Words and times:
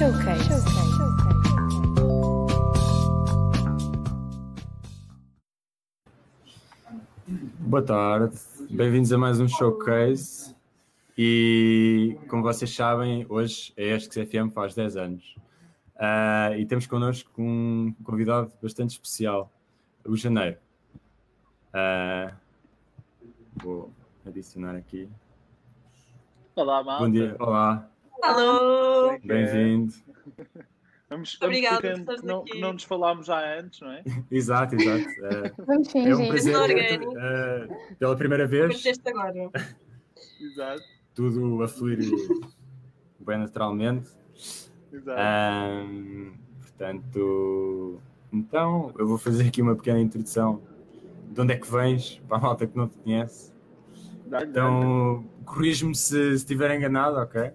Showcase. 0.00 0.64
Boa 7.58 7.82
tarde, 7.82 8.34
bem-vindos 8.70 9.12
a 9.12 9.18
mais 9.18 9.38
um 9.40 9.46
showcase. 9.46 10.56
E 11.18 12.16
como 12.30 12.42
vocês 12.42 12.74
sabem, 12.74 13.26
hoje 13.28 13.74
é 13.76 13.88
este 13.88 14.08
que 14.08 14.24
FM 14.24 14.50
faz 14.54 14.74
10 14.74 14.96
anos. 14.96 15.36
Uh, 15.96 16.56
e 16.56 16.64
temos 16.64 16.86
connosco 16.86 17.30
um 17.36 17.94
convidado 18.02 18.50
bastante 18.62 18.92
especial, 18.92 19.52
o 20.02 20.16
Janeiro. 20.16 20.56
Uh, 21.74 22.34
vou 23.56 23.92
adicionar 24.24 24.76
aqui. 24.76 25.10
Olá, 26.56 26.82
malta. 26.82 27.04
Bom 27.04 27.10
dia, 27.10 27.36
olá, 27.38 27.89
Alô! 28.22 29.18
bem-vindo. 29.24 29.94
Vamos, 31.08 31.36
vamos 31.38 31.38
Obrigada 31.42 32.04
por 32.04 32.16
que 32.16 32.26
não, 32.26 32.44
que 32.44 32.60
não 32.60 32.72
nos 32.74 32.84
falámos 32.84 33.26
já 33.26 33.58
antes, 33.58 33.80
não 33.80 33.90
é? 33.90 34.02
Exato, 34.30 34.76
exato. 34.76 35.04
Uh, 35.04 35.64
Vamos 35.66 35.88
é 35.88 35.92
fingir. 35.92 36.16
um 36.16 36.28
prazer, 36.28 36.56
Orgânico. 36.56 37.12
uh, 37.12 37.96
pela 37.98 38.16
primeira 38.16 38.46
vez, 38.46 38.84
agora. 39.06 39.50
Exato, 40.40 40.82
tudo 41.14 41.62
a 41.62 41.68
fluir 41.68 41.98
bem 43.18 43.38
naturalmente. 43.38 44.10
exato. 44.92 45.20
Ahm, 45.20 46.32
portanto, 46.60 48.00
então 48.32 48.92
eu 48.98 49.06
vou 49.06 49.18
fazer 49.18 49.48
aqui 49.48 49.60
uma 49.60 49.74
pequena 49.76 50.00
introdução 50.00 50.62
de 51.30 51.40
onde 51.40 51.54
é 51.54 51.56
que 51.56 51.70
vens, 51.70 52.20
para 52.28 52.38
a 52.38 52.40
malta 52.40 52.66
que 52.66 52.76
não 52.76 52.88
te 52.88 52.98
conhece. 52.98 53.52
Então, 54.42 55.24
corrige-me 55.44 55.94
se 55.94 56.30
se 56.30 56.34
estiver 56.36 56.74
enganado, 56.76 57.16
ok? 57.16 57.52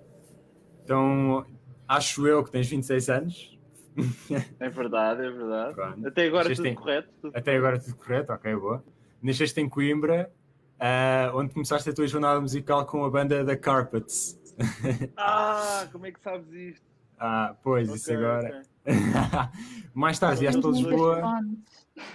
Então, 0.85 1.43
acho 1.87 2.27
eu 2.27 2.43
que 2.43 2.51
tens 2.51 2.67
26 2.69 3.09
anos. 3.09 3.51
É 4.59 4.69
verdade, 4.69 5.25
é 5.25 5.29
verdade. 5.31 5.73
Pronto. 5.73 6.07
Até 6.07 6.25
agora 6.27 6.43
Vocês 6.45 6.57
tudo 6.57 6.65
têm- 6.65 6.75
correto. 6.75 7.09
tudo- 7.21 7.35
Até 7.37 7.55
agora 7.55 7.79
tudo 7.79 7.95
correto, 7.95 8.31
ok, 8.33 8.55
boa. 8.55 8.83
Nasceste 9.21 9.59
em 9.61 9.67
Coimbra, 9.69 10.31
ah, 10.79 11.31
onde 11.33 11.53
começaste 11.53 11.89
a 11.89 11.93
tua 11.93 12.05
jornada 12.05 12.39
musical 12.41 12.85
com 12.85 13.03
a 13.05 13.09
banda 13.09 13.43
da 13.43 13.55
Carpets. 13.57 14.39
Ah, 15.17 15.87
como 15.91 16.05
é 16.05 16.11
que 16.11 16.19
sabes 16.21 16.51
isto? 16.53 16.85
Ah, 17.17 17.55
pois, 17.63 17.87
Ok, 17.87 17.95
isso 17.97 18.13
agora. 18.13 18.61
ok. 18.85 18.93
Mais 19.93 20.19
tarde 20.19 20.41
vieste 20.41 20.61
para 20.61 20.69
Lisboa. 20.71 21.21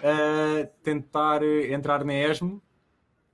A 0.03 0.67
tentar 0.83 1.43
entrar 1.43 2.05
na 2.05 2.13
ESMO, 2.15 2.63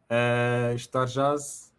a 0.09 0.73
estudar 0.75 1.06
jazz, 1.06 1.75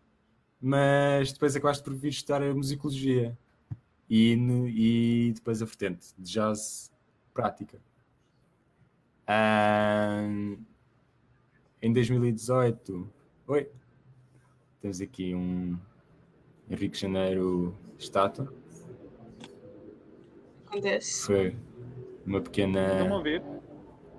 mas 0.61 1.31
depois 1.31 1.55
acabaste 1.55 1.81
por 1.83 1.93
vir 1.95 2.09
estudar 2.09 2.41
a 2.43 2.53
musicologia 2.53 3.37
e, 4.09 4.35
no- 4.35 4.67
e 4.67 5.31
depois 5.33 5.61
a 5.61 5.65
vertente 5.65 6.07
de 6.17 6.31
jazz 6.31 6.91
prática. 7.33 7.79
Em 11.81 11.93
2018, 11.93 13.09
oi, 13.47 13.69
temos 14.81 14.99
aqui 15.01 15.35
um 15.35 15.77
Henrique 16.69 16.97
Janeiro 16.97 17.75
estátua. 17.97 18.51
Acontece. 20.67 21.25
Foi 21.25 21.55
uma 22.25 22.37
Estão 22.37 22.39
a 22.39 22.41
pequena. 22.41 23.13
ouvir? 23.15 23.41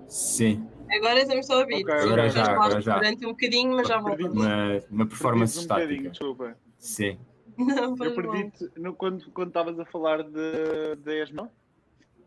Sim, 0.07 0.67
Agora 0.91 1.19
estamos 1.19 1.47
a 1.51 1.57
ouvir. 1.59 1.83
Ok, 1.83 1.93
agora 1.93 2.29
já, 2.29 2.51
agora 2.51 2.81
já. 2.81 2.95
Durante 2.95 3.23
um 3.25 3.29
bocadinho, 3.29 3.75
mas 3.75 3.87
já 3.87 3.99
voltamos. 3.99 4.33
uma, 4.33 4.83
uma 4.89 5.05
performance 5.05 5.59
um 5.59 5.61
bocadinho, 5.67 5.87
estática. 5.89 6.09
desculpa. 6.09 6.57
Sim. 6.79 7.19
Não, 7.59 7.95
Eu 8.03 8.15
perdi-te 8.15 8.71
no- 8.79 8.93
quando 8.95 9.29
quando 9.31 9.49
estavas 9.49 9.79
a 9.79 9.85
falar 9.85 10.23
de, 10.23 10.95
de 11.03 11.21
ESMO? 11.23 11.51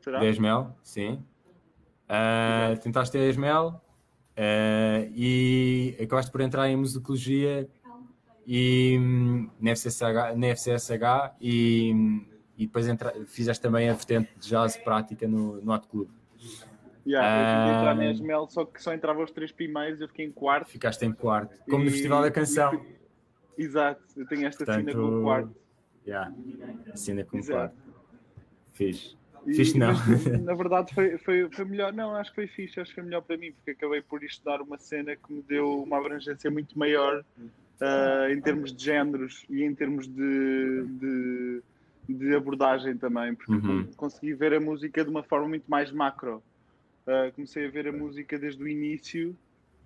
Será? 0.01 0.19
10 0.21 0.39
mel, 0.39 0.77
sim. 0.83 1.23
Ah, 2.09 2.75
tentaste 2.83 3.17
a 3.17 3.21
Esmel 3.25 3.81
ah, 4.37 5.07
e 5.15 5.97
acabaste 6.03 6.31
por 6.31 6.41
entrar 6.41 6.69
em 6.69 6.77
musicologia 6.77 7.69
e 8.47 8.99
hum, 9.01 9.49
na 9.61 9.71
FCSH, 9.71 10.37
na 10.37 10.47
FCSH 10.49 11.35
e, 11.41 11.93
e 12.59 12.67
depois 12.67 12.87
entra, 12.89 13.13
fizeste 13.27 13.63
também 13.63 13.89
a 13.89 13.95
vertente 13.95 14.31
de 14.39 14.49
jazz 14.49 14.77
prática 14.77 15.27
no, 15.29 15.61
no 15.63 15.73
Hot 15.73 15.87
Club. 15.89 16.09
Yeah, 17.07 17.41
eu 17.41 17.47
fui 17.47 17.75
entrar 17.75 17.95
na 17.97 18.03
Ah. 18.03 18.11
ESML, 18.13 18.47
só 18.51 18.65
que 18.65 18.83
só 18.83 18.93
entrava 18.93 19.23
os 19.25 19.31
três 19.31 19.51
primeiros, 19.51 20.01
eu 20.01 20.09
fiquei 20.09 20.27
em 20.27 20.31
quarto. 20.33 20.69
Ficaste 20.71 21.05
em 21.05 21.13
quarto, 21.13 21.57
como 21.65 21.83
no 21.85 21.89
E- 21.89 21.93
Festival 21.93 22.23
da 22.23 22.31
Canção. 22.31 22.75
e- 22.75 23.02
Exato, 23.57 24.03
eu 24.17 24.27
tenho 24.27 24.47
esta 24.47 24.65
cena 24.65 24.93
com 24.93 24.99
o 24.99 25.03
Portanto, 25.03 25.23
quarto. 25.23 25.57
yeah, 26.07 26.35
assina 26.93 27.25
com 27.25 27.39
o 27.39 27.47
quarto. 27.47 27.77
Fiz. 28.73 29.17
Fixe 29.55 29.77
não. 29.77 29.89
mas, 29.89 30.25
na 30.43 30.55
verdade 30.55 30.95
foi, 30.95 31.19
foi, 31.19 31.51
foi 31.51 31.65
melhor, 31.65 31.93
não, 31.93 32.15
acho 32.15 32.31
que 32.31 32.37
foi 32.37 32.47
fixe, 32.47 32.81
acho 32.81 32.91
que 32.91 32.95
foi 32.95 33.05
melhor 33.05 33.23
para 33.23 33.37
mim, 33.37 33.53
porque 33.53 33.73
acabei 33.73 34.01
por 34.01 34.23
estudar 34.23 34.61
uma 34.63 34.79
cena 34.79 35.17
que 35.17 35.33
me 35.33 35.43
deu 35.43 35.83
uma 35.83 35.99
abrangência 35.99 36.51
muito 36.51 36.79
maior 36.79 37.25
ah, 37.81 38.29
em 38.31 38.41
termos 38.41 38.73
de 38.73 38.85
géneros 38.85 39.45
e 39.51 39.65
em 39.65 39.75
termos 39.75 40.07
de, 40.07 40.85
de, 40.87 41.63
de 42.09 42.35
abordagem 42.37 42.97
também, 42.97 43.35
porque 43.35 43.53
Uhum. 43.53 43.89
consegui 43.97 44.33
ver 44.33 44.55
a 44.55 44.61
música 44.61 45.03
de 45.05 45.11
uma 45.11 45.25
forma 45.25 45.49
muito 45.49 45.69
mais 45.69 45.91
macro. 45.91 46.41
Ah, 47.05 47.33
comecei 47.35 47.67
a 47.67 47.71
ver 47.71 47.89
a 47.89 47.93
música 47.93 48.39
desde 48.39 48.63
o 48.63 48.69
início, 48.69 49.37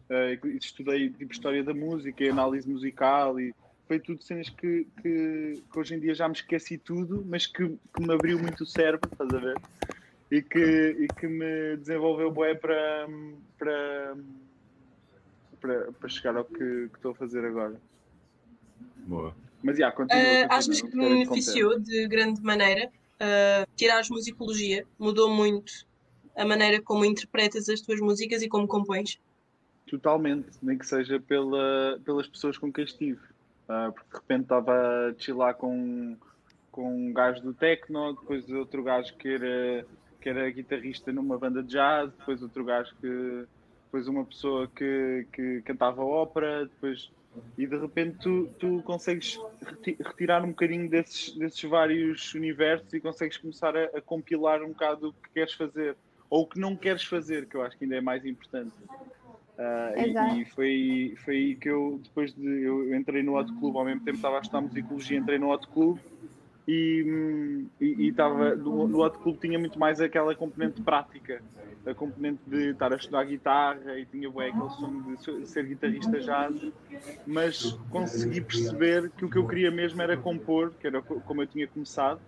e 0.09 0.57
estudei 0.57 1.11
tipo, 1.11 1.33
história 1.33 1.63
da 1.65 1.75
música 1.75 2.23
e 2.23 2.29
análise 2.29 2.69
musical 2.69 3.39
e 3.41 3.55
foi 3.87 4.01
tudo 4.01 4.23
cenas 4.23 4.49
que, 4.49 4.87
que, 5.01 5.63
que 5.73 5.79
hoje 5.79 5.95
em 5.95 6.01
dia 6.01 6.15
já 6.15 6.29
me 6.29 6.35
esqueci 6.35 6.77
tudo, 6.77 7.25
mas 7.27 7.47
que, 7.47 7.69
que 7.95 8.03
me 8.03 8.13
abriu 8.13 8.39
muito 8.39 8.65
o 8.65 8.67
cérebro, 8.67 9.09
estás 9.11 9.33
a 9.33 9.39
ver? 9.39 9.57
E 10.31 10.43
que, 10.43 10.97
e 10.99 11.07
que 11.09 11.29
me 11.29 11.77
desenvolveu 11.77 12.31
bué 12.33 12.55
para, 12.55 13.07
para, 13.57 14.17
para, 15.61 15.93
para 15.93 16.09
chegar 16.09 16.37
ao 16.37 16.45
que, 16.45 16.89
que 16.89 16.97
estou 16.97 17.13
a 17.13 17.15
fazer 17.15 17.45
agora. 17.45 17.81
Boa. 19.07 19.35
Mas 19.63 19.79
já, 19.79 19.93
continua. 19.93 20.23
Continua, 20.23 20.47
achas 20.51 20.81
que 20.83 20.97
me 20.97 21.09
beneficiou 21.09 21.79
de 21.79 22.09
grande 22.09 22.43
maneira? 22.43 22.91
Uh, 23.17 23.67
tirares 23.77 24.11
musicologia 24.11 24.87
mudou 24.99 25.31
muito 25.31 25.73
a 26.37 26.45
maneira 26.45 26.83
como 26.83 27.05
interpretas 27.05 27.69
as 27.69 27.81
tuas 27.81 28.01
músicas 28.01 28.43
e 28.43 28.49
como 28.49 28.67
compões? 28.67 29.19
Totalmente, 29.89 30.51
nem 30.63 30.77
que 30.77 30.87
seja 30.87 31.21
pela, 31.21 32.01
pelas 32.05 32.27
pessoas 32.29 32.59
com 32.59 32.73
quem 32.73 32.85
estive. 32.85 33.21
Ah, 33.69 33.91
porque 33.93 34.09
de 34.11 34.17
repente 34.19 34.43
estava 34.43 35.09
a 35.11 35.19
chilar 35.19 35.55
com, 35.57 36.19
com 36.71 37.09
um 37.11 37.13
gajo 37.13 37.41
do 37.43 37.55
techno, 37.55 38.15
depois 38.15 38.49
outro 38.51 38.83
gajo 38.83 39.15
que 39.19 39.29
era, 39.29 39.87
que 40.21 40.29
era 40.29 40.51
guitarrista 40.51 41.13
numa 41.13 41.39
banda 41.39 41.63
de 41.63 41.71
jazz, 41.71 42.13
depois 42.19 42.43
outro 42.43 42.65
gajo 42.65 42.91
que. 43.01 43.47
depois 43.87 44.09
uma 44.09 44.27
pessoa 44.27 44.71
que, 44.75 45.29
que 45.33 45.63
cantava 45.63 46.03
ópera, 46.05 46.67
depois. 46.67 47.11
E 47.59 47.67
de 47.67 47.77
repente 47.79 48.19
tu, 48.19 48.49
tu 48.59 48.83
consegues 48.83 49.37
reti- 49.63 49.97
retirar 50.01 50.45
um 50.45 50.51
bocadinho 50.51 50.89
desses, 50.91 51.35
desses 51.39 51.63
vários 51.71 52.35
universos 52.35 52.93
e 52.93 53.01
consegues 53.01 53.39
começar 53.39 53.77
a, 53.77 53.85
a 53.99 54.03
compilar 54.03 54.63
um 54.63 54.69
bocado 54.71 55.09
o 55.11 55.15
que 55.15 55.31
queres 55.35 55.55
fazer 55.55 55.97
ou 56.31 56.43
o 56.45 56.49
que 56.49 56.59
não 56.61 56.77
queres 56.77 57.05
fazer, 57.05 57.49
que 57.49 57.57
eu 57.57 57.63
acho 57.63 57.77
que 57.79 57.85
ainda 57.85 57.97
é 57.97 58.01
mais 58.01 58.25
importante. 58.27 58.75
Ah, 59.59 59.93
e- 59.97 60.43
e 60.43 60.45
foi, 60.47 61.15
foi 61.25 61.35
aí 61.37 61.55
que 61.57 61.69
eu, 61.69 61.99
depois 62.03 62.35
de. 62.35 62.63
Eu 62.63 62.95
entrei 62.95 63.23
no 63.23 63.37
Hot 63.39 63.51
Club, 63.59 63.77
ao 63.77 63.85
mesmo 63.85 64.01
tempo 64.05 64.17
estava 64.17 64.37
a 64.39 64.41
estudar 64.41 64.61
musicologia, 64.61 65.19
entrei 65.19 65.39
no 65.39 65.51
Hot 65.51 65.67
Club 65.69 65.99
e 66.69 67.65
e 67.81 67.87
e 67.87 68.09
estava. 68.09 68.55
No, 68.55 68.87
no 68.89 68.99
Hot 69.03 69.19
Club 69.19 69.39
tinha 69.41 69.59
muito 69.59 69.79
mais 69.79 70.01
aquela 70.01 70.35
componente 70.35 70.83
prática, 70.83 71.43
a 71.87 71.95
componente 71.95 72.41
de 72.47 72.71
estar 72.73 72.93
a 72.93 72.97
estudar 72.97 73.25
guitarra 73.25 73.99
e 73.99 74.05
tinha 74.07 74.29
bué, 74.31 74.49
aquele 74.49 74.71
som 74.71 75.15
de 75.15 75.47
ser 75.47 75.65
guitarrista 75.67 76.19
jazz, 76.21 76.55
mas 77.27 77.73
consegui 77.91 78.41
perceber 78.41 79.11
que 79.13 79.25
o 79.25 79.31
que 79.31 79.39
eu 79.39 79.47
queria 79.47 79.71
mesmo 79.71 80.03
era 80.03 80.17
compor, 80.17 80.75
que 80.79 80.87
era 80.87 81.01
co- 81.01 81.21
como 81.23 81.43
eu 81.43 81.47
tinha 81.47 81.67
começado. 81.69 82.21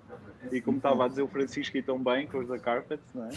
E 0.52 0.60
como 0.60 0.78
estava 0.78 1.04
a 1.04 1.08
dizer 1.08 1.22
o 1.22 1.28
Francisco 1.28 1.76
e 1.76 1.82
tão 1.82 1.98
bem 1.98 2.26
com 2.26 2.38
os 2.38 2.48
da 2.48 2.58
Carpets, 2.58 3.04
não 3.14 3.24
é? 3.26 3.30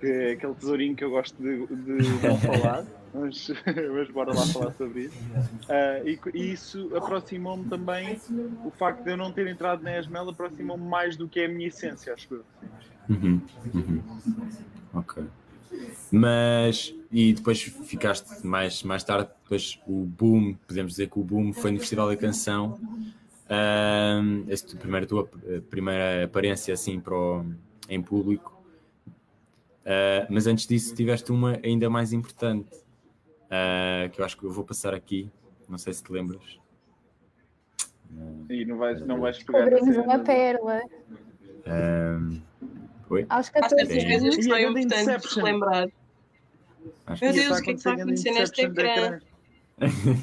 Que 0.00 0.06
é 0.06 0.30
aquele 0.32 0.54
tesourinho 0.54 0.94
que 0.94 1.02
eu 1.02 1.10
gosto 1.10 1.34
de, 1.42 1.66
de 1.66 2.26
não 2.26 2.38
falar, 2.38 2.84
mas, 3.12 3.48
mas 3.94 4.10
bora 4.10 4.34
lá 4.34 4.46
falar 4.46 4.72
sobre 4.74 5.04
isso. 5.04 5.16
Ah, 5.68 6.00
e, 6.04 6.18
e 6.34 6.52
isso 6.52 6.90
aproximou-me 6.94 7.64
também, 7.68 8.20
o 8.64 8.70
facto 8.70 9.02
de 9.02 9.10
eu 9.10 9.16
não 9.16 9.32
ter 9.32 9.46
entrado 9.46 9.82
na 9.82 9.98
ESMEL 9.98 10.28
aproximou-me 10.28 10.84
mais 10.84 11.16
do 11.16 11.26
que 11.26 11.40
é 11.40 11.46
a 11.46 11.48
minha 11.48 11.68
essência, 11.68 12.12
acho 12.14 12.34
eu. 12.34 12.44
Uhum, 13.08 13.40
uhum. 13.74 14.02
Ok. 14.94 15.24
Mas, 16.10 16.94
e 17.10 17.32
depois 17.32 17.60
ficaste 17.62 18.46
mais, 18.46 18.82
mais 18.82 19.04
tarde, 19.04 19.30
depois 19.42 19.80
o 19.86 20.04
boom, 20.04 20.54
podemos 20.66 20.92
dizer 20.92 21.08
que 21.08 21.18
o 21.18 21.22
boom 21.22 21.52
foi 21.52 21.70
no 21.70 21.78
Festival 21.78 22.08
da 22.08 22.16
Canção. 22.16 22.78
Tu- 23.50 24.76
primeira, 24.76 25.06
tua 25.06 25.28
eh, 25.44 25.60
primeira 25.68 26.24
aparência 26.24 26.72
assim 26.72 27.00
para 27.00 27.14
o- 27.14 27.44
em 27.88 28.00
público. 28.00 28.56
Ah, 29.84 30.26
mas 30.30 30.46
antes 30.46 30.66
disso 30.68 30.94
tiveste 30.94 31.32
uma 31.32 31.58
ainda 31.64 31.90
mais 31.90 32.12
importante, 32.12 32.70
ah, 33.50 34.08
que 34.12 34.20
eu 34.20 34.24
acho 34.24 34.36
que 34.36 34.44
eu 34.44 34.52
vou 34.52 34.64
passar 34.64 34.94
aqui, 34.94 35.28
não 35.68 35.78
sei 35.78 35.92
se 35.92 36.02
te 36.04 36.12
lembras. 36.12 36.60
E 38.48 38.64
não 38.64 38.76
vais, 38.78 39.00
não 39.00 39.20
vais 39.20 39.42
pegar 39.42 39.66
nessa- 39.66 40.00
uma 40.00 40.18
pérola. 40.20 40.80
Ahm, 41.66 42.40
oi? 43.08 43.26
Aos 43.28 43.48
Há 43.48 43.52
14 43.52 43.86
certas 43.86 44.04
coisas 44.04 44.22
anos. 44.22 44.36
que 44.36 44.42
são 44.44 44.52
a 44.54 44.58
grande 44.60 44.80
importantes 44.80 45.34
relembrar. 45.34 45.88
Acho 47.06 47.24
Meu 47.24 47.34
Deus, 47.34 47.58
o 47.58 47.62
que 47.62 47.70
é 47.70 47.72
que 47.72 47.78
está 47.78 47.90
a 47.90 47.94
acontecer 47.94 48.30
neste 48.30 48.60
ecrã? 48.62 49.20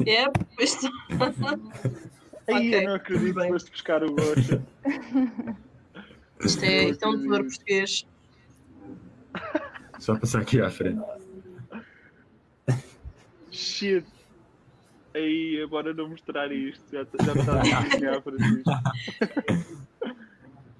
É, 0.05 0.29
pois 0.55 0.73
está. 0.75 0.89
Aí 2.47 2.55
Ok, 2.55 2.75
eu 2.75 2.87
não 2.87 2.95
acredito 2.95 3.39
que 3.39 3.47
foste 3.47 3.71
buscar 3.71 4.03
o 4.03 4.13
gosto. 4.13 4.63
Isto 6.39 6.65
é, 6.65 6.89
isto 6.89 7.03
é 7.03 7.07
um 7.07 7.17
tesouro 7.17 7.45
português. 7.45 8.07
Só 9.97 10.19
passar 10.19 10.41
aqui 10.43 10.61
à 10.61 10.69
frente. 10.69 11.01
Shit. 13.51 14.05
Aí, 15.15 15.65
bora 15.67 15.95
não 15.95 16.09
mostrar 16.09 16.51
isto. 16.51 16.83
Já, 16.91 17.07
já 17.25 17.33
me 17.33 17.39
está 17.39 17.59
a 17.59 17.81
desenhar 17.81 18.21
para 18.21 18.35
isto. 18.35 18.71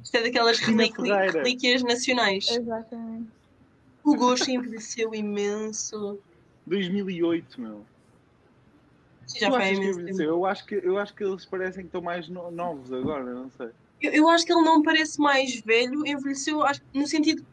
Isto 0.04 0.18
é 0.18 0.24
daquelas 0.24 0.60
relíquias 0.60 1.81
nacionais. 1.81 2.48
Exatamente. 2.52 3.30
O 4.04 4.16
gosto 4.16 4.52
envelheceu 4.52 5.14
imenso. 5.16 6.19
2008, 6.68 7.60
meu. 7.60 7.84
Já 9.35 9.51
foi 9.51 9.74
imenso 9.74 10.21
eu, 10.21 10.45
acho 10.45 10.65
que, 10.65 10.75
eu 10.75 10.97
acho 10.97 11.13
que 11.13 11.24
eles 11.24 11.45
parecem 11.45 11.81
que 11.83 11.88
estão 11.88 12.01
mais 12.01 12.29
no- 12.29 12.50
novos 12.51 12.91
agora, 12.94 13.24
não 13.33 13.50
sei. 13.50 13.69
Eu, 14.01 14.12
eu 14.13 14.29
acho 14.29 14.45
que 14.45 14.53
ele 14.53 14.62
não 14.62 14.81
parece 14.81 15.19
mais 15.19 15.59
velho, 15.62 16.06
envelheceu 16.06 16.63
acho, 16.63 16.81
no 16.94 17.06
sentido. 17.07 17.45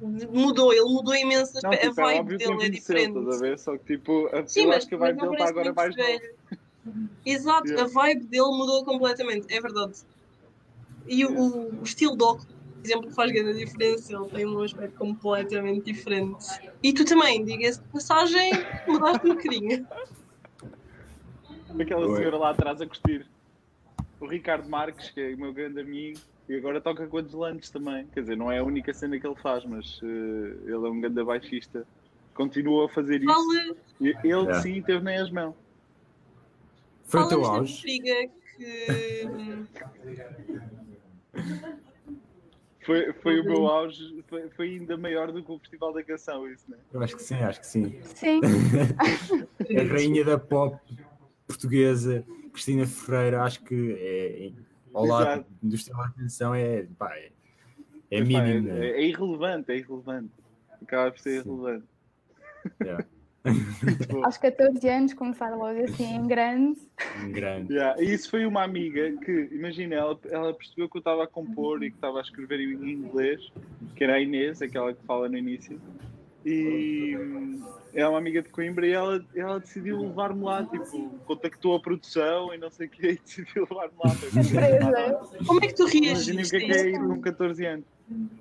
Mudou, 0.00 0.72
ele 0.72 0.82
mudou 0.84 1.14
imenso. 1.14 1.52
Não, 1.62 1.70
a 1.70 1.76
tipo, 1.76 2.00
é 2.00 2.04
vibe 2.14 2.38
que 2.38 2.44
dele 2.48 2.64
é 2.64 2.68
diferente. 2.68 3.18
estás 3.18 3.36
a 3.36 3.40
ver? 3.40 3.58
Só 3.58 3.78
que 3.78 3.84
tipo, 3.96 4.26
a, 4.34 4.46
Sim, 4.46 4.62
eu 4.62 4.68
mas, 4.68 4.76
acho 4.78 4.88
que 4.88 4.94
a 4.94 4.98
vibe 4.98 5.20
dele 5.20 5.32
está 5.32 5.48
agora 5.48 5.72
mais 5.74 5.96
muito 5.96 5.98
nova. 6.06 6.18
velho. 6.18 6.34
Exato, 7.24 7.68
Yeah. 7.68 7.84
a 7.84 7.86
vibe 7.86 8.26
dele 8.26 8.42
mudou 8.48 8.84
completamente, 8.84 9.52
é 9.54 9.60
verdade. 9.60 9.94
E 11.06 11.24
o, 11.24 11.32
o- 11.32 11.80
o 11.80 11.82
estilo 11.82 12.16
de 12.16 12.24
óculos, 12.24 12.46
por 12.46 12.84
exemplo, 12.84 13.10
faz 13.12 13.32
grande 13.32 13.64
diferença. 13.64 14.12
Ele 14.12 14.28
tem 14.30 14.46
um 14.46 14.60
aspecto 14.62 14.96
completamente 14.98 15.84
diferente. 15.92 16.44
E 16.82 16.92
tu 16.92 17.04
também, 17.04 17.44
diga-se 17.44 17.80
de 17.80 17.88
passagem, 17.88 18.52
mudaste 18.86 19.26
um 19.26 19.34
bocadinho. 19.34 19.86
Aquela 21.80 22.06
Oi. 22.06 22.16
senhora 22.18 22.36
lá 22.36 22.50
atrás 22.50 22.80
a 22.80 22.86
curtir. 22.86 23.26
O 24.20 24.26
Ricardo 24.26 24.68
Marques, 24.68 25.10
que 25.10 25.20
é 25.20 25.34
o 25.34 25.38
meu 25.38 25.52
grande 25.52 25.80
amigo, 25.80 26.18
e 26.48 26.54
agora 26.54 26.80
toca 26.80 27.06
com 27.06 27.18
a 27.18 27.20
Deslantes 27.20 27.70
também. 27.70 28.06
Quer 28.08 28.20
dizer, 28.20 28.36
não 28.36 28.50
é 28.50 28.58
a 28.58 28.64
única 28.64 28.92
cena 28.94 29.18
que 29.18 29.26
ele 29.26 29.36
faz, 29.36 29.64
mas 29.64 30.00
eh, 30.02 30.06
ele 30.64 30.72
é 30.72 30.90
um 30.90 31.00
grande 31.00 31.22
baixista. 31.24 31.86
Continua 32.32 32.86
a 32.86 32.88
fazer 32.88 33.22
isso. 33.22 33.32
Fala, 33.32 33.76
E 34.00 34.08
Ele 34.08 34.14
Yeah. 34.24 34.54
sim 34.60 34.82
teve 34.82 35.04
nem 35.04 35.16
as 35.18 35.30
mãos. 35.30 35.54
Foi 37.04 37.20
o 37.22 37.28
teu 37.28 37.44
auge? 37.44 37.82
que. 37.82 38.24
hum, 39.26 39.66
Foi, 42.84 43.12
foi 43.14 43.40
o 43.40 43.44
meu 43.44 43.66
auge, 43.66 44.22
foi, 44.28 44.50
foi 44.50 44.68
ainda 44.74 44.94
maior 44.96 45.32
do 45.32 45.42
que 45.42 45.50
o 45.50 45.58
Festival 45.58 45.92
da 45.94 46.02
Canção, 46.02 46.46
isso, 46.46 46.70
né? 46.70 46.76
Eu 46.92 47.02
acho 47.02 47.16
que 47.16 47.22
sim, 47.22 47.36
acho 47.36 47.60
que 47.60 47.66
sim. 47.66 47.98
Sim. 48.02 48.40
A 49.80 49.92
rainha 49.92 50.22
da 50.22 50.38
pop 50.38 50.76
portuguesa, 51.46 52.24
Cristina 52.52 52.86
Ferreira, 52.86 53.42
acho 53.42 53.62
que 53.62 53.96
é, 53.98 54.52
ao 54.92 55.04
lado 55.04 55.30
Exato. 55.30 55.46
do 55.62 55.74
estilo 55.74 56.02
de 56.02 56.08
atenção 56.08 56.54
é, 56.54 56.86
pá, 56.98 57.14
é, 57.16 57.30
é 58.10 58.20
Mas, 58.20 58.32
pá, 58.32 58.42
mínimo, 58.42 58.68
é, 58.68 58.72
né? 58.72 58.86
é 58.90 59.02
irrelevante, 59.02 59.72
é 59.72 59.76
irrelevante. 59.76 60.30
Acaba 60.82 61.10
por 61.10 61.20
ser 61.20 61.42
Sim. 61.42 61.50
irrelevante. 61.50 61.84
Yeah. 62.82 63.06
Aos 64.24 64.38
14 64.38 64.88
anos 64.88 65.12
começar 65.12 65.54
logo 65.54 65.78
assim 65.84 66.16
em 66.16 66.26
grande. 66.26 66.80
Um 67.22 67.30
grande. 67.30 67.74
Yeah, 67.74 68.02
E 68.02 68.14
isso 68.14 68.30
foi 68.30 68.46
uma 68.46 68.62
amiga 68.62 69.12
que, 69.18 69.50
imagina, 69.52 69.96
ela, 69.96 70.18
ela 70.30 70.54
percebeu 70.54 70.88
que 70.88 70.96
eu 70.96 71.00
estava 71.00 71.24
a 71.24 71.26
compor 71.26 71.82
e 71.82 71.90
que 71.90 71.96
estava 71.96 72.18
a 72.18 72.22
escrever 72.22 72.58
em 72.60 72.90
inglês, 72.90 73.52
que 73.94 74.02
era 74.02 74.14
a 74.14 74.20
Inês, 74.20 74.62
aquela 74.62 74.94
que 74.94 75.04
fala 75.04 75.28
no 75.28 75.36
início, 75.36 75.78
e 76.44 77.16
hum, 77.16 77.64
é 77.94 78.06
uma 78.06 78.18
amiga 78.18 78.42
de 78.42 78.48
Coimbra 78.50 78.86
e 78.86 78.92
ela, 78.92 79.24
ela 79.34 79.58
decidiu 79.60 80.00
levar-me 80.08 80.42
lá, 80.44 80.64
tipo, 80.64 81.18
contactou 81.24 81.74
a 81.76 81.80
produção 81.80 82.52
e 82.52 82.58
não 82.58 82.70
sei 82.70 82.86
o 82.86 82.90
que, 82.90 83.06
e 83.12 83.18
decidiu 83.18 83.66
levar-me 83.70 83.96
lá. 83.98 84.08
Surpresa. 84.30 85.18
Como 85.46 85.60
é 85.64 85.68
que 85.68 85.74
tu 85.74 85.84
o 85.84 85.86
reagiste 85.86 86.50
que 86.50 86.56
é 86.56 86.58
a 86.58 86.66
que 86.66 86.72
é 86.72 86.90
ir 86.90 86.98
com 86.98 87.20
14 87.20 87.64
anos. 87.66 87.86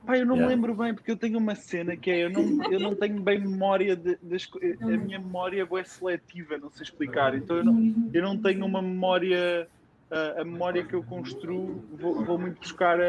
Pá, 0.05 0.17
eu 0.17 0.25
não 0.25 0.35
Yeah. 0.35 0.49
me 0.49 0.55
lembro 0.55 0.75
bem, 0.75 0.93
porque 0.93 1.11
eu 1.11 1.17
tenho 1.17 1.37
uma 1.37 1.55
cena 1.55 1.95
que 1.95 2.11
é, 2.11 2.25
eu 2.25 2.29
não, 2.29 2.61
eu 2.69 2.77
não 2.79 2.93
tenho 2.93 3.21
bem 3.21 3.39
memória 3.39 3.95
de- 3.95 4.17
das 4.21 4.45
a 4.81 4.97
minha 4.97 5.17
memória 5.17 5.65
é 5.77 5.83
seletiva, 5.85 6.57
não 6.57 6.69
sei 6.71 6.83
explicar, 6.83 7.33
então 7.35 7.55
eu 7.55 7.63
não, 7.63 8.09
eu 8.11 8.21
não 8.21 8.37
tenho 8.37 8.65
uma 8.65 8.81
memória, 8.81 9.65
a, 10.11 10.41
a 10.41 10.43
memória 10.43 10.83
que 10.83 10.93
eu 10.93 11.03
construo, 11.03 11.85
vou, 11.89 12.25
vou 12.25 12.37
muito 12.37 12.59
buscar 12.59 12.99
a, 12.99 13.03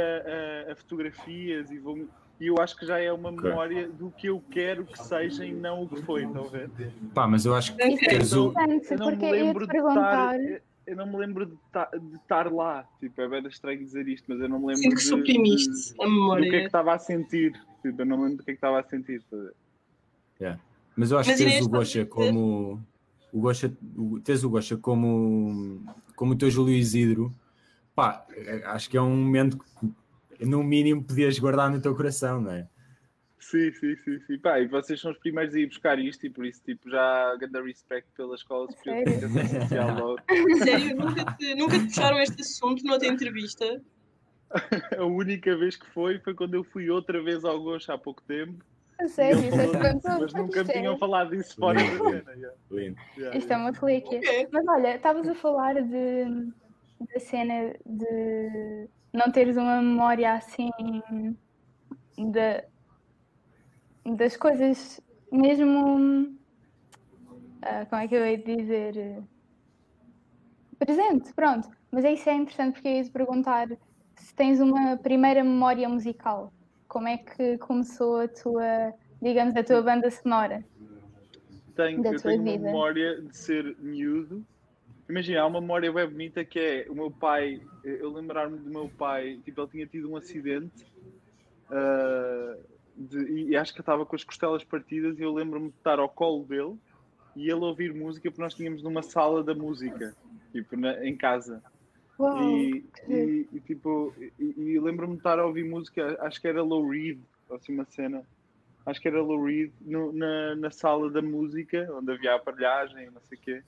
a- 0.69 0.73
a 0.73 0.77
fotografias 0.77 1.69
e 1.73 1.81
vou 1.81 1.97
e 2.41 2.47
eu 2.47 2.57
acho 2.59 2.77
que 2.77 2.85
já 2.87 2.99
é 2.99 3.13
uma 3.13 3.29
Ok. 3.31 3.43
memória 3.49 3.89
do 3.89 4.11
que 4.11 4.27
eu 4.29 4.43
quero 4.51 4.85
que 4.85 4.99
seja 5.01 5.45
e 5.45 5.53
não 5.53 5.85
o 5.85 5.89
que 5.89 6.03
foi, 6.03 6.25
estão 6.25 6.47
a 6.47 6.49
ver? 6.51 6.71
Pá, 7.15 7.27
mas 7.27 7.45
eu 7.47 7.55
acho 7.55 7.77
que 7.77 7.97
teres 7.99 8.33
o. 8.33 8.53
Eu 8.91 8.99
não 8.99 9.11
me 9.17 9.31
lembro 9.31 9.67
de 9.67 9.77
estar. 9.77 9.93
perguntar. 9.95 10.41
eu- 10.87 10.97
não 10.97 11.07
me 11.07 11.17
lembro 11.17 11.47
de 11.47 11.57
ta- 11.73 11.91
de 11.93 12.17
estar 12.17 12.53
lá. 12.53 12.87
Tipo, 13.01 13.21
é 13.23 13.29
bem 13.29 13.47
estranho 13.47 13.79
dizer 13.79 14.07
isto, 14.07 14.27
mas 14.29 14.39
eu 14.41 14.49
não 14.49 14.59
me 14.59 14.67
lembro 14.67 14.83
Sinto 14.83 14.97
que 14.97 15.03
suprimiste 15.03 15.95
de- 15.95 16.03
a 16.03 16.05
do 16.05 16.05
que 16.05 16.05
é 16.05 16.05
que 16.05 16.11
memória. 16.11 16.67
estava 16.67 16.95
a 16.95 16.99
sentir. 16.99 17.53
Tipo, 17.83 18.03
eu 18.03 18.07
não 18.07 18.17
me 18.19 18.23
lembro 18.25 18.37
do 18.39 18.45
que 18.45 18.51
é 18.51 18.55
que 18.55 18.59
estava 18.59 18.81
a 18.81 18.83
sentir. 18.83 19.23
ver? 19.31 20.59
Mas 20.97 21.11
eu 21.11 21.19
acho 21.19 21.31
Mas 21.31 21.39
que 21.39 21.45
tens 21.45 21.53
Inês, 21.55 21.67
o 21.67 21.69
Gosha 21.71 22.05
como. 22.07 22.81
O 23.33 23.41
Gosha, 23.41 23.77
o, 23.97 24.21
tens 24.21 24.45
o 24.45 24.51
Gosha 24.51 24.77
como, 24.77 25.83
como 26.15 26.35
o 26.35 26.37
teu 26.37 26.51
Júlio 26.51 26.75
Isidro. 26.75 27.35
Pá, 27.95 28.25
acho 28.67 28.89
que 28.91 28.97
é 28.97 29.03
um 29.03 29.17
momento 29.17 29.59
que 29.59 29.89
no 30.45 30.63
mínimo 30.63 31.05
podias 31.05 31.39
guardar 31.39 31.71
no 31.71 31.81
teu 31.81 31.95
coração, 31.95 32.41
não 32.41 32.53
é? 32.53 32.69
Sim, 33.39 33.71
sim, 33.73 33.95
sim, 33.97 34.19
sim. 34.27 34.39
Pá, 34.39 34.59
e 34.59 34.67
vocês 34.67 34.99
são 34.99 35.11
os 35.11 35.19
primeiros 35.19 35.55
a 35.55 35.59
ir 35.59 35.67
buscar 35.67 35.99
isto 35.99 36.25
e 36.27 36.31
por 36.31 36.47
isso, 36.47 36.63
tipo, 36.65 36.89
já 36.89 37.37
grande 37.37 37.61
respect 37.63 38.09
pela 38.17 38.35
Escola 38.35 38.71
Superior 38.71 39.05
de 39.05 39.11
Sério? 39.11 39.29
Comunicação 39.29 39.61
Social 39.61 39.95
logo. 40.01 40.19
Sério, 40.65 40.97
nunca 40.97 41.37
te, 41.37 41.55
nunca 41.55 41.79
te 41.79 41.85
puxaram 41.85 42.21
este 42.21 42.41
assunto 42.41 42.85
noutra 42.85 43.09
entrevista? 43.09 43.83
A 44.99 45.05
única 45.05 45.55
vez 45.57 45.77
que 45.77 45.87
foi 45.91 46.19
foi 46.21 46.35
quando 46.35 46.55
eu 46.55 46.65
fui 46.65 46.89
outra 46.89 47.23
vez 47.23 47.45
ao 47.45 47.61
Gosto 47.61 47.93
há 47.93 47.99
pouco 47.99 48.23
tempo. 48.23 48.65
A 48.99 49.09
sério, 49.09 49.41
isso 49.41 49.61
é 49.61 49.67
perguntou, 49.67 50.21
mas 50.21 50.33
nunca 50.33 50.65
tinham 50.65 50.97
falado 50.97 51.37
disso 51.37 51.57
fora 51.57 51.83
da 51.83 51.99
cena. 51.99 52.33
yeah. 52.33 52.57
Lindo. 52.71 52.97
Yeah, 53.17 53.37
Isto 53.37 53.53
é 53.53 53.57
uma 53.57 53.73
relíquia. 53.73 54.19
Ok. 54.19 54.49
Mas 54.53 54.69
olha, 54.69 54.97
estavas 54.97 55.29
a 55.29 55.35
falar 55.35 55.75
de, 55.83 56.53
da 57.13 57.21
cena 57.21 57.75
de 57.85 58.89
não 59.15 59.31
teres 59.31 59.57
uma 59.57 59.81
memória 59.81 60.35
assim 60.35 60.71
da, 62.19 62.65
das 64.17 64.37
coisas 64.37 65.01
mesmo. 65.33 66.37
ah, 67.63 67.87
como 67.87 68.03
é 68.03 68.09
que 68.09 68.15
eu 68.17 68.25
hei 68.25 68.37
de 68.37 68.57
dizer? 68.57 69.23
Presente, 70.79 71.33
pronto. 71.33 71.71
Mas 71.93 72.05
isso 72.05 72.29
é 72.29 72.35
interessante 72.35 72.75
porque 72.75 72.89
eu 72.89 72.93
ia 72.97 73.05
te 73.05 73.11
perguntar 73.11 73.69
se 74.17 74.35
tens 74.35 74.61
uma 74.61 74.97
primeira 74.97 75.45
memória 75.45 75.89
musical. 75.89 76.53
Como 76.89 77.07
é 77.07 77.17
que 77.17 77.57
começou 77.59 78.21
a 78.21 78.29
tua, 78.29 78.93
digamos, 79.23 79.57
a 79.57 79.63
tua 79.63 79.81
banda 79.81 80.11
sonora? 80.11 80.65
tenho, 81.75 82.03
da 82.03 82.11
eu 82.11 82.21
tua 82.21 82.31
tenho 82.33 82.43
vida. 82.43 82.65
memória 82.65 83.21
de 83.21 83.37
ser 83.37 83.77
miúdo. 83.79 84.45
Imagina, 85.09 85.43
há 85.43 85.47
uma 85.47 85.61
memória 85.61 85.93
bem 85.93 86.09
bonita 86.09 86.45
que 86.45 86.59
é 86.59 86.87
o 86.89 86.95
meu 86.95 87.11
pai, 87.11 87.61
eu 87.83 88.11
lembrar-me 88.13 88.59
do 88.59 88.71
meu 88.71 88.89
pai, 88.89 89.39
tipo, 89.45 89.61
ele 89.61 89.71
tinha 89.71 89.87
tido 89.87 90.11
um 90.11 90.17
acidente 90.17 90.87
ah, 91.71 92.57
de- 92.97 93.49
e 93.51 93.57
acho 93.57 93.75
que 93.75 93.81
estava 93.81 94.07
com 94.07 94.17
as 94.17 94.25
costelas 94.25 94.65
partidas 94.65 95.19
e 95.19 95.23
eu 95.23 95.33
lembro-me 95.33 95.71
de 95.71 95.77
estar 95.77 95.99
ao 95.99 96.09
colo 96.09 96.45
dele 96.47 96.77
e 97.37 97.51
ele 97.51 97.61
ouvir 97.65 97.93
música 97.93 98.31
porque 98.31 98.43
nós 98.43 98.55
tínhamos 98.55 98.83
numa 98.83 99.03
sala 99.03 99.43
da 99.43 99.55
música, 99.55 100.17
tipo, 100.53 100.77
na- 100.77 101.05
em 101.07 101.17
casa. 101.17 101.63
Uau! 102.19 102.39
E, 102.41 102.85
e, 103.09 103.49
e, 103.53 103.61
tipo, 103.61 104.15
e, 104.39 104.55
e 104.75 104.81
lembro-me 104.81 105.15
de 105.15 105.19
estar 105.19 105.39
a 105.39 105.47
ouvir 105.47 105.65
música, 105.65 106.17
acho 106.21 106.41
que 106.41 106.49
era 106.49 106.63
Low 106.63 106.89
Reed, 106.89 107.21
assim 107.51 107.75
uma 107.75 107.85
cena, 107.85 108.25
acho 108.87 109.01
que 109.01 109.09
era 109.09 109.21
Low 109.21 109.45
Reed, 109.45 109.73
no- 109.81 110.13
na, 110.13 110.55
na 110.55 110.71
sala 110.71 111.11
da 111.11 111.21
música, 111.21 111.89
onde 111.93 112.13
havia 112.13 112.33
a 112.33 112.37
aparelhagem, 112.37 113.11
não 113.11 113.21
sei 113.23 113.37
o 113.37 113.41
quê, 113.41 113.63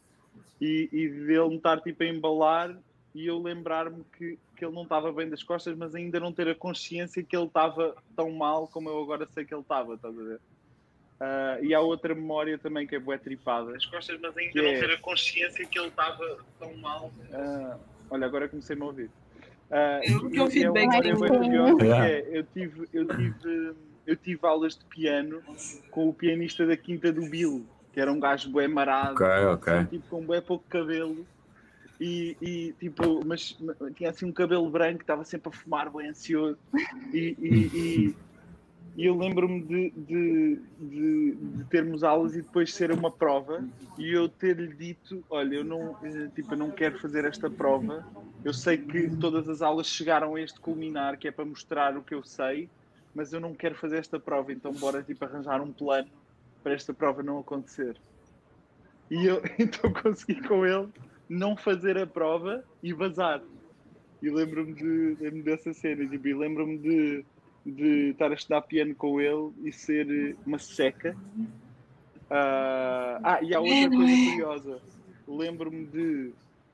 e, 0.61 0.89
e 0.93 1.09
dele 1.09 1.49
me 1.49 1.57
estar 1.57 1.81
tipo 1.81 2.03
a 2.03 2.07
embalar 2.07 2.77
e 3.15 3.27
eu 3.27 3.41
lembrar-me 3.43 4.05
que, 4.17 4.39
que 4.57 4.65
ele 4.65 4.75
não 4.75 4.83
estava 4.83 5.11
bem 5.13 5.29
das 5.29 5.43
costas, 5.43 5.77
mas 5.77 5.95
ainda 5.95 6.21
não 6.21 6.33
ter 6.33 6.49
a 6.49 6.55
consciência 6.55 7.23
que 7.23 7.37
ele 7.37 7.47
estava 7.47 7.97
tão 8.15 8.31
mal 8.33 8.69
como 8.69 8.91
eu 8.91 9.01
agora 9.03 9.27
sei 9.33 9.45
que 9.45 9.55
ele 9.55 9.63
estava, 9.63 9.95
estás 9.95 10.19
a 10.19 10.23
ver? 10.23 10.41
Ah, 11.19 11.59
e 11.63 11.73
há 11.73 11.81
outra 11.81 12.15
memória 12.15 12.59
também 12.59 12.87
que 12.87 12.95
é 12.95 12.99
bué 12.99 13.17
tripada. 13.17 13.75
As 13.75 13.87
costas, 13.87 14.21
mas 14.21 14.37
ainda 14.37 14.61
não 14.61 14.73
não 14.73 14.79
ter 14.79 14.91
a 14.91 14.99
consciência 14.99 15.65
que 15.67 15.79
ele 15.79 15.89
estava 15.89 16.37
tão 16.59 16.77
mal. 16.77 17.11
Ah, 17.33 17.79
olha, 18.11 18.27
agora 18.27 18.49
comecei-me 18.49 18.83
a 18.83 18.87
ouvir. 18.87 19.11
Ah, 19.71 20.01
Eu- 20.05 20.31
eu 20.35 20.63
é 20.63 20.71
uma 20.71 20.81
memória 20.81 21.15
sim. 21.15 21.21
bué 21.21 21.29
curiosa, 21.29 21.77
que 21.79 22.03
é, 22.03 22.39
eu 22.39 22.45
tive, 22.45 22.89
eu 22.93 23.07
tive, 23.17 23.75
eu 24.07 24.17
tive 24.17 24.47
aulas 24.47 24.77
de 24.77 24.85
piano 24.85 25.43
com 25.91 26.09
o 26.09 26.13
pianista 26.15 26.67
da 26.67 26.77
Quinta 26.77 27.11
do 27.11 27.23
Bill, 27.31 27.67
que 27.97 28.01
era 28.03 28.13
um 28.13 28.21
gajo 28.21 28.51
bué 28.51 28.69
marado, 28.69 29.15
Ok, 29.15 29.27
ok. 29.55 29.85
tipo 29.87 30.07
com 30.11 30.23
bué 30.23 30.39
pouco 30.43 30.63
cabelo. 30.69 31.27
E, 31.99 32.37
e, 32.43 32.75
tipo, 32.79 33.25
mas 33.25 33.57
tinha 33.97 34.11
assim 34.11 34.27
um 34.27 34.33
cabelo 34.33 34.69
branco, 34.69 35.01
estava 35.01 35.25
sempre 35.25 35.49
a 35.49 35.53
fumar, 35.53 35.91
bem 35.91 36.11
ansioso. 36.11 36.59
E, 37.11 37.35
e, 37.41 38.15
e, 38.99 39.07
eu 39.07 39.17
lembro-me 39.17 39.63
de, 39.63 39.91
de, 39.97 40.61
de, 40.79 41.37
de 41.37 41.65
termos 41.71 42.05
aulas 42.05 42.35
e 42.37 42.43
depois 42.43 42.75
ser 42.75 42.93
uma 42.93 43.11
prova 43.11 43.65
e 43.97 44.13
eu 44.13 44.29
ter-lhe 44.29 44.75
dito: 44.75 45.25
Olha, 45.31 45.55
eu 45.55 45.65
não, 45.65 45.97
tipo, 46.35 46.53
eu 46.53 46.59
não 46.59 46.71
quero 46.71 46.99
fazer 46.99 47.25
esta 47.25 47.49
prova. 47.49 48.07
Eu 48.45 48.53
sei 48.53 48.77
que 48.77 49.09
todas 49.17 49.49
as 49.49 49.63
aulas 49.63 49.87
chegaram 49.87 50.35
a 50.35 50.41
este 50.43 50.61
culminar, 50.61 51.17
que 51.17 51.29
é 51.29 51.31
para 51.31 51.47
mostrar 51.47 51.97
o 51.97 52.03
que 52.03 52.15
eu 52.15 52.23
sei, 52.23 52.69
mas 53.15 53.33
eu 53.33 53.41
não 53.41 53.55
quero 53.55 53.75
fazer 53.75 53.97
esta 53.97 54.21
prova, 54.21 54.53
então 54.53 54.71
bora 54.75 55.03
tipo, 55.03 55.25
arranjar 55.25 55.63
um 55.63 55.73
plano 55.73 56.11
para 56.67 56.75
esta 56.75 56.93
prova 56.93 57.23
não 57.23 57.39
acontecer. 57.39 57.97
E 59.09 59.25
eu 59.25 59.41
então 59.57 59.93
consegui 59.93 60.43
com 60.43 60.67
ele 60.67 60.89
não 61.29 61.57
fazer 61.57 61.97
a 61.97 62.05
prova 62.05 62.65
e 62.83 62.93
vazar. 62.93 63.41
E 64.21 64.29
lembro-me 64.29 64.73
de, 64.73 65.17
lembro 65.21 65.45
dessa 65.45 65.73
cena, 65.73 66.05
tipo, 66.09 66.27
e 66.27 66.35
lembro-me 66.35 66.77
de, 66.79 67.25
de 67.65 68.11
estar 68.11 68.33
a 68.33 68.35
estudar 68.35 68.63
piano 68.63 68.97
com 68.97 69.21
ele 69.21 69.53
e 69.63 69.71
ser 69.71 70.37
uma 70.45 70.59
seca. 70.59 71.17
Uh, 72.29 73.23
ah, 73.23 73.39
e 73.43 73.55
há 73.55 73.61
outra 73.61 73.89
coisa 73.89 74.31
curiosa. 74.31 74.83
Lembro-me 75.29 75.87
de 75.87 76.33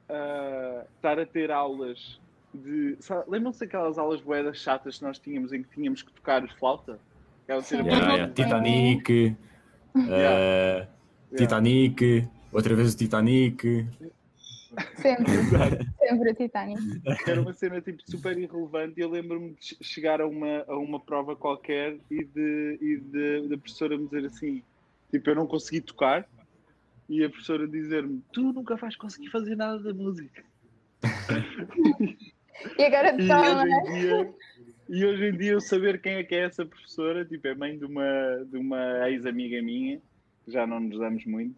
uh, 0.09 0.87
estar 0.97 1.19
a 1.19 1.27
ter 1.27 1.51
aulas 1.51 2.19
de. 2.55 2.97
Lembram-se 3.29 3.61
daquelas 3.61 3.99
aulas 3.99 4.23
boedas 4.23 4.57
chatas 4.57 4.97
que 4.97 5.05
nós 5.05 5.19
tínhamos 5.19 5.53
em 5.53 5.63
que 5.63 5.69
tínhamos 5.69 6.01
que 6.01 6.11
tocar 6.13 6.49
flauta? 6.57 6.99
Yeah, 7.47 8.15
yeah. 8.15 8.33
Titanic, 8.33 9.37
uh, 9.97 11.37
Titanic, 11.37 12.29
outra 12.53 12.75
vez 12.75 12.95
o 12.95 12.97
Titanic. 12.97 13.87
Sempre, 14.97 15.33
sempre 15.99 16.31
o 16.31 16.35
Titanic. 16.35 16.81
Era 17.27 17.41
uma 17.41 17.53
cena 17.53 17.81
tipo, 17.81 18.03
super 18.11 18.37
irrelevante 18.39 18.95
e 18.99 19.03
eu 19.03 19.11
lembro-me 19.11 19.55
de 19.55 19.77
chegar 19.83 20.21
a 20.21 20.27
uma, 20.27 20.65
a 20.67 20.77
uma 20.77 21.01
prova 21.01 21.37
qualquer 21.37 21.99
e 22.11 22.25
de, 22.25 22.79
e 22.81 22.97
de, 22.97 23.49
da 23.49 23.59
professora 23.59 23.97
me 23.97 24.07
dizer 24.07 24.27
assim: 24.27 24.63
tipo, 25.11 25.31
eu 25.31 25.35
não 25.35 25.47
consegui 25.47 25.81
tocar 25.81 26.27
e 27.09 27.25
a 27.25 27.29
professora 27.29 27.69
dizer-me: 27.69 28.23
tu 28.33 28.53
nunca 28.53 28.77
vais 28.77 28.97
conseguir 28.97 29.29
fazer 29.29 29.57
nada 29.57 29.79
da 29.79 29.93
música. 29.93 30.43
E 32.79 32.85
agora 32.85 33.15
e 33.21 33.33
hoje, 33.33 33.73
em 33.73 33.93
dia, 33.93 34.35
e 34.93 35.07
hoje 35.07 35.25
em 35.25 35.37
dia 35.39 35.53
eu 35.53 35.61
saber 35.61 36.03
quem 36.03 36.17
é 36.17 36.23
que 36.23 36.35
é 36.35 36.45
essa 36.45 36.67
professora, 36.67 37.25
tipo, 37.25 37.49
é 37.49 37.55
mãe 37.55 37.79
de 37.79 37.87
uma, 37.87 38.45
de 38.47 38.59
uma 38.59 39.09
ex-amiga 39.09 39.63
minha, 39.63 39.99
já 40.47 40.67
não 40.67 40.81
nos 40.81 40.99
damos 40.99 41.25
muito, 41.25 41.57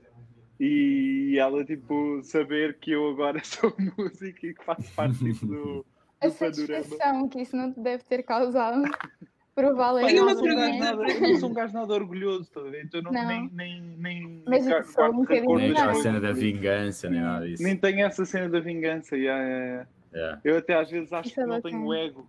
e 0.61 1.37
ela, 1.37 1.64
tipo, 1.64 2.23
saber 2.23 2.79
que 2.79 2.93
eu 2.93 3.11
agora 3.11 3.41
sou 3.43 3.75
músico 3.76 4.47
e 4.47 4.55
que 4.55 4.64
faço 4.64 4.88
parte 4.95 5.19
tipo, 5.19 5.47
do, 5.47 5.87
A 6.21 6.31
satisfação 6.31 7.29
que 7.29 7.41
isso 7.43 7.57
não 7.57 7.73
te 7.73 7.81
deve 7.81 8.05
ter 8.05 8.23
causado. 8.23 8.83
Provavelmente. 9.53 10.17
Eu, 10.17 10.29
eu 10.29 10.35
não 10.35 11.38
sou 11.38 11.50
um 11.50 11.55
gajo 11.55 11.75
nada 11.75 11.95
orgulhoso, 11.95 12.50
tá 12.50 12.61
então 12.83 13.03
não, 13.03 13.12
não. 13.12 13.29
nem, 13.29 13.50
nem, 13.53 13.81
nem 13.97 14.43
Mas 14.47 14.64
sou 14.64 15.11
um 15.11 15.17
bocadinho. 15.19 15.57
Nem 15.57 15.79
a 15.79 15.95
cena 15.95 16.21
da 16.21 16.33
vingança, 16.33 17.09
nem 17.09 17.21
nada 17.21 17.47
disso. 17.47 17.62
Nem 17.62 17.76
tenho 17.76 18.05
essa 18.05 18.25
cena 18.25 18.49
da 18.49 18.59
vingança. 18.59 19.17
Yeah, 19.17 19.45
yeah. 19.45 19.87
Yeah. 20.12 20.41
Eu 20.45 20.59
até 20.59 20.75
às 20.75 20.91
vezes 20.91 21.12
acho 21.12 21.29
Isso 21.29 21.35
que 21.37 21.41
é 21.41 21.47
não 21.47 21.61
tenho 21.61 21.95
ego. 21.95 22.29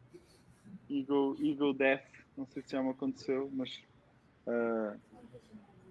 Ego, 0.89 1.35
ego 1.41 1.73
death. 1.73 2.03
Não 2.37 2.45
sei 2.47 2.63
se 2.63 2.71
já 2.71 2.83
me 2.83 2.89
aconteceu, 2.91 3.49
mas. 3.53 3.81
Uh, 4.47 4.99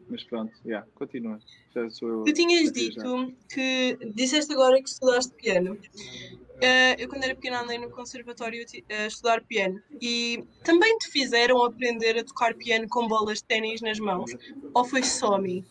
mas 0.09 0.23
pronto, 0.25 0.53
yeah, 0.65 0.87
continua. 0.95 1.41
Já 1.75 1.89
sou 1.91 2.09
eu. 2.09 2.25
Tu 2.25 2.33
tinhas 2.33 2.71
dito 2.71 3.01
já. 3.01 3.03
que. 3.49 3.99
Disseste 4.15 4.53
agora 4.53 4.83
que 4.83 4.89
estudaste 4.89 5.33
piano. 5.35 5.75
Uh, 5.75 6.95
eu, 6.99 7.09
quando 7.09 7.25
era 7.25 7.35
pequena, 7.35 7.63
andei 7.63 7.79
no 7.79 7.91
conservatório 7.91 8.65
a 8.89 9.07
estudar 9.07 9.43
piano 9.43 9.83
e 10.01 10.45
também 10.63 10.97
te 10.99 11.11
fizeram 11.11 11.65
aprender 11.65 12.17
a 12.19 12.25
tocar 12.25 12.55
piano 12.55 12.87
com 12.89 13.09
bolas 13.09 13.39
de 13.39 13.45
ténis 13.45 13.81
nas 13.81 13.99
mãos? 13.99 14.31
Ou 14.73 14.85
foi 14.85 15.03
só 15.03 15.35
a 15.35 15.41
mim? 15.41 15.65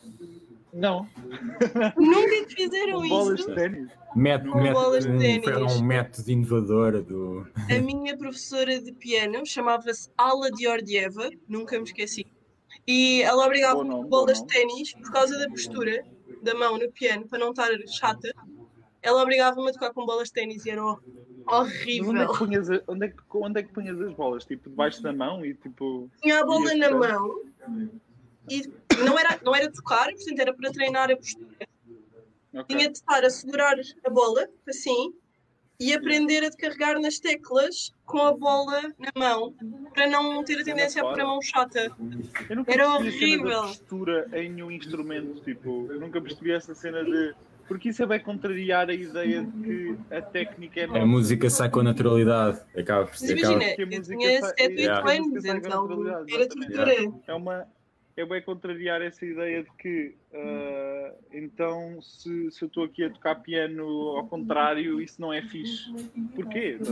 Não. 0.73 1.07
Nunca 1.97 2.45
te 2.47 2.55
fizeram 2.55 2.93
com 2.93 3.05
isso? 3.05 3.15
Bolas 3.15 3.39
de 3.39 3.55
ténis? 3.55 3.91
Método, 4.15 4.51
bolas 4.51 5.05
de 5.05 5.17
ténis. 5.17 5.43
Foi 5.43 5.63
um 5.63 5.81
método 5.83 6.31
inovador 6.31 7.03
do. 7.03 7.47
A 7.69 7.79
minha 7.79 8.17
professora 8.17 8.79
de 8.81 8.91
piano 8.91 9.45
chamava-se 9.45 10.09
Ala 10.17 10.51
Diordieva, 10.51 11.29
nunca 11.47 11.77
me 11.77 11.83
esqueci. 11.83 12.25
E 12.87 13.21
ela 13.21 13.45
obrigava 13.45 13.83
me 13.83 14.03
bolas 14.05 14.39
de 14.39 14.47
ténis 14.47 14.93
por 14.93 15.11
causa 15.11 15.37
da 15.37 15.47
postura 15.47 16.03
da 16.41 16.53
mão 16.55 16.77
no 16.77 16.91
piano, 16.91 17.27
para 17.27 17.39
não 17.39 17.51
estar 17.51 17.69
chata. 17.87 18.33
Ela 19.01 19.21
obrigava-me 19.21 19.69
a 19.69 19.73
tocar 19.73 19.93
com 19.93 20.05
bolas 20.05 20.29
de 20.29 20.33
ténis 20.33 20.65
e 20.65 20.71
era 20.71 20.83
horrível. 20.83 22.09
Onde 22.09 22.21
é, 22.21 22.27
que 22.27 22.37
punhas, 22.37 22.67
onde, 22.87 23.05
é 23.05 23.09
que, 23.09 23.17
onde 23.33 23.59
é 23.59 23.63
que 23.63 23.73
punhas 23.73 24.01
as 24.01 24.13
bolas? 24.13 24.45
Tipo, 24.45 24.69
debaixo 24.69 25.01
da 25.03 25.13
mão 25.13 25.45
e 25.45 25.53
tipo. 25.53 26.09
Tinha 26.21 26.41
a 26.41 26.45
bola 26.45 26.73
na 26.75 26.91
mão 26.91 27.41
e 28.49 28.71
não 29.03 29.17
era, 29.17 29.39
não 29.43 29.55
era 29.55 29.71
tocar, 29.71 30.07
portanto 30.11 30.39
era 30.39 30.53
para 30.53 30.71
treinar 30.71 31.11
a 31.11 31.15
postura. 31.15 31.47
Okay. 32.53 32.77
Tinha 32.77 32.89
de 32.89 32.97
estar 32.97 33.23
a 33.23 33.29
segurar 33.29 33.75
a 34.05 34.09
bola, 34.09 34.47
assim, 34.67 35.13
e 35.79 35.91
aprender 35.91 36.43
a 36.43 36.51
carregar 36.51 36.99
nas 36.99 37.19
teclas 37.19 37.91
com 38.05 38.19
a 38.19 38.31
bola 38.31 38.81
na 38.99 39.11
mão, 39.15 39.53
para 39.93 40.07
não 40.07 40.43
ter 40.43 40.59
a 40.59 40.63
tendência 40.63 41.01
a 41.01 41.05
pôr 41.05 41.19
a 41.19 41.25
mão 41.25 41.41
chata. 41.41 41.91
Era 42.67 42.89
horrível. 42.89 43.59
A 43.59 43.67
postura 43.67 44.29
em 44.33 44.49
nenhum 44.51 44.71
instrumento, 44.71 45.41
tipo, 45.43 45.87
eu 45.91 45.99
nunca 45.99 46.21
percebi 46.21 46.51
essa 46.51 46.75
cena 46.75 47.03
de. 47.03 47.33
Porque 47.67 47.89
isso 47.89 48.03
é 48.03 48.05
bem 48.05 48.19
contrariar 48.19 48.89
a 48.89 48.93
ideia 48.93 49.41
de 49.41 49.63
que 49.63 49.97
a 50.13 50.21
técnica 50.21 50.81
é. 50.81 50.83
A 50.83 51.05
música 51.05 51.49
sai 51.49 51.69
com 51.69 51.81
naturalidade. 51.81 52.61
Acaba 52.77 53.07
por 53.07 53.17
ser. 53.17 53.37
Imagina, 53.37 53.75
eu 53.77 54.01
tinha 54.03 54.41
7, 54.41 54.89
8 54.89 55.09
anos, 55.09 55.45
então 55.45 56.25
era 56.29 56.47
tortura. 56.47 56.93
É 57.25 57.33
uma 57.33 57.67
é 58.15 58.25
bem 58.25 58.41
contrariar 58.41 59.01
essa 59.01 59.25
ideia 59.25 59.63
de 59.63 59.71
que 59.71 60.15
uh, 60.33 61.15
então 61.31 61.99
se, 62.01 62.51
se 62.51 62.63
eu 62.63 62.67
estou 62.67 62.83
aqui 62.83 63.03
a 63.03 63.09
tocar 63.09 63.35
piano 63.35 63.83
ao 64.17 64.27
contrário, 64.27 65.01
isso 65.01 65.19
não 65.19 65.33
é 65.33 65.41
fixe. 65.41 65.91
Porquê? 66.35 66.77
Tipo, 66.77 66.91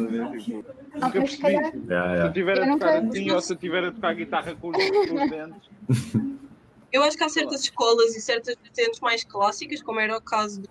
ah, 0.96 1.06
nunca 1.06 1.12
percebi. 1.12 1.50
Yeah, 1.50 1.74
yeah. 1.88 2.16
Se 2.16 2.24
eu 2.24 2.28
estiver 2.28 2.62
a 2.62 2.68
tocar 2.72 2.98
assim 3.04 3.32
ou 3.32 3.42
se 3.42 3.54
eu 3.54 3.56
estiver 3.56 3.84
a 3.86 3.92
tocar 3.92 4.16
guitarra 4.16 4.56
com 4.56 4.70
os, 4.70 4.78
com 4.78 5.24
os 5.24 5.30
dentes. 5.30 5.70
Eu 6.92 7.04
acho 7.04 7.16
que 7.16 7.24
há 7.24 7.30
certas 7.30 7.64
escolas 7.64 8.16
e 8.16 8.22
certas 8.22 8.56
vertentes 8.62 9.00
mais 9.00 9.24
clássicas, 9.24 9.82
como 9.82 10.00
era 10.00 10.18
o 10.18 10.22
caso 10.22 10.62
do 10.62 10.70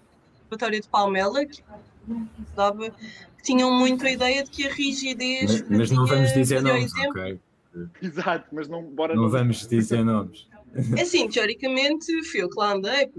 Conservatório 0.48 0.80
de 0.80 0.88
Palmela, 0.88 1.46
que 1.46 1.62
dava, 2.56 2.92
tinham 3.42 3.72
muito 3.72 4.04
a 4.04 4.10
ideia 4.10 4.42
de 4.42 4.50
que 4.50 4.66
a 4.66 4.72
rigidez. 4.72 5.62
Mas, 5.62 5.78
mas 5.78 5.90
não 5.92 6.06
vamos 6.06 6.32
dizer 6.34 6.60
nomes, 6.60 6.92
ok? 7.06 7.40
Exato, 8.02 8.46
mas 8.52 8.68
não, 8.68 8.82
bora 8.82 9.14
não, 9.14 9.24
não 9.24 9.30
vamos 9.30 9.66
dizer 9.66 10.04
nomes. 10.04 10.48
É 10.96 11.02
assim, 11.02 11.28
teoricamente, 11.28 12.24
fui 12.24 12.42
eu 12.42 12.48
que 12.48 12.58
lá 12.58 12.74
andei, 12.74 13.10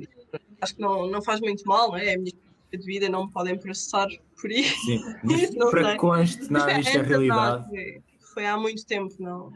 acho 0.62 0.76
que 0.76 0.82
não, 0.82 1.08
não 1.08 1.22
faz 1.22 1.42
muito 1.42 1.68
mal, 1.68 1.90
não 1.90 1.98
é? 1.98 2.08
É 2.08 2.16
a 2.16 2.18
minha 2.18 2.32
de 2.72 2.86
vida, 2.86 3.10
não 3.10 3.26
me 3.26 3.32
podem 3.32 3.58
processar 3.58 4.08
por 4.40 4.50
isso. 4.52 4.80
Sim, 4.86 5.04
não 5.58 5.70
para 5.70 5.98
conste, 5.98 6.52
não, 6.52 6.70
isto 6.80 6.98
é, 6.98 7.00
é 7.00 7.02
realidade. 7.02 8.02
Foi 8.34 8.46
há 8.46 8.58
muito 8.58 8.86
tempo, 8.86 9.14
não. 9.20 9.52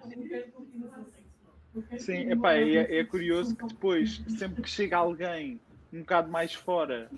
Sim, 1.97 2.31
epá, 2.31 2.53
é, 2.53 2.99
é 2.99 3.03
curioso 3.03 3.55
que 3.55 3.65
depois, 3.65 4.21
sempre 4.37 4.61
que 4.61 4.69
chega 4.69 4.97
alguém 4.97 5.59
um 5.93 5.99
bocado 5.99 6.29
mais 6.29 6.53
fora 6.53 7.09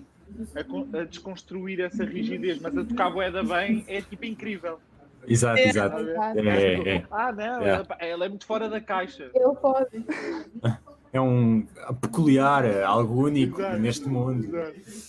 a, 0.54 0.98
a 0.98 1.04
desconstruir 1.04 1.80
essa 1.80 2.04
rigidez, 2.04 2.60
mas 2.60 2.76
a 2.76 2.84
tocar 2.84 3.10
boeda 3.10 3.42
bem, 3.42 3.84
é 3.88 4.00
tipo 4.00 4.24
incrível. 4.24 4.80
Exato, 5.28 5.58
é, 5.58 5.68
exato. 5.68 5.96
É, 5.98 6.40
é, 6.40 6.96
é. 6.96 7.06
Ah, 7.10 7.32
não, 7.32 7.62
é. 7.62 7.68
Ela, 7.68 7.86
ela, 8.00 8.24
é 8.26 8.28
muito 8.28 8.46
fora 8.46 8.68
da 8.68 8.80
caixa. 8.80 9.30
Eu 9.34 9.54
posso. 9.54 9.86
É 11.10 11.20
um 11.20 11.66
peculiar, 12.02 12.66
algo 12.82 13.24
único 13.24 13.60
exato, 13.60 13.78
neste 13.78 14.08
mundo. 14.08 14.46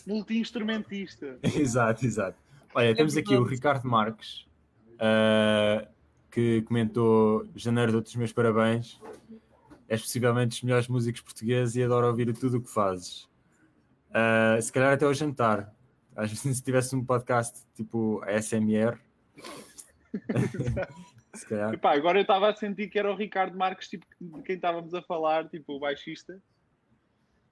Multi-instrumentista. 0.08 1.38
exato, 1.44 2.06
exato. 2.06 2.38
Olha, 2.74 2.96
temos 2.96 3.18
aqui 3.18 3.36
o 3.36 3.44
Ricardo 3.44 3.86
Marques, 3.86 4.48
uh, 4.96 5.86
que 6.32 6.62
comentou 6.62 7.46
Janeiro 7.56 7.92
dou-te 7.92 8.08
os 8.08 8.16
meus 8.16 8.32
parabéns. 8.32 9.00
És 9.90 10.02
possivelmente 10.02 10.50
dos 10.50 10.62
melhores 10.62 10.88
músicos 10.88 11.22
portugueses 11.22 11.76
e 11.76 11.84
adoro 11.84 12.08
ouvir 12.08 12.32
tudo 12.34 12.58
o 12.58 12.62
que 12.62 12.70
fazes. 12.70 13.28
Uh, 14.10 14.62
se 14.62 14.72
calhar 14.72 14.94
até 14.94 15.04
ao 15.04 15.14
jantar. 15.14 15.74
Às 16.16 16.30
vezes 16.32 16.58
se 16.58 16.64
tivesse 16.64 16.96
um 16.96 17.04
podcast 17.04 17.60
tipo 17.76 18.22
ASMR, 18.24 19.00
Epá, 21.74 21.94
agora 21.94 22.18
eu 22.18 22.24
estava 22.24 22.50
a 22.50 22.56
sentir 22.56 22.90
que 22.90 22.98
era 22.98 23.12
o 23.12 23.16
Ricardo 23.16 23.58
Marques, 23.58 23.88
tipo, 23.88 24.06
de 24.20 24.42
quem 24.44 24.56
estávamos 24.56 24.94
a 24.94 25.02
falar, 25.02 25.48
tipo, 25.48 25.74
o 25.74 25.80
baixista. 25.80 26.42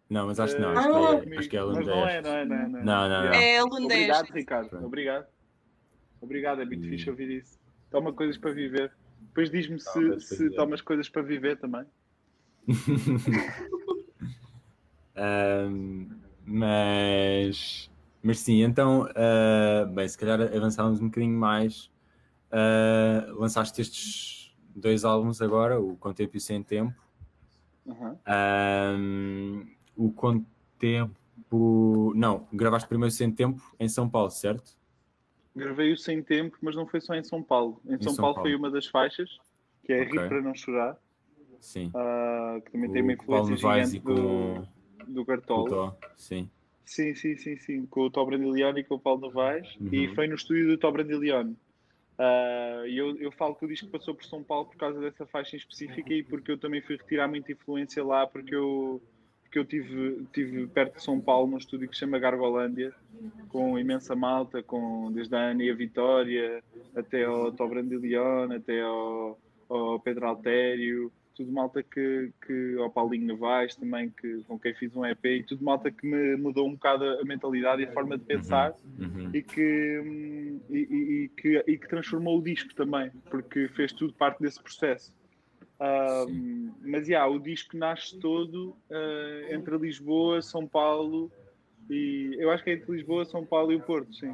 Não, 0.10 0.28
mas 0.28 0.40
acho 0.40 0.56
que 0.56 0.62
não, 0.62 0.72
acho, 0.72 0.90
uh, 0.90 1.22
que, 1.22 1.34
é, 1.34 1.38
acho 1.38 1.50
que 1.50 1.58
é 1.58 1.64
Mas 1.64 1.86
não 1.86 2.08
é, 2.08 2.22
não 2.22 2.32
é, 2.32 2.46
não 2.46 2.56
é. 2.56 2.68
Não, 2.68 2.82
não, 2.82 3.10
não. 3.10 3.34
É 3.34 3.62
Lundez. 3.62 3.84
Obrigado, 3.84 4.32
Ricardo. 4.32 4.70
Pronto. 4.70 4.86
Obrigado. 4.86 5.28
Obrigado, 6.22 6.62
é 6.62 6.66
muito 6.66 6.86
hum. 6.86 6.90
fixe 6.90 7.10
ouvir 7.10 7.30
isso. 7.30 7.60
Toma 7.92 8.14
coisas 8.14 8.38
para 8.38 8.52
viver. 8.52 8.92
Depois 9.22 9.52
diz-me 9.52 9.80
se, 9.80 10.20
se 10.20 10.50
tomas 10.52 10.82
coisas 10.82 11.10
para 11.10 11.22
viver 11.22 11.58
também. 11.58 11.86
um, 15.16 16.10
mas 16.46 17.90
mas 18.28 18.40
sim, 18.40 18.62
então, 18.62 19.04
uh, 19.04 19.88
bem, 19.94 20.06
se 20.06 20.18
calhar 20.18 20.42
avançávamos 20.42 21.00
um 21.00 21.06
bocadinho 21.06 21.38
mais. 21.38 21.90
Uh, 22.52 23.40
lançaste 23.40 23.82
estes 23.82 24.56
dois 24.76 25.04
álbuns 25.04 25.42
agora, 25.42 25.80
o 25.80 25.96
Com 25.98 26.14
Tempo 26.14 26.38
e 26.38 26.40
Sem 26.40 26.64
Tempo. 26.64 26.94
Uhum. 27.86 28.16
Um, 28.98 29.68
o 29.96 30.12
Com 30.12 30.44
Tempo. 30.80 32.14
Não, 32.16 32.48
gravaste 32.54 32.88
primeiro 32.88 33.12
Sem 33.12 33.32
Tempo 33.32 33.62
em 33.80 33.88
São 33.88 34.10
Paulo, 34.10 34.30
certo? 34.32 34.78
Gravei 35.56 35.92
o 35.92 35.98
Sem 35.98 36.22
Tempo, 36.22 36.58
mas 36.62 36.76
não 36.76 36.86
foi 36.86 37.02
só 37.02 37.14
em 37.16 37.24
São 37.24 37.42
Paulo. 37.42 37.82
Em, 37.86 37.96
Em 37.96 38.02
São, 38.04 38.14
São 38.14 38.22
Paulo, 38.22 38.36
Paulo. 38.36 38.50
foi 38.50 38.56
uma 38.56 38.70
das 38.70 38.86
faixas, 38.88 39.38
que 39.84 39.94
é 39.94 40.02
Ok. 40.04 40.20
Rir 40.20 40.28
para 40.30 40.42
Não 40.42 40.54
Chorar, 40.54 40.98
Sim. 41.60 41.92
ah, 41.96 42.60
que 42.64 42.72
também 42.72 42.92
tem 42.92 43.02
uma 43.02 43.14
O 43.14 43.18
Paulo 43.26 43.52
influência 43.54 43.92
gigante 44.00 44.00
com 44.22 44.68
do, 45.06 45.14
do 45.14 45.22
o 45.22 45.26
Cartola. 45.26 45.98
Sim. 46.16 46.50
Sim, 46.86 47.14
sim, 47.16 47.36
sim, 47.36 47.58
sim, 47.58 47.86
com 47.88 48.02
o 48.02 48.10
Tó 48.10 48.24
Brandilione 48.26 48.80
e 48.80 48.84
com 48.84 48.96
o 48.96 49.00
Paulo 49.00 49.20
Novaes, 49.22 49.68
Uhum. 49.80 49.90
e 49.92 50.14
foi 50.16 50.28
no 50.28 50.36
estúdio 50.36 50.68
do 50.68 50.78
Tó 50.78 50.92
Brandilione. 50.92 51.58
Ah, 52.18 52.84
E 52.88 52.98
eu, 52.98 53.16
eu 53.18 53.32
falo 53.32 53.56
que 53.56 53.66
o 53.66 53.68
disco 53.68 53.88
passou 53.90 54.16
por 54.16 54.26
São 54.26 54.44
Paulo 54.44 54.66
por 54.66 54.78
causa 54.78 55.00
dessa 55.00 55.26
faixa 55.26 55.56
em 55.56 55.60
específica 55.60 56.14
e 56.14 56.24
porque 56.24 56.52
eu 56.52 56.58
também 56.58 56.82
fui 56.82 56.96
retirar 56.98 57.28
muita 57.28 57.52
influência 57.52 58.04
lá, 58.04 58.26
porque 58.26 58.56
eu, 58.56 59.02
porque 59.44 59.60
eu 59.60 59.66
tive, 59.66 60.26
tive 60.34 60.68
perto 60.68 60.96
de 60.96 61.04
São 61.04 61.20
Paulo 61.20 61.48
num 61.48 61.58
estúdio 61.58 61.88
que 61.88 61.96
se 61.96 62.02
chama 62.02 62.20
Gargolândia, 62.20 62.94
com 63.50 63.78
imensa 63.78 64.16
malta, 64.16 64.64
com, 64.64 65.12
desde 65.12 65.36
a 65.36 65.40
Ana 65.52 65.64
e 65.64 65.70
a 65.70 65.76
Vitória, 65.76 66.64
até 66.96 67.24
ao 67.26 67.52
Tó 67.52 67.68
Brandilione, 67.68 68.56
até 68.56 68.82
ao, 68.82 69.40
ao 69.70 70.00
Pedro 70.00 70.28
Altério, 70.28 71.12
tudo 71.38 71.52
malta 71.52 71.82
que, 71.84 72.32
que 72.46 72.76
ao 72.80 72.90
Paulinho 72.90 73.28
Novaes 73.28 73.76
também, 73.76 74.10
que, 74.10 74.44
com 74.48 74.58
quem 74.60 74.74
fiz 74.74 74.94
um 74.96 75.06
EP, 75.06 75.24
e 75.26 75.44
tudo 75.44 75.64
malta 75.64 75.92
que 75.92 76.06
me 76.06 76.36
mudou 76.36 76.68
um 76.68 76.72
bocado 76.74 77.06
a 77.06 77.24
mentalidade 77.24 77.84
e 77.84 77.86
a 77.86 77.92
forma 77.94 78.18
de 78.18 78.26
pensar 78.26 78.74
Uhum. 79.00 79.30
e, 79.34 79.42
que, 79.44 80.00
hum, 80.04 80.60
e, 80.70 80.78
e- 80.80 81.24
e 81.26 81.30
que, 81.30 81.64
e 81.68 81.78
que 81.78 81.88
transformou 81.88 82.40
o 82.40 82.42
disco 82.42 82.74
também, 82.76 83.12
porque 83.30 83.68
fez 83.70 83.94
tudo 83.94 84.14
parte 84.14 84.42
desse 84.42 84.62
processo. 84.62 85.14
Ah, 85.80 86.26
mas 86.82 87.06
já, 87.08 87.26
o 87.28 87.38
disco 87.40 87.78
nasce 87.78 88.18
todo 88.18 88.76
ah, 88.92 89.54
entre 89.54 89.78
Lisboa, 89.78 90.42
São 90.42 90.66
Paulo 90.68 91.32
e 91.90 92.36
eu 92.40 92.50
acho 92.50 92.64
que 92.64 92.72
é 92.72 92.74
entre 92.74 92.92
Lisboa, 92.92 93.24
São 93.26 93.46
Paulo 93.46 93.72
e 93.72 93.76
o 93.76 93.80
Porto, 93.82 94.14
sim. 94.14 94.34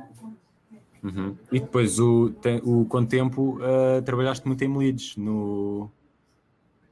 Uhum. 1.04 1.36
E 1.52 1.60
depois 1.60 2.00
o, 2.00 2.30
tem, 2.42 2.62
o 2.64 2.86
Com 2.86 3.06
Tempo 3.06 3.60
uh, 3.60 4.02
trabalhaste 4.06 4.48
muito 4.48 4.64
em 4.64 4.78
Leeds. 4.78 5.18
No, 5.18 5.92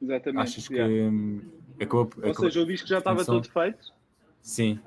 Exatamente. 0.02 0.42
achas 0.42 0.68
que 0.68 0.76
já. 0.76 0.88
hum, 0.88 1.42
acabou, 1.80 2.00
Ou 2.02 2.08
acabou- 2.08 2.34
seja, 2.36 2.62
o 2.62 2.66
disco 2.66 2.88
já 2.88 2.98
estava 3.00 3.24
todo 3.26 3.48
feito, 3.50 3.94
Sim, 4.42 4.80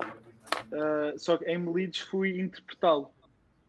ah, 0.73 1.13
só 1.17 1.37
que 1.37 1.45
em 1.45 1.71
Leeds 1.71 1.99
fui 2.01 2.39
interpretá-lo. 2.39 3.09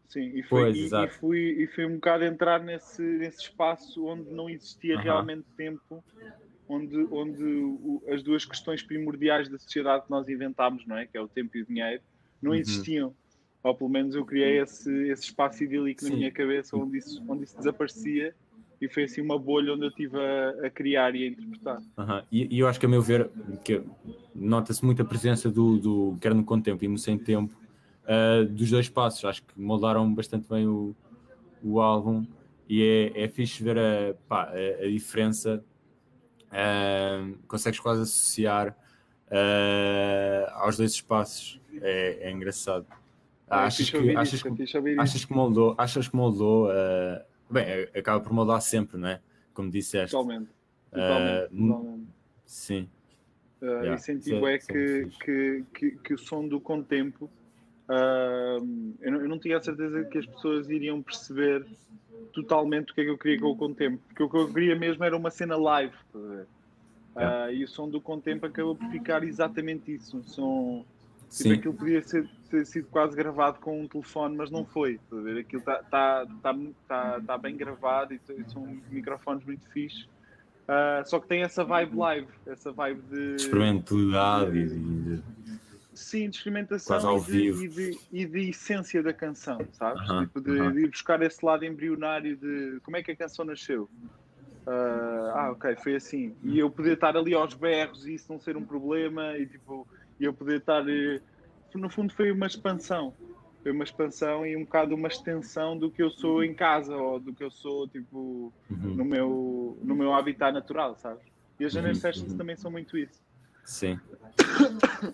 Sim, 0.09 0.21
e, 0.35 0.43
foi, 0.43 0.61
Pois, 0.71 0.91
e, 0.91 1.03
e 1.05 1.07
fui, 1.09 1.39
e 1.63 1.67
fui 1.67 1.85
um 1.85 1.95
bocado 1.95 2.23
entrar 2.23 2.63
nesse, 2.63 3.01
nesse 3.01 3.41
espaço 3.43 4.05
onde 4.05 4.29
não 4.31 4.49
existia 4.49 4.95
Aham. 4.95 5.03
realmente 5.03 5.45
tempo, 5.57 6.03
onde, 6.67 6.95
onde 7.11 7.43
o- 7.43 8.01
as 8.09 8.23
duas 8.23 8.45
questões 8.45 8.81
primordiais 8.81 9.49
da 9.49 9.57
sociedade 9.59 10.05
que 10.05 10.11
nós 10.11 10.27
inventámos, 10.29 10.85
não 10.87 10.97
é? 10.97 11.05
Que 11.05 11.17
é 11.17 11.21
o 11.21 11.27
tempo 11.27 11.57
e 11.57 11.61
o 11.61 11.65
dinheiro, 11.65 12.01
não 12.41 12.51
Uhum. 12.51 12.57
existiam. 12.57 13.15
Ou 13.63 13.75
pelo 13.75 13.89
menos 13.89 14.15
eu 14.15 14.25
criei 14.25 14.61
esse, 14.61 14.89
esse 15.09 15.23
espaço 15.23 15.61
idílico 15.63 16.03
na 16.03 16.09
Sim. 16.09 16.17
minha 16.17 16.31
cabeça 16.31 16.77
onde 16.77 16.97
isso, 16.97 17.21
onde 17.27 17.43
isso 17.43 17.57
desaparecia 17.57 18.33
e 18.79 18.87
foi 18.87 19.03
assim 19.03 19.21
uma 19.21 19.37
bolha 19.39 19.73
onde 19.73 19.83
eu 19.83 19.89
estive 19.89 20.17
a, 20.17 20.67
a 20.67 20.69
criar 20.69 21.15
e 21.15 21.23
a 21.23 21.27
interpretar. 21.27 21.81
Aham. 21.97 22.23
E, 22.31 22.55
e 22.55 22.59
eu 22.59 22.67
acho 22.67 22.79
que, 22.79 22.85
a 22.85 22.89
meu 22.89 23.01
ver, 23.01 23.29
nota-se 24.35 24.85
muito 24.85 25.01
a 25.01 25.05
presença 25.05 25.49
do, 25.49 25.77
do 25.77 26.17
quer 26.21 26.33
no 26.33 26.43
Com 26.43 26.61
Tempo 26.61 26.83
e 26.85 26.87
no 26.87 26.97
Sem 26.97 27.17
Tempo, 27.17 27.53
uh, 28.03 28.45
dos 28.45 28.69
dois 28.69 28.87
passos. 28.87 29.25
Acho 29.25 29.43
que 29.43 29.59
moldaram 29.59 30.13
bastante 30.13 30.47
bem 30.47 30.67
o, 30.67 30.95
o 31.63 31.79
álbum 31.81 32.25
e 32.69 33.11
é, 33.15 33.23
é 33.23 33.27
fixe 33.27 33.63
ver 33.63 33.79
a, 33.79 34.13
pá, 34.27 34.51
a, 34.51 34.85
a 34.85 34.87
diferença. 34.87 35.63
Uh, 36.47 37.35
consegues 37.47 37.79
quase 37.79 38.03
associar 38.03 38.77
uh, 39.27 40.51
aos 40.53 40.77
dois 40.77 40.91
espaços. 40.91 41.59
É, 41.81 42.29
é 42.29 42.31
engraçado. 42.31 42.85
Achas, 43.49 43.89
que, 43.89 44.15
achas, 44.15 44.43
que, 44.43 44.99
achas 44.99 45.25
que 45.25 45.33
moldou? 45.33 45.73
Achas 45.77 46.07
que 46.07 46.15
moldou? 46.15 46.67
uh, 46.67 47.36
bem, 47.49 47.65
acaba 47.95 48.19
por 48.23 48.33
moldar 48.33 48.61
sempre, 48.61 48.97
não 48.97 49.07
é? 49.07 49.21
Como 49.53 49.69
disseste. 49.71 50.11
Totalmente. 50.11 50.49
Ah, 50.91 50.95
Totalmente. 50.99 51.53
hum, 51.53 51.67
totalmente. 51.67 52.07
Sim. 52.45 52.89
Uh, 53.61 53.65
Yeah, 53.65 53.95
e 53.95 53.97
senti 53.97 54.35
é- 54.35 54.57
que, 54.59 55.07
que, 55.23 55.65
que, 55.73 55.91
que 55.97 56.13
o 56.13 56.17
som 56.17 56.47
do 56.47 56.59
Contempo 56.61 57.25
uh, 57.89 58.95
eu, 59.01 59.11
não, 59.11 59.21
eu 59.21 59.27
não 59.29 59.39
tinha 59.39 59.57
a 59.57 59.61
certeza 59.61 60.03
que 60.05 60.19
as 60.19 60.27
pessoas 60.27 60.69
iriam 60.69 61.01
perceber 61.01 61.65
totalmente 62.33 62.91
o 62.91 62.95
que 62.95 63.01
é 63.01 63.03
que 63.05 63.09
eu 63.09 63.17
queria 63.17 63.39
com 63.39 63.47
o 63.47 63.55
Contempo, 63.55 63.97
porque 64.07 64.21
o 64.21 64.29
que 64.29 64.37
eu 64.37 64.53
queria 64.53 64.75
mesmo 64.75 65.03
era 65.03 65.17
uma 65.17 65.31
cena 65.31 65.55
live. 65.57 65.93
ver? 66.13 66.45
Yeah. 67.17 67.47
Uh, 67.47 67.51
e 67.51 67.63
o 67.63 67.67
som 67.67 67.89
do 67.89 67.99
Contempo 67.99 68.45
acabou 68.45 68.75
por 68.75 68.87
ficar 68.91 69.23
exatamente 69.23 69.91
isso. 69.91 70.17
Um 70.17 70.23
som. 70.23 70.85
Tipo, 71.35 71.49
Sim. 71.49 71.53
aquilo 71.53 71.73
podia 71.73 72.01
ser, 72.01 72.27
ter 72.49 72.65
sido 72.65 72.87
quase 72.89 73.15
gravado 73.15 73.59
com 73.59 73.81
um 73.81 73.87
telefone, 73.87 74.35
mas 74.35 74.49
não 74.49 74.65
foi. 74.65 74.99
a 75.11 75.15
ver? 75.15 75.39
Aquilo 75.39 75.59
está 75.59 75.83
tá, 75.83 76.25
tá, 76.41 76.55
tá, 76.87 77.21
tá 77.21 77.37
bem 77.37 77.55
gravado 77.55 78.13
e, 78.13 78.19
e 78.29 78.49
são 78.51 78.65
microfones 78.89 79.45
muito 79.45 79.67
fixe. 79.71 80.05
Uh, 80.69 81.05
só 81.05 81.19
que 81.19 81.27
tem 81.27 81.43
essa 81.43 81.63
vibe 81.63 81.95
live, 81.95 82.27
essa 82.45 82.71
vibe 82.73 83.01
de. 83.03 83.35
experimentalidade 83.35 84.57
e 84.57 84.67
de- 84.67 85.23
Sim, 85.93 86.29
de 86.29 86.35
experimentação 86.37 87.17
e, 87.17 87.21
de, 87.21 87.63
e, 87.63 87.67
de, 87.67 87.99
e 88.11 88.25
de 88.25 88.49
essência 88.49 89.01
da 89.01 89.11
canção, 89.13 89.65
sabes? 89.73 89.99
Aham, 90.09 90.25
tipo 90.25 90.41
de, 90.41 90.59
aham. 90.59 90.71
de 90.73 90.79
ir 90.81 90.89
buscar 90.89 91.21
esse 91.23 91.43
lado 91.43 91.65
embrionário 91.65 92.37
de 92.37 92.79
como 92.83 92.97
é 92.97 93.03
que 93.03 93.11
a 93.11 93.15
canção 93.15 93.43
nasceu. 93.45 93.89
Ah, 94.67 95.33
ah, 95.35 95.51
ok, 95.53 95.75
foi 95.77 95.95
assim. 95.95 96.35
E 96.43 96.59
eu 96.59 96.69
poder 96.69 96.93
estar 96.93 97.15
ali 97.15 97.33
aos 97.33 97.53
berros 97.53 98.05
e 98.05 98.15
isso 98.15 98.31
não 98.31 98.39
ser 98.39 98.57
um 98.57 98.65
problema 98.65 99.37
e 99.37 99.47
tipo, 99.47 99.87
e 100.19 100.25
eu 100.25 100.33
poder 100.33 100.59
estar. 100.59 100.87
eh, 100.87 101.21
No 101.75 101.89
fundo, 101.89 102.13
foi 102.13 102.31
uma 102.31 102.47
expansão. 102.47 103.13
Foi 103.61 103.71
uma 103.71 103.83
expansão 103.83 104.45
e 104.45 104.55
um 104.55 104.63
bocado 104.63 104.95
uma 104.95 105.07
extensão 105.07 105.77
do 105.77 105.91
que 105.91 106.01
eu 106.01 106.09
sou 106.09 106.43
em 106.43 106.53
casa 106.53 106.95
ou 106.95 107.19
do 107.19 107.33
que 107.33 107.43
eu 107.43 107.51
sou, 107.51 107.87
tipo, 107.87 108.53
Uhum, 108.69 108.95
no 108.95 109.05
meu, 109.05 109.79
no 109.83 109.95
meu 109.95 110.13
habitat 110.13 110.53
natural, 110.53 110.95
sabes? 110.95 111.23
E 111.59 111.65
as 111.65 111.73
Janeiro 111.73 111.95
Uhum, 111.95 112.01
Sessions 112.01 112.31
uhum. 112.31 112.37
também 112.37 112.55
são 112.55 112.71
muito 112.71 112.97
isso. 112.97 113.21
Sim. 113.65 113.99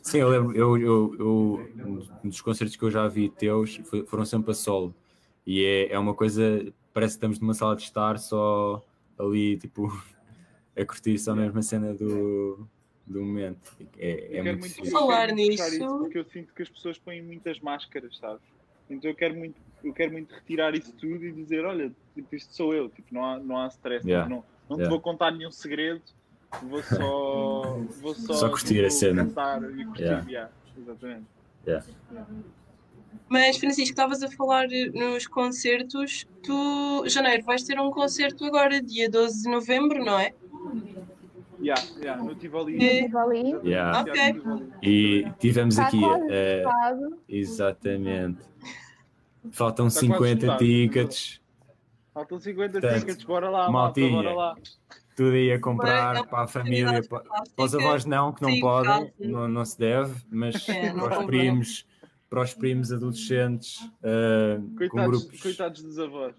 Sim, 0.01 0.19
eu 0.19 0.29
lembro, 0.29 0.55
eu, 0.55 0.77
eu, 0.77 1.15
eu, 1.17 1.69
um 2.23 2.29
dos 2.29 2.41
concertos 2.41 2.75
que 2.75 2.83
eu 2.83 2.91
já 2.91 3.07
vi 3.07 3.29
teus 3.29 3.81
foram 4.07 4.25
sempre 4.25 4.51
a 4.51 4.53
solo. 4.53 4.93
E 5.45 5.63
é, 5.63 5.93
é 5.93 5.99
uma 5.99 6.13
coisa, 6.13 6.41
parece 6.93 7.13
que 7.13 7.17
estamos 7.17 7.39
numa 7.39 7.53
sala 7.53 7.75
de 7.75 7.83
estar 7.83 8.19
só 8.19 8.83
ali, 9.17 9.57
tipo, 9.57 9.87
a 10.77 10.85
curtir 10.85 11.17
só 11.17 11.31
a 11.31 11.35
mesma 11.35 11.61
cena 11.61 11.93
do, 11.93 12.67
do 13.05 13.21
momento. 13.21 13.59
É, 13.97 14.09
é 14.11 14.39
Eu 14.39 14.43
quero 14.43 14.59
muito 14.59 14.77
muito, 14.79 14.91
Falar 14.91 15.31
nisso- 15.31 15.63
isso 15.63 15.97
porque 15.99 16.17
eu 16.17 16.25
sinto 16.25 16.53
que 16.53 16.61
as 16.63 16.69
pessoas 16.69 16.97
põem 16.97 17.21
muitas 17.21 17.59
máscaras, 17.59 18.17
sabes? 18.17 18.41
Então 18.89 19.09
eu 19.09 19.15
quero 19.15 19.35
muito, 19.35 19.55
eu 19.83 19.93
quero 19.93 20.11
muito 20.11 20.33
retirar 20.33 20.73
isso 20.75 20.93
tudo 20.93 21.25
e 21.25 21.31
dizer, 21.31 21.65
olha, 21.65 21.91
tipo, 22.13 22.35
isto 22.35 22.53
sou 22.55 22.73
eu, 22.73 22.89
tipo, 22.89 23.13
não 23.13 23.25
há, 23.25 23.39
não 23.39 23.57
há 23.57 23.67
stress, 23.67 24.07
Yeah. 24.07 24.29
não, 24.29 24.43
não 24.69 24.77
te 24.77 24.81
Yeah. 24.81 24.89
vou 24.89 24.99
contar 25.01 25.31
nenhum 25.31 25.51
segredo, 25.51 26.01
vou 26.61 26.81
só, 26.83 27.77
vou 28.01 28.13
só, 28.15 28.33
Só 28.33 28.49
curtir 28.49 28.75
tipo, 28.75 28.85
a 28.87 28.89
cena. 28.89 29.23
e 29.23 29.85
curtir, 29.85 30.01
Yeah. 30.03 30.29
yeah, 30.29 30.51
exatamente. 30.77 31.25
Yeah. 31.65 31.85
Mas, 33.29 33.57
Francisco, 33.57 33.89
estavas 33.91 34.21
a 34.21 34.29
falar 34.31 34.67
nos 34.93 35.25
concertos. 35.27 36.25
Tu, 36.43 37.03
janeiro, 37.07 37.43
vais 37.43 37.63
ter 37.63 37.79
um 37.79 37.89
concerto 37.89 38.43
agora, 38.45 38.81
dia 38.81 39.09
12 39.09 39.43
de 39.43 39.49
novembro, 39.49 40.03
não 40.03 40.19
é? 40.19 40.33
Yeah, 41.63 41.81
yeah, 42.01 42.21
no 42.23 42.35
Tivoli. 42.35 42.77
Estive 42.77 43.17
ali, 43.17 43.55
Yeah. 43.63 44.01
Ok. 44.01 44.33
no 44.33 44.39
Tivoli. 44.41 44.73
E 44.83 45.25
tivemos 45.39 45.75
está 45.77 45.87
aqui, 45.87 45.99
quase 45.99 46.33
esgotado. 46.33 47.19
exatamente. 47.29 48.41
Faltam 49.51 49.87
Está 49.87 49.99
quase 49.99 50.13
50 50.13 50.29
esgotado. 50.45 50.59
tickets, 50.65 51.41
Faltam 52.13 52.39
50 52.39 52.71
Portanto, 52.79 52.99
tickets, 52.99 53.23
bora 53.23 53.49
lá, 53.49 53.69
malta, 53.71 53.99
maltinha. 54.01 54.11
bora 54.11 54.33
lá. 54.35 54.55
tudo 55.15 55.31
aí 55.31 55.51
a 55.51 55.59
comprar 55.59 56.15
uma 56.17 56.27
para 56.27 56.43
a 56.43 56.47
família, 56.47 57.01
para, 57.07 57.21
para 57.23 57.65
os 57.65 57.73
avós 57.75 58.05
não, 58.05 58.31
que 58.33 58.41
não 58.41 58.49
Sim, 58.51 58.59
podem, 58.59 59.13
não, 59.19 59.47
não 59.47 59.65
se 59.65 59.77
deve, 59.79 60.13
mas 60.29 60.67
É, 60.69 60.91
para 60.93 61.19
os 61.19 61.25
primos, 61.25 61.87
para 62.29 62.41
os 62.41 62.53
primos 62.53 62.91
adolescentes, 62.91 63.79
com 64.01 64.75
Coitados, 64.89 65.21
grupos. 65.23 65.41
coitados 65.41 65.81
dos 65.83 65.97
avós. 65.99 66.35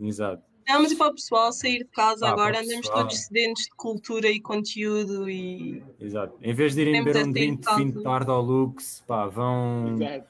Exato. 0.00 0.42
Não, 0.68 0.82
mas 0.82 0.92
e 0.92 0.96
para 0.96 1.10
o 1.10 1.14
pessoal 1.14 1.52
sair 1.52 1.78
de 1.78 1.84
casa 1.86 2.26
Ah, 2.26 2.30
agora, 2.30 2.58
andamos 2.60 2.76
pessoal. 2.86 2.98
todos 3.00 3.18
sedentos 3.26 3.62
de 3.64 3.70
cultura 3.76 4.28
e 4.28 4.40
conteúdo 4.40 5.28
e 5.28 5.82
Exato. 6.00 6.36
Em 6.42 6.54
vez 6.54 6.74
de 6.74 6.82
irem 6.82 7.04
beber 7.04 7.24
um 7.26 7.32
drink 7.32 7.60
de 7.66 7.74
fim 7.74 7.90
de 7.90 8.02
tarde 8.02 8.30
ao 8.30 8.40
Lux, 8.42 9.02
pá, 9.06 9.26
vão, 9.26 9.94
Exato. 10.00 10.26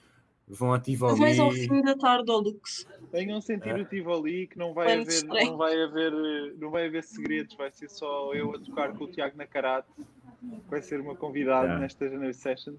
vão 0.49 0.75
a 0.75 0.79
Mas 0.87 1.19
mais 1.19 1.39
ao 1.39 1.51
Tivoli. 1.51 1.69
fim 1.69 1.83
da 1.83 1.97
tarde 1.97 2.31
ao 2.31 2.39
Lux. 2.41 2.87
Tenham 3.11 3.41
sentido 3.41 3.77
É. 3.79 3.83
o 3.83 3.85
Tivoli 3.85 4.47
que 4.47 4.59
não 4.59 4.73
vai 4.73 4.87
Quando 4.87 5.01
haver, 5.03 5.09
estranho. 5.13 5.51
não 5.51 5.57
vai 5.59 5.83
haver, 5.83 6.13
não 6.59 6.71
vai 6.71 6.87
haver 6.87 7.05
segredos, 7.05 7.55
vai 7.57 7.71
ser 7.71 7.91
só 7.91 8.33
eu 8.35 8.55
a 8.55 8.59
tocar 8.59 8.93
com 8.95 9.05
o 9.05 9.09
Tiago 9.09 9.37
na 9.37 9.47
Karate, 9.47 9.89
que 9.97 10.71
vai 10.71 10.81
ser 10.83 11.01
uma 11.01 11.15
convidada 11.15 11.65
Yeah. 11.65 11.81
nesta 11.81 12.09
Janeiro 12.09 12.35
Session. 12.35 12.75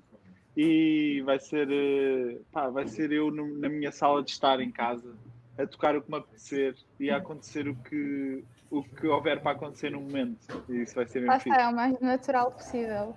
E 0.56 1.22
vai 1.26 1.40
ser, 1.40 1.68
eh, 1.72 2.38
pá, 2.52 2.70
vai 2.70 2.88
ser 2.88 3.12
eu 3.12 3.32
no- 3.32 3.58
na 3.58 3.68
minha 3.70 3.92
sala 3.92 4.22
de 4.22 4.30
estar 4.32 4.60
em 4.60 4.70
casa 4.70 5.16
a 5.58 5.68
tocar 5.68 5.96
o 5.96 6.02
que 6.02 6.10
me 6.12 6.18
apetecer 6.18 6.76
e 7.00 7.10
a 7.10 7.18
acontecer 7.18 7.68
o 7.68 7.76
que, 7.76 8.44
o 8.70 8.84
que 8.84 9.08
houver 9.08 9.42
para 9.42 9.52
acontecer 9.52 9.92
no 9.92 10.02
momento. 10.02 10.40
E 10.70 10.82
isso 10.82 10.96
vai 10.96 11.08
ser 11.08 11.22
mesmo 11.22 11.34
está, 11.36 11.44
fixe. 11.44 11.60
é 11.60 11.68
o 11.68 11.76
mais 11.76 12.00
natural 12.00 12.52
possível. 12.52 13.16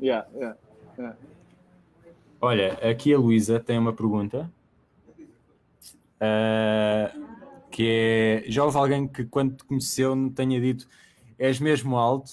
Yeah, 0.00 0.28
yeah, 0.34 0.56
yeah. 0.98 1.16
Olha, 2.40 2.72
aqui 2.90 3.12
a 3.12 3.18
Luísa 3.18 3.60
tem 3.60 3.78
uma 3.78 3.92
pergunta. 3.92 4.50
Ah, 6.18 7.10
que 7.70 8.42
é: 8.46 8.50
já 8.50 8.64
houve 8.64 8.76
alguém 8.76 9.08
que, 9.08 9.24
quando 9.24 9.56
te 9.56 9.64
conheceu, 9.64 10.14
não 10.14 10.30
tenha 10.30 10.60
dito 10.60 10.86
és 11.38 11.58
mesmo 11.58 11.96
alto? 11.96 12.30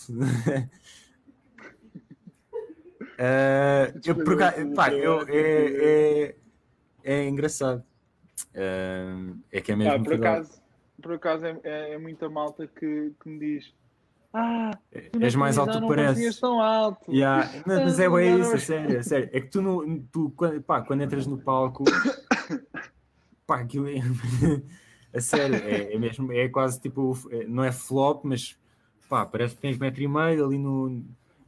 Ah, 3.17 3.91
eu, 4.05 4.15
por 4.15 4.37
pá, 4.75 4.91
eu- 4.91 5.25
é, 5.29 6.25
é, 6.25 6.35
é 7.03 7.27
engraçado. 7.27 7.83
É 9.51 9.61
que 9.61 9.71
é 9.71 9.75
mesmo 9.75 9.93
Ah, 9.93 9.99
por 10.03 10.13
acaso, 10.13 10.61
por 11.01 11.13
acaso 11.13 11.45
é, 11.45 11.59
é, 11.63 11.93
é 11.93 11.97
muita 11.97 12.29
malta 12.29 12.67
que, 12.67 13.13
que 13.21 13.29
me 13.29 13.39
diz 13.39 13.73
Ah, 14.33 14.71
na 15.15 15.25
És 15.25 15.35
mais 15.35 15.57
alto 15.57 15.73
que 15.73 15.79
não 15.79 15.87
conseguias 15.87 16.39
tão 16.39 16.61
alto. 16.61 17.11
Yeah, 17.13 17.51
Mas, 17.65 17.83
mas 17.83 17.99
é 17.99 18.07
Não, 18.07 18.15
bem 18.15 18.31
não, 18.31 18.41
isso, 18.41 18.51
mas- 18.53 18.63
sério, 18.63 18.99
a 18.99 19.03
sério. 19.03 19.29
É 19.31 19.41
que 19.41 19.47
tu, 19.47 19.61
no, 19.61 20.01
tu 20.11 20.29
quando, 20.35 20.61
pá, 20.61 20.81
quando 20.81 21.01
entras 21.03 21.25
no 21.25 21.37
palco, 21.37 21.85
pá, 23.45 23.61
aquilo 23.61 23.87
é. 23.87 23.95
A 25.13 25.21
sério, 25.21 25.55
é, 25.63 25.93
é 25.93 25.97
mesmo, 25.97 26.31
é 26.33 26.49
quase 26.49 26.79
tipo, 26.81 27.13
é- 27.31 27.45
não 27.45 27.63
é 27.63 27.71
flop, 27.71 28.25
mas 28.25 28.59
pá, 29.09 29.25
parece 29.25 29.55
que 29.55 29.61
tens 29.61 29.77
metro 29.77 30.03
e 30.03 30.07
meio 30.07 30.45
ali 30.45 30.57
no, 30.59 31.01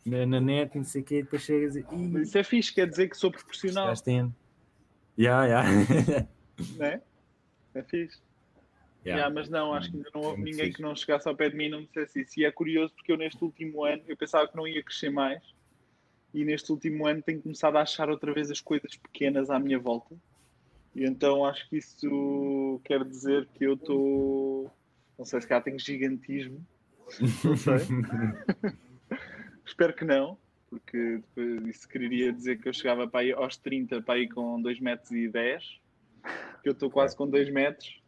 na, 0.05 0.25
na 0.25 0.39
net 0.39 0.73
e 0.75 0.77
não 0.79 0.85
sei 0.85 1.01
o 1.01 1.05
quê, 1.05 1.21
depois 1.21 1.41
chegas 1.43 1.75
e. 1.75 1.85
Isso 2.21 2.37
é 2.37 2.43
fixe, 2.43 2.73
quer 2.73 2.87
dizer 2.87 3.09
que 3.09 3.17
sou 3.17 3.29
proporcional, 3.29 3.87
gajos 3.87 4.01
têm. 4.01 4.33
Yeah, 5.17 5.45
yeah. 5.45 6.29
né? 6.77 7.01
É 7.73 7.83
fixe. 7.83 8.19
Yeah. 9.05 9.21
Yeah, 9.21 9.33
mas 9.33 9.49
não, 9.49 9.73
acho 9.73 9.89
que 9.89 9.97
ainda 9.97 10.09
não 10.13 10.21
houve 10.21 10.41
ninguém 10.41 10.65
fixe. 10.65 10.73
que 10.73 10.81
não 10.81 10.95
chegasse 10.95 11.27
ao 11.27 11.35
pé 11.35 11.49
de 11.49 11.55
mim 11.55 11.65
e 11.65 11.69
não 11.69 11.79
me 11.79 11.85
dissesse 11.85 12.21
isso. 12.21 12.39
E 12.39 12.45
é 12.45 12.51
curioso 12.51 12.93
porque 12.93 13.11
eu 13.11 13.17
neste 13.17 13.41
último 13.43 13.85
ano, 13.85 14.03
eu 14.07 14.17
pensava 14.17 14.47
que 14.47 14.55
não 14.55 14.67
ia 14.67 14.83
crescer 14.83 15.09
mais. 15.09 15.41
E 16.33 16.43
neste 16.43 16.71
último 16.71 17.07
ano 17.07 17.21
tenho 17.21 17.41
começado 17.41 17.77
a 17.77 17.81
achar 17.81 18.09
outra 18.09 18.33
vez 18.33 18.51
as 18.51 18.61
coisas 18.61 18.95
pequenas 18.95 19.49
à 19.49 19.57
minha 19.57 19.79
volta. 19.79 20.15
E 20.93 21.05
então 21.05 21.45
acho 21.45 21.67
que 21.69 21.77
isso 21.77 22.81
quer 22.83 23.03
dizer 23.03 23.47
que 23.53 23.65
eu 23.65 23.73
estou... 23.73 24.71
Não 25.17 25.25
sei 25.25 25.41
se 25.41 25.47
cá 25.47 25.61
tenho 25.61 25.79
gigantismo. 25.79 26.65
Não 27.43 27.57
sei. 27.57 27.75
Espero 29.65 29.93
que 29.93 30.05
não. 30.05 30.37
Porque 30.69 31.21
depois 31.35 31.75
isso 31.75 31.87
quereria 31.89 32.31
dizer 32.31 32.59
que 32.59 32.69
eu 32.69 32.73
chegava 32.73 33.07
para 33.07 33.21
aí 33.21 33.31
aos 33.31 33.57
30 33.57 34.01
para 34.01 34.15
aí 34.15 34.29
com 34.29 34.61
2 34.61 34.79
metros 34.79 35.11
e 35.11 35.27
10. 35.27 35.79
Que 36.61 36.69
eu 36.69 36.73
estou 36.73 36.89
quase 36.89 37.15
com 37.15 37.29
2 37.29 37.49
metros. 37.51 38.01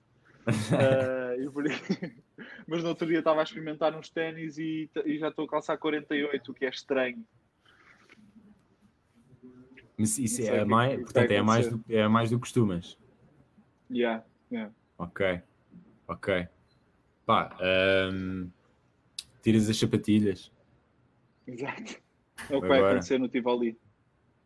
Por 1.54 1.68
aí- 1.68 2.16
Mas 2.68 2.82
no 2.84 2.90
outro 2.90 3.08
dia 3.08 3.20
estava 3.20 3.40
a 3.42 3.44
experimentar 3.44 3.96
uns 3.96 4.10
ténis 4.10 4.58
e, 4.58 4.90
e 5.06 5.18
já 5.20 5.30
estou 5.30 5.46
a 5.46 5.50
calçar 5.50 5.78
48, 5.78 6.52
o 6.52 6.54
que 6.54 6.66
é 6.66 6.70
estranho. 6.70 7.26
Mas 9.98 10.18
isso 10.18 10.42
é 10.42 10.60
que- 10.60 10.66
mais, 10.66 10.94
o 10.94 10.98
que 10.98 11.04
portanto, 11.04 11.32
é 11.32 11.42
mais, 11.42 11.68
do, 11.70 11.84
é 11.90 12.08
mais 12.08 12.30
do 12.30 12.38
que 12.38 12.42
costumas. 12.42 12.98
Yeah, 13.92 14.26
yeah. 14.52 14.74
Ok, 14.98 15.42
ok. 16.08 16.48
Pá, 17.26 17.56
hum, 18.12 18.50
tiras 19.44 19.70
as 19.70 19.78
sapatilhas. 19.78 20.52
Exato. 21.46 22.00
É 22.50 22.56
o 22.58 22.62
que 22.62 22.68
vai 22.68 22.80
acontecer 22.80 23.20
no 23.20 23.28
Tivoli. 23.28 23.78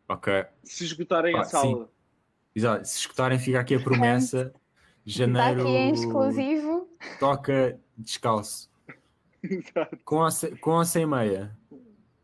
Ok. 0.08 0.44
Se 0.62 0.84
esgotarem 0.84 1.32
Pá, 1.32 1.40
a 1.40 1.44
sala. 1.44 1.90
Exato. 2.56 2.84
Se 2.88 2.98
escutarem, 2.98 3.38
fica 3.38 3.60
aqui 3.60 3.74
a 3.74 3.80
promessa. 3.80 4.52
Está 5.06 5.24
Janeiro 5.24 5.60
aqui 5.60 5.70
em 5.70 5.92
exclusivo. 5.92 6.88
toca 7.20 7.78
descalço. 7.96 8.68
Exato. 9.40 9.96
Com 10.04 10.28
sem, 10.32 10.56
com 10.56 10.70
ou 10.72 10.84
sem 10.84 11.06
meia? 11.06 11.56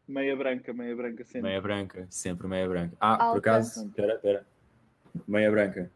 Meia 0.09 0.35
branca, 0.35 0.73
meia 0.73 0.97
branca 0.97 1.23
sempre. 1.25 1.42
Meia 1.42 1.61
branca, 1.61 2.07
sempre 2.11 2.49
meia 2.49 2.68
branca. 2.68 2.97
Ah, 2.99 3.16
por 3.16 3.23
Alta. 3.25 3.38
acaso, 3.38 3.87
espera, 3.87 4.14
espera. 4.14 4.47
Meia 5.29 5.51
branca, 5.51 5.92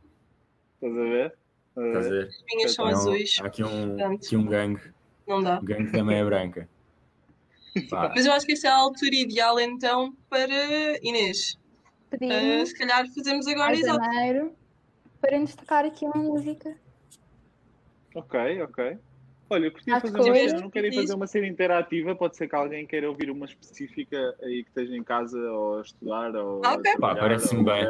Estás 0.81 0.92
a 0.96 1.03
ver? 1.03 1.38
Estás 1.77 1.96
a 1.96 2.09
a 2.09 2.11
ver? 2.12 2.29
As 2.29 2.44
minhas 2.55 2.75
são 2.75 2.85
um- 2.85 2.88
azuis, 2.88 3.38
Há 3.42 3.46
aqui 3.46 3.64
um, 3.64 4.14
aqui 4.14 4.37
um 4.37 4.46
gangue, 4.46 4.81
não 5.27 5.42
dá. 5.42 5.59
um 5.59 5.64
gangue 5.64 5.90
da 5.90 6.05
meia 6.05 6.25
branca. 6.25 6.68
Mas 8.14 8.25
eu 8.27 8.33
acho 8.33 8.46
que 8.46 8.53
essa 8.53 8.68
é 8.68 8.70
a 8.70 8.77
altura 8.77 9.14
ideal 9.16 9.59
então 9.59 10.14
para 10.31 10.49
Inês. 11.03 11.59
Ah, 12.12 12.16
Pedimos 12.18 12.68
se 12.70 12.78
calhar 12.78 13.06
fazemos 13.14 13.46
agora 13.46 13.72
exato. 13.74 14.04
janeiro 14.04 14.52
para 15.20 15.38
nos 15.38 15.54
tocar 15.54 15.84
aqui 15.84 16.04
uma 16.04 16.16
música. 16.22 16.76
Ok, 18.14 18.62
ok. 18.62 18.98
Olha, 19.48 19.66
eu 19.66 19.72
curtia 19.72 19.96
Há 19.96 20.00
fazer 20.00 20.18
uma 20.20 20.34
cena, 20.34 20.60
não 20.60 20.70
querem 20.70 20.90
que 20.90 20.96
fazer 20.96 21.14
uma 21.14 21.26
cena 21.26 21.46
interativa, 21.46 22.16
pode 22.16 22.36
ser 22.36 22.48
que 22.48 22.54
alguém 22.56 22.86
queira 22.86 23.08
ouvir 23.08 23.30
uma 23.30 23.46
específica 23.46 24.34
aí 24.42 24.64
que 24.64 24.70
esteja 24.70 24.96
em 24.96 25.04
casa 25.04 25.38
ou 25.38 25.78
a 25.78 25.82
estudar 25.82 26.34
ou 26.34 26.62
Ah, 26.64 26.74
a 26.74 26.98
Pá, 26.98 27.14
parece-me 27.14 27.62
bem. 27.64 27.84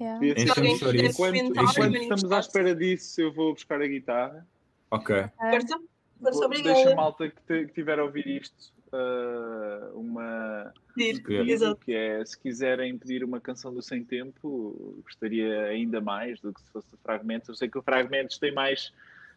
Yeah. 0.00 0.18
De 0.20 0.46
chouriço. 0.46 0.88
Enquanto, 0.96 1.36
enquanto 1.36 1.96
estamos 1.96 2.32
à 2.32 2.38
espera 2.40 2.74
disso, 2.74 3.20
eu 3.20 3.32
vou 3.32 3.52
buscar 3.52 3.82
a 3.82 3.86
guitarra. 3.86 4.46
ok. 4.90 5.14
Força, 5.38 5.80
força, 6.22 6.48
Vou- 6.48 6.62
Deixa 6.62 6.92
a 6.92 6.94
malta 6.94 7.28
que, 7.28 7.42
te, 7.42 7.66
que 7.66 7.72
tiver 7.74 7.98
a 7.98 8.04
ouvir 8.04 8.26
isto 8.26 8.72
ah, 8.92 9.90
uma 9.94 10.72
um 10.96 11.42
Exato. 11.46 11.80
que 11.84 11.92
é 11.94 12.24
se 12.24 12.38
quiserem 12.38 12.98
pedir 12.98 13.24
uma 13.24 13.40
canção 13.40 13.72
do 13.72 13.80
Sem 13.82 14.04
Tempo, 14.04 15.00
gostaria 15.04 15.64
ainda 15.64 16.00
mais 16.00 16.40
do 16.40 16.52
que 16.52 16.60
se 16.60 16.70
fosse 16.70 16.94
o 16.94 16.98
Fragmentos. 16.98 17.48
Eu 17.48 17.54
sei 17.54 17.68
que 17.68 17.78
o 17.78 17.82
Fragmentos 17.82 18.38
tem 18.38 18.52
mais, 18.52 18.92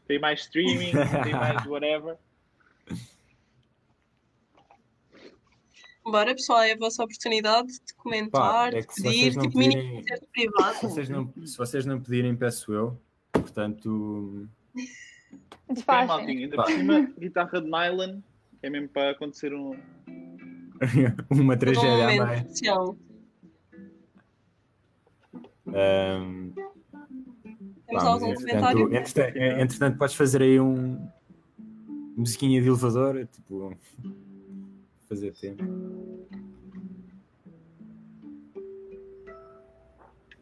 tem 0.08 0.20
mais 0.20 0.42
streaming, 0.42 0.92
tem 1.24 1.34
mais 1.34 1.66
whatever. 1.66 2.18
Bora, 6.04 6.36
pessoal, 6.36 6.64
é 6.64 6.74
a 6.74 6.78
vossa 6.78 7.02
oportunidade 7.02 7.68
de 7.86 7.94
comentar, 7.96 8.72
Pá, 8.72 8.78
é 8.78 8.82
de 8.82 8.88
pedir, 8.88 9.32
tipo 9.40 9.58
mini 9.58 9.76
pedirem- 10.04 10.28
privado. 10.34 10.76
Se 10.76 10.86
vocês, 10.86 11.10
não, 11.10 11.34
se 11.46 11.58
vocês 11.58 11.86
não 11.86 12.02
pedirem, 12.02 12.36
peço 12.36 12.74
eu. 12.74 13.00
Portanto, 13.32 14.48
maltinha, 15.88 16.40
ainda 16.40 16.56
Pá. 16.58 16.64
por 16.64 16.72
cima, 16.74 17.02
guitarra 17.18 17.62
de 17.62 17.70
nylon, 17.70 18.20
é 18.64 18.70
mesmo 18.70 18.88
para 18.90 19.12
acontecer 19.12 19.54
um. 19.54 19.72
uma 21.30 21.54
Um 21.54 21.58
tragédia 21.58 21.92
momento 21.98 22.18
mais. 22.26 22.40
especial. 22.42 22.98
Ahm, 25.68 26.52
Temos 27.88 28.04
algum 28.04 28.28
entretanto, 28.32 28.94
entretanto, 28.94 29.38
entretanto, 29.38 29.98
podes 29.98 30.16
fazer 30.16 30.42
aí 30.42 30.60
um 30.60 31.08
musiquinha 32.18 32.62
de 32.62 32.68
elevador, 32.68 33.26
tipo, 33.28 33.76
fazer 35.10 35.34
tempo. 35.34 35.64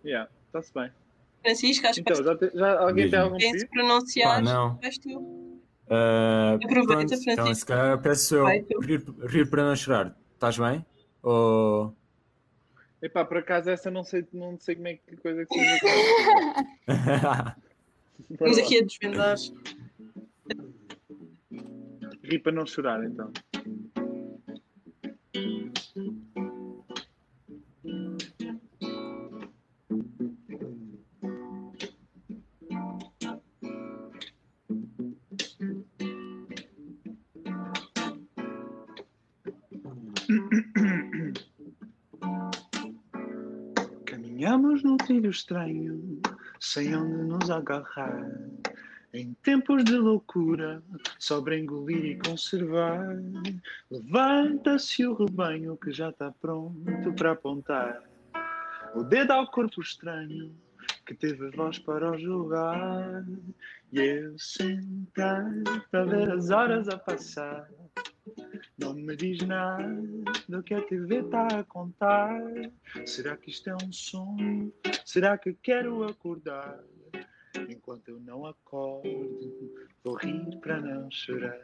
Yeah, 0.03 0.29
está-se 0.47 0.73
bem. 0.73 0.91
Francisco, 1.43 1.88
acho 1.88 2.03
que 2.03 2.12
Então, 2.12 2.23
já, 2.23 2.36
te- 2.38 2.51
já 2.55 2.79
alguém 2.79 3.10
tem 3.10 3.12
Mesmo. 3.12 3.23
algum 3.25 3.38
quem 3.38 3.60
se 3.60 3.67
pronunciar, 3.67 4.36
Pá, 4.36 4.41
não. 4.41 4.79
és 4.81 4.97
tu. 4.97 5.40
Ah, 5.93 6.54
Aproveita, 6.54 6.88
pronto, 6.88 7.08
Francisco. 7.10 7.32
então, 7.32 7.54
se 7.54 7.65
calhar 7.65 8.01
peço 8.01 8.36
eu 8.36 8.43
Vai, 8.43 8.65
rir, 8.82 9.04
rir 9.27 9.49
para 9.49 9.65
não 9.65 9.75
chorar. 9.75 10.17
Estás 10.34 10.58
bem? 10.58 10.86
Ou... 11.21 11.93
Epá, 13.01 13.25
por 13.25 13.38
acaso 13.38 13.69
essa 13.69 13.91
não 13.91 14.06
sei, 14.06 14.25
não 14.32 14.58
sei 14.58 14.75
como 14.75 14.88
é 14.88 14.93
que 14.95 15.17
coisa 15.17 15.45
que 15.45 15.54
seja. 15.54 15.80
Estamos 18.32 18.58
aqui 18.58 18.80
a 18.80 18.86
desvendar. 18.86 19.36
Ri 22.23 22.39
para 22.39 22.51
não 22.54 22.65
chorar, 22.65 23.04
então. 23.04 23.34
Trilho 45.12 45.30
estranho, 45.30 46.21
sem 46.58 46.95
onde 46.95 47.24
nos 47.24 47.50
agarrar. 47.50 48.32
Em 49.13 49.34
tempos 49.43 49.84
de 49.84 49.97
loucura, 49.97 50.82
sobre 51.19 51.60
engolir 51.60 52.06
e 52.06 52.17
conservar. 52.17 53.17
Levanta-se 53.89 55.06
o 55.06 55.13
rebanho 55.13 55.76
que 55.76 55.91
já 55.91 56.12
está 56.12 56.32
pronto 56.32 57.13
para 57.17 57.34
apontar. 57.34 58.02
O 58.95 59.04
dedo 59.04 59.32
ao 59.32 59.52
corpo 59.52 59.82
estranho 59.82 60.56
que 61.12 61.15
teve 61.15 61.50
voz 61.52 61.78
para 61.80 62.12
o 62.12 62.17
julgar. 62.17 63.26
E 63.91 64.00
eu 64.00 64.39
sentei 64.39 65.04
para 65.91 66.06
ver 66.06 66.32
as 66.32 66.50
horas 66.50 66.88
a 66.88 66.97
passar. 66.97 67.69
Não 68.78 68.93
me 68.93 69.15
diz 69.17 69.39
nada 69.45 69.84
do 70.47 70.63
que 70.63 70.74
a 70.74 70.82
TV 70.82 71.19
está 71.19 71.47
a 71.47 71.63
contar. 71.65 72.41
Será 73.06 73.36
que 73.36 73.50
isto 73.50 73.69
é 73.69 73.76
um 73.76 73.91
sonho? 73.91 74.74
Será 75.06 75.38
que 75.38 75.54
quero 75.54 76.04
acordar? 76.06 76.80
Enquanto 77.69 78.08
eu 78.08 78.19
não 78.21 78.45
acordo, 78.45 79.74
vou 80.04 80.15
rir 80.15 80.58
para 80.62 80.80
não 80.80 81.12
chorar. 81.12 81.60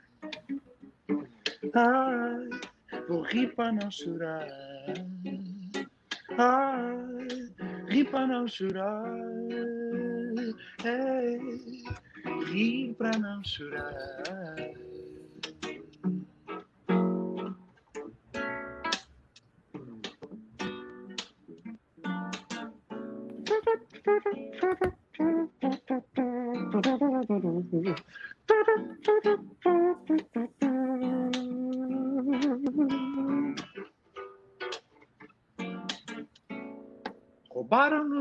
Ai, 1.73 2.49
vou 3.07 3.21
rir 3.21 3.55
para 3.55 3.71
não 3.71 3.89
chorar. 3.89 4.47
Ai, 6.37 7.27
rir 7.89 8.05
para 8.05 8.27
não 8.27 8.47
chorar. 8.47 9.03
Ei, 10.83 11.83
rir 12.51 12.93
para 12.95 13.17
não 13.17 13.43
chorar. 13.43 14.17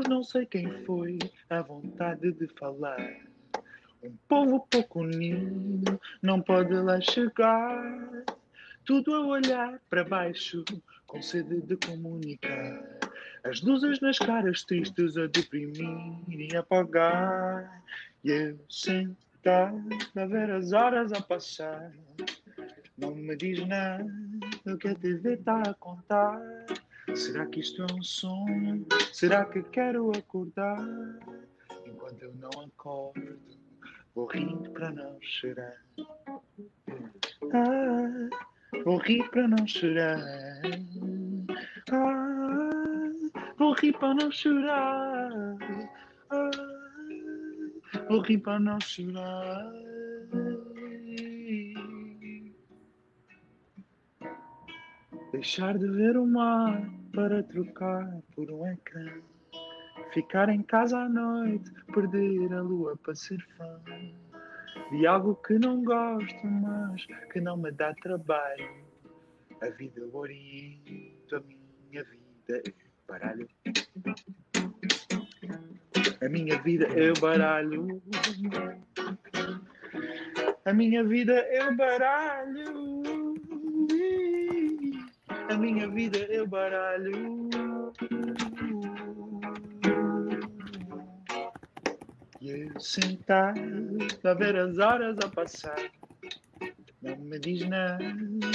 Não 0.07 0.23
sei 0.23 0.45
quem 0.45 0.83
foi 0.85 1.17
a 1.49 1.61
vontade 1.61 2.31
de 2.31 2.47
falar. 2.59 3.17
Um 4.03 4.15
povo 4.27 4.67
pouco 4.69 5.01
unido 5.01 5.99
não 6.21 6.41
pode 6.41 6.73
lá 6.73 7.01
chegar. 7.01 8.25
Tudo 8.85 9.13
a 9.15 9.25
olhar 9.25 9.79
para 9.89 10.03
baixo 10.03 10.63
com 11.07 11.21
sede 11.21 11.61
de 11.61 11.75
comunicar. 11.77 12.83
As 13.43 13.61
luzes 13.61 13.99
nas 13.99 14.19
caras 14.19 14.63
tristes 14.63 15.17
a 15.17 15.27
deprimir 15.27 16.19
e 16.27 16.55
apagar. 16.55 17.83
E 18.23 18.29
eu 18.29 18.59
sentado 18.69 19.89
a 20.15 20.25
ver 20.25 20.51
as 20.51 20.73
horas 20.73 21.11
a 21.11 21.21
passar. 21.21 21.91
Não 22.97 23.15
me 23.15 23.35
diz 23.35 23.65
nada 23.67 24.05
o 24.65 24.77
que 24.77 24.89
a 24.89 24.95
TV 24.95 25.33
está 25.33 25.61
a 25.61 25.73
contar. 25.73 26.39
Será 27.15 27.45
que 27.45 27.61
isto 27.61 27.81
é 27.81 27.85
um 27.93 28.03
sonho? 28.03 28.85
Será 29.13 29.45
que 29.45 29.63
quero 29.63 30.11
acordar? 30.11 30.77
Enquanto 31.85 32.21
eu 32.21 32.33
não 32.35 32.49
acordo, 32.61 33.39
vou 34.13 34.27
rir 34.27 34.69
para 34.71 34.91
não 34.91 35.17
chorar. 35.21 35.81
Ah, 37.53 38.29
vou 38.83 38.97
rir 38.97 39.29
para 39.31 39.47
não 39.47 39.65
chorar. 39.65 40.19
Ah, 41.91 43.11
vou 43.57 43.73
rir 43.73 43.93
para 43.97 44.13
não 44.13 44.31
chorar. 44.31 45.31
Ah, 46.29 46.51
vou 48.09 48.21
rir 48.21 48.39
para 48.39 48.59
não 48.59 48.79
chorar. 48.81 49.71
Deixar 55.31 55.77
de 55.77 55.87
ver 55.87 56.17
o 56.17 56.25
mar 56.25 56.96
para 57.17 57.41
trocar 57.41 58.21
por 58.35 58.51
um 58.51 58.67
ecrã. 58.67 59.11
Ficar 60.13 60.49
em 60.49 60.61
casa 60.61 60.99
à 60.99 61.09
noite, 61.09 61.67
perder 61.91 62.53
a 62.53 62.61
lua 62.61 62.95
para 62.97 63.15
ser 63.15 63.43
fã. 63.57 63.81
De 64.91 65.07
algo 65.07 65.33
que 65.37 65.57
não 65.57 65.83
gosto, 65.83 66.45
mas 66.45 67.03
que 67.33 67.41
não 67.41 67.57
me 67.57 67.71
dá 67.71 67.91
trabalho. 67.95 68.69
A 69.63 69.69
vida 69.69 69.99
eu 69.99 70.15
oriento, 70.15 71.35
a 71.35 71.41
minha 71.89 72.03
vida 72.03 72.61
eu 72.67 72.73
baralho. 73.07 73.49
A 76.21 76.29
minha 76.29 76.61
vida 76.61 76.87
eu 76.89 77.13
baralho. 77.19 78.01
A 80.65 80.71
minha 80.71 81.03
vida 81.03 81.33
eu 81.51 81.75
baralho. 81.75 82.76
A 85.49 85.57
minha 85.57 85.87
vida 85.87 86.17
eu 86.17 86.45
baralho. 86.45 87.49
E 92.41 92.49
eu 92.49 92.79
sentado 92.79 93.97
a 94.23 94.33
ver 94.33 94.57
as 94.57 94.77
horas 94.77 95.17
a 95.19 95.29
passar. 95.29 95.77
Não 97.01 97.15
me 97.15 97.39
diz 97.39 97.67
nada 97.67 98.03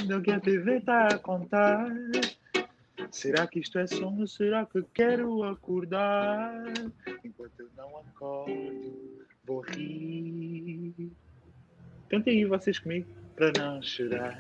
do 0.07 0.21
que 0.21 0.31
a 0.31 0.41
TV 0.41 0.79
está 0.79 1.09
a 1.09 1.19
contar. 1.19 1.87
Será 3.11 3.47
que 3.47 3.61
isto 3.61 3.79
é 3.79 3.87
sonho? 3.87 4.29
Será 4.29 4.67
que 4.67 4.83
quero 4.95 5.45
acordar? 5.45 6.65
Enquanto 7.25 7.61
eu 7.61 7.69
não 7.77 7.97
acordo, 7.99 9.27
vou 9.47 9.61
rir. 9.61 11.11
Cantem 12.11 12.39
aí 12.39 12.45
vocês 12.45 12.79
comigo 12.79 13.22
para 13.37 13.53
não 13.59 13.83
chorar. 13.83 14.39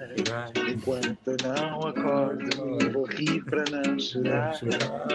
Enquanto 0.68 1.36
não 1.44 1.86
acordo, 1.86 2.92
vou 2.92 3.04
rir 3.06 3.44
para 3.44 3.64
não 3.70 3.98
chorar. 3.98 4.54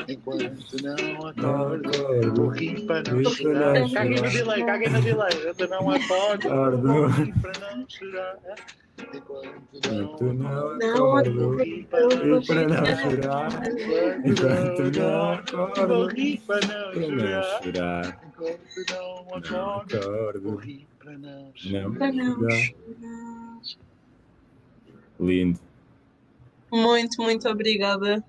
Enquanto 0.07 0.81
não 0.83 1.27
acordo, 1.27 1.91
vou 2.35 2.49
rir 2.49 2.85
para 2.85 3.03
não 3.11 3.23
chorar. 3.31 3.89
Caguem 3.93 4.21
no 4.21 4.29
delay, 4.29 4.65
caguem 4.65 4.89
no 4.89 5.01
delay. 5.01 5.29
Enquanto 5.39 5.69
não 5.69 5.89
acordo, 5.91 6.49
vou 6.81 7.07
rir 7.07 7.33
para 7.41 7.75
não 7.75 7.85
chorar. 7.89 8.37
Enquanto 9.13 10.23
não 10.33 10.77
não 10.77 11.17
acordo, 11.17 11.55
rir 11.57 11.87
para 11.89 12.07
não 12.07 12.39
rir 12.39 12.45
para 12.47 12.65
não 12.67 12.95
chorar. 12.95 13.49
Enquanto 14.25 14.99
não 14.99 15.33
acordo, 15.33 15.87
vou 15.87 16.07
rir 16.07 16.41
para 16.47 16.67
não 16.67 16.93
não 16.93 17.43
chorar. 17.43 18.19
Enquanto 18.27 18.85
não 18.91 19.25
Não 19.51 19.81
acordo, 19.81 20.41
vou 20.41 20.57
para 20.99 21.17
não 21.17 21.53
Não 21.65 21.95
chorar. 21.95 21.97
Para 21.97 22.11
não 22.11 22.49
chorar. 22.49 23.36
Lindo. 25.19 25.59
Muito, 26.71 27.21
muito 27.21 27.47
obrigada. 27.49 28.23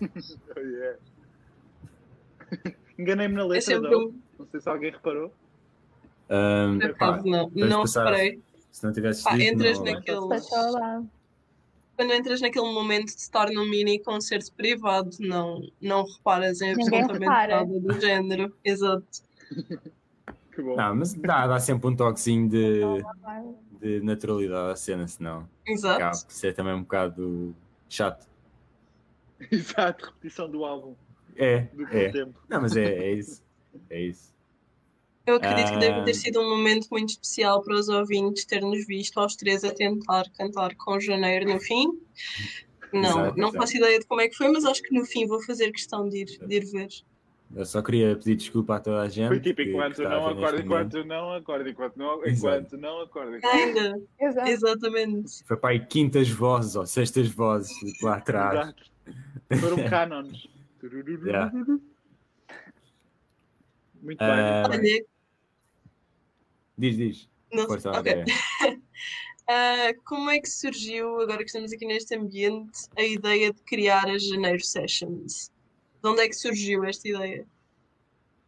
Oh, 0.00 0.60
yeah. 0.60 0.98
Enganei-me 2.98 3.34
na 3.34 3.42
É 3.42 3.44
letra, 3.44 3.60
sempre 3.74 3.90
não. 3.90 4.06
um. 4.08 4.20
Não 4.38 4.46
sei 4.46 4.60
se 4.60 4.68
alguém 4.68 4.90
reparou. 4.90 5.32
Por 6.28 6.94
pá, 6.98 7.22
não, 7.24 7.50
não 7.54 7.80
passado. 7.82 8.06
reparei. 8.06 8.40
se 8.72 8.84
não 8.84 8.92
tivesses 8.92 9.22
Pá, 9.22 9.36
dito, 9.36 9.52
entras 9.54 9.78
não, 9.78 9.84
naquele- 9.84 10.18
Está 10.18 10.38
só 10.40 10.70
lá. 10.70 11.02
Quando 11.96 12.12
entras 12.12 12.40
naquele 12.42 12.72
momento 12.72 13.06
de 13.06 13.20
estar 13.20 13.48
num 13.50 13.64
mini 13.70 13.98
concerto 13.98 14.52
privado, 14.52 15.10
não, 15.20 15.62
não 15.80 16.04
reparas 16.04 16.60
em 16.60 16.74
Ninguém 16.76 17.00
absolutamente 17.00 17.20
repara. 17.24 17.56
nada 17.64 17.80
do 17.80 18.00
género. 18.00 18.56
Exato. 18.64 19.06
Que 20.52 20.62
bom. 20.62 20.74
Não, 20.74 20.96
mas 20.96 21.12
dá, 21.12 21.46
dá 21.46 21.60
sempre 21.60 21.86
um 21.86 21.94
toquezinho 21.94 22.48
de, 22.48 22.80
de 23.80 24.00
naturalidade 24.00 24.72
à 24.72 24.76
cena, 24.76 25.06
senão 25.08 25.48
Exato. 25.66 25.96
acaba 26.02 26.18
por 26.24 26.32
ser 26.32 26.54
também 26.54 26.74
um 26.74 26.82
bocado 26.82 27.54
chato. 27.88 28.26
Exato, 29.52 30.06
repetição 30.06 30.50
do 30.50 30.64
álbum 30.64 30.94
É, 31.36 31.62
do 31.72 31.86
é. 31.88 32.10
tempo. 32.10 32.40
Não, 32.48 32.60
mas 32.62 32.76
é, 32.76 32.84
é 32.84 33.12
isso. 33.12 33.42
É 33.90 34.00
isso. 34.00 34.34
Eu 35.26 35.36
acredito 35.36 35.72
que 35.72 35.78
deve 35.78 36.04
ter 36.04 36.10
Ah. 36.12 36.14
sido 36.14 36.40
um 36.40 36.48
momento 36.48 36.86
muito 36.90 37.08
especial 37.10 37.60
para 37.62 37.74
os 37.74 37.88
ouvintes 37.88 38.44
ter-nos 38.44 38.86
visto 38.86 39.18
aos 39.18 39.34
três 39.34 39.64
a 39.64 39.72
tentar 39.74 40.24
cantar 40.30 40.74
com 40.76 40.98
janeiro 41.00 41.52
no 41.52 41.58
fim. 41.60 42.00
Não, 42.92 43.00
Exato, 43.02 43.36
não 43.36 43.48
exato. 43.48 43.56
faço 43.58 43.76
ideia 43.76 43.98
de 43.98 44.06
como 44.06 44.20
é 44.20 44.28
que 44.28 44.36
foi, 44.36 44.48
mas 44.52 44.64
acho 44.64 44.80
que 44.82 44.94
no 44.94 45.04
fim 45.04 45.26
vou 45.26 45.42
fazer 45.42 45.72
questão 45.72 46.08
de 46.08 46.18
ir, 46.22 46.38
de 46.46 46.54
ir 46.56 46.64
ver. 46.64 46.88
Eu 47.54 47.64
só 47.64 47.80
queria 47.80 48.16
pedir 48.16 48.36
desculpa 48.36 48.76
a 48.76 48.80
toda 48.80 49.02
a 49.02 49.08
gente. 49.08 49.28
Foi 49.28 49.40
tipo, 49.40 49.62
enquanto 49.62 50.02
não 50.02 50.26
acorda, 50.26 50.60
enquanto 50.60 51.04
não 51.04 51.32
acorda, 51.32 51.70
enquanto 51.70 51.96
não, 51.96 52.24
Exato. 52.24 52.56
enquanto 52.58 52.76
não 52.80 53.00
acorda. 53.00 53.38
Ainda, 53.48 54.02
Exato. 54.20 54.48
exatamente. 54.48 55.44
Foi 55.44 55.56
para 55.56 55.70
aí 55.70 55.86
quintas 55.86 56.28
vozes 56.28 56.74
ou 56.76 56.84
sextas 56.86 57.28
vozes 57.28 57.72
lá 58.02 58.16
atrás. 58.16 58.74
Exato. 59.50 59.60
Foram 59.60 59.76
cânones. 59.88 60.48
Yeah. 61.24 61.50
Muito 64.02 64.18
bem. 64.18 64.28
Ah, 64.28 64.68
bem. 64.68 64.78
Olha, 64.80 65.04
Diz, 66.78 66.96
diz. 66.96 67.28
não 67.52 67.66
Força, 67.66 67.90
ok. 67.90 68.22
ok. 68.22 68.82
Ah, 69.48 69.94
como 70.04 70.28
é 70.28 70.40
que 70.40 70.48
surgiu, 70.48 71.20
agora 71.20 71.38
que 71.38 71.44
estamos 71.44 71.72
aqui 71.72 71.86
neste 71.86 72.16
ambiente, 72.16 72.88
a 72.98 73.02
ideia 73.04 73.52
de 73.52 73.62
criar 73.62 74.10
as 74.10 74.26
Janeiro 74.26 74.60
Sessions? 74.60 75.52
De 76.06 76.10
onde 76.10 76.22
é 76.22 76.28
que 76.28 76.36
surgiu 76.36 76.84
esta 76.84 77.08
ideia? 77.08 77.44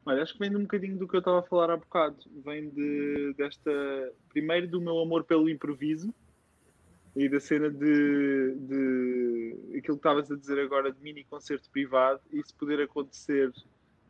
Olha, 0.07 0.23
acho 0.23 0.35
que 0.35 0.39
vem 0.39 0.49
de 0.49 0.57
um 0.57 0.63
bocadinho 0.63 0.97
do 0.97 1.09
que 1.09 1.17
eu 1.17 1.19
estava 1.19 1.41
a 1.41 1.43
falar 1.43 1.71
há 1.71 1.77
bocado. 1.77 2.17
Vem 2.45 2.71
de, 2.71 3.35
desta. 3.37 4.13
Primeiro 4.29 4.69
do 4.69 4.81
meu 4.81 5.01
amor 5.01 5.25
pelo 5.25 5.51
improviso 5.51 6.15
e 7.17 7.29
da 7.29 7.41
cena 7.41 7.69
de. 7.69 8.55
de 8.61 9.57
aquilo 9.77 9.97
que 9.97 10.09
estavas 10.09 10.31
a 10.31 10.37
dizer 10.37 10.61
agora 10.61 10.93
de 10.93 11.03
mini 11.03 11.25
concerto 11.25 11.69
privado. 11.69 12.21
Isso 12.33 12.55
poder 12.55 12.81
acontecer 12.81 13.53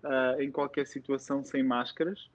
ah, 0.03 0.37
em 0.39 0.51
qualquer 0.51 0.87
situação 0.87 1.43
sem 1.43 1.63
máscaras 1.63 2.29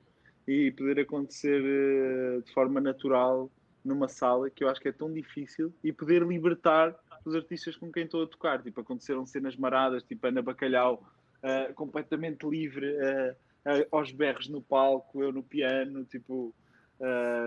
e 0.47 0.71
poder 0.71 1.01
acontecer 1.01 1.61
eh, 1.63 2.41
de 2.43 2.51
forma 2.53 2.81
natural 2.81 3.51
numa 3.85 4.07
sala 4.07 4.49
que 4.49 4.63
eu 4.63 4.67
acho 4.67 4.81
que 4.81 4.87
é 4.87 4.91
tão 4.91 5.13
difícil 5.13 5.71
e 5.83 5.93
poder 5.93 6.23
libertar 6.23 6.97
os 7.29 7.35
artistas 7.35 7.75
com 7.75 7.91
quem 7.91 8.03
estou 8.03 8.23
a 8.23 8.27
tocar. 8.27 8.61
Tipo, 8.61 8.81
aconteceram 8.81 9.25
cenas 9.25 9.55
maradas, 9.55 10.03
tipo 10.03 10.25
Ana 10.27 10.41
Bacalhau, 10.41 11.03
uh, 11.43 11.73
completamente 11.73 12.47
livre, 12.47 12.87
uh, 12.87 13.31
uh, 13.31 13.87
aos 13.91 14.11
berros 14.11 14.47
no 14.47 14.61
palco, 14.61 15.21
eu 15.21 15.31
no 15.31 15.43
piano, 15.43 16.05
tipo, 16.05 16.53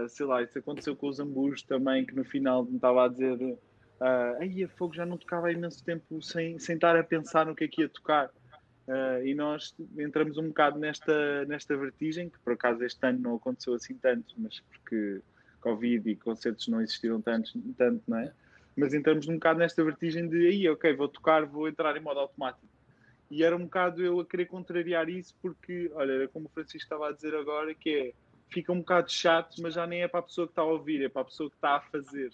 sei 0.09 0.27
lá, 0.27 0.43
isso 0.43 0.59
aconteceu 0.59 0.95
com 0.95 1.09
os 1.09 1.19
Ambus 1.19 1.62
também, 1.62 2.05
que 2.05 2.15
no 2.15 2.25
final 2.25 2.65
me 2.65 2.77
estava 2.77 3.07
a 3.07 3.09
dizer. 3.09 3.59
Aí 4.39 4.62
a 4.62 4.69
fogo 4.69 4.95
já 4.95 5.07
não 5.07 5.17
tocava 5.17 5.47
há 5.47 5.53
imenso 5.53 5.83
tempo 5.83 6.21
sem, 6.21 6.59
sem 6.59 6.75
estar 6.75 6.95
a 6.95 7.03
pensar 7.03 7.47
no 7.47 7.55
que 7.55 7.65
é 7.65 7.69
que 7.69 7.81
ia 7.81 7.89
tocar. 7.89 8.31
E 9.25 9.35
nós 9.35 9.75
entramos 9.97 10.37
um 10.37 10.49
bocado 10.49 10.79
nesta, 10.79 11.47
nesta 11.47 11.75
vertigem, 11.75 12.29
que 12.29 12.39
por 12.41 12.53
acaso 12.53 12.85
este 12.85 13.07
ano 13.07 13.19
não 13.19 13.37
aconteceu 13.37 13.73
assim 13.73 13.95
tanto, 13.95 14.35
mas 14.37 14.61
porque 14.61 15.23
Covid 15.61 16.11
e 16.11 16.17
concertos 16.17 16.69
não 16.69 16.83
existiram 16.83 17.23
tanto, 17.23 17.59
tanto 17.79 18.03
não 18.07 18.19
é? 18.19 18.33
Mas 18.77 18.93
entramos 18.93 19.27
um 19.29 19.35
bocado 19.35 19.59
nesta 19.59 19.83
vertigem 19.83 20.29
de 20.29 20.47
aí, 20.47 20.69
ok, 20.69 20.95
vou 20.95 21.09
tocar, 21.09 21.47
vou 21.47 21.69
entrar 21.69 21.97
em 21.97 22.01
modo 22.01 22.21
automático. 22.21 22.67
E 23.31 23.43
era 23.43 23.57
um 23.57 23.65
bocado 23.65 24.05
eu 24.05 24.21
a 24.21 24.27
querer 24.27 24.47
contrariar 24.47 25.09
isso, 25.09 25.35
porque, 25.41 25.91
olha, 25.95 26.29
como 26.29 26.47
o 26.47 26.49
Francisco 26.51 26.85
estava 26.85 27.09
a 27.09 27.12
dizer 27.12 27.35
agora, 27.35 27.75
que 27.75 27.91
é, 27.91 28.12
fica 28.51 28.73
um 28.73 28.79
bocado 28.79 29.11
chato, 29.11 29.61
mas 29.61 29.75
já 29.75 29.87
nem 29.87 30.03
é 30.03 30.09
para 30.09 30.21
a 30.21 30.23
pessoa 30.23 30.47
que 30.47 30.53
está 30.53 30.62
a 30.62 30.67
ouvir, 30.67 31.03
é 31.03 31.09
para 31.09 31.23
a 31.23 31.25
pessoa 31.25 31.49
que 31.49 31.57
está 31.57 31.77
a 31.77 31.81
fazer. 31.81 32.31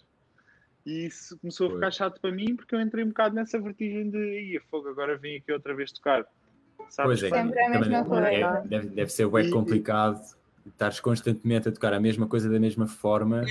E 0.84 1.06
isso 1.06 1.38
começou 1.38 1.68
a 1.68 1.74
ficar 1.74 1.90
chato 1.92 2.20
para 2.20 2.32
mim, 2.32 2.56
porque 2.56 2.74
eu 2.74 2.80
entrei 2.80 3.04
um 3.04 3.08
bocado 3.08 3.34
nessa 3.34 3.58
vertigem 3.58 4.10
de, 4.10 4.52
ia, 4.52 4.60
fogo, 4.70 4.88
agora 4.88 5.16
vim 5.16 5.36
aqui 5.36 5.52
outra 5.52 5.74
vez 5.74 5.92
tocar 5.92 6.26
Sabes? 6.90 7.20
Pois 7.20 7.32
é, 7.32 7.36
Sempre 7.36 7.60
a 7.60 7.70
mesma 7.70 8.04
coisa. 8.04 8.32
É, 8.32 8.62
deve, 8.66 8.88
deve 8.88 9.12
ser 9.12 9.28
bem 9.28 9.50
complicado 9.50 10.20
estares 10.66 11.00
constantemente 11.00 11.68
a 11.68 11.72
tocar 11.72 11.92
a 11.92 12.00
mesma 12.00 12.26
coisa 12.28 12.48
da 12.48 12.60
mesma 12.60 12.86
forma 12.86 13.44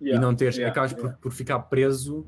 yeah. 0.00 0.16
e 0.16 0.18
não 0.18 0.34
teres, 0.34 0.56
yeah, 0.56 0.70
acabas 0.70 0.92
yeah. 0.92 1.12
Por, 1.14 1.20
por 1.20 1.32
ficar 1.32 1.58
preso 1.60 2.26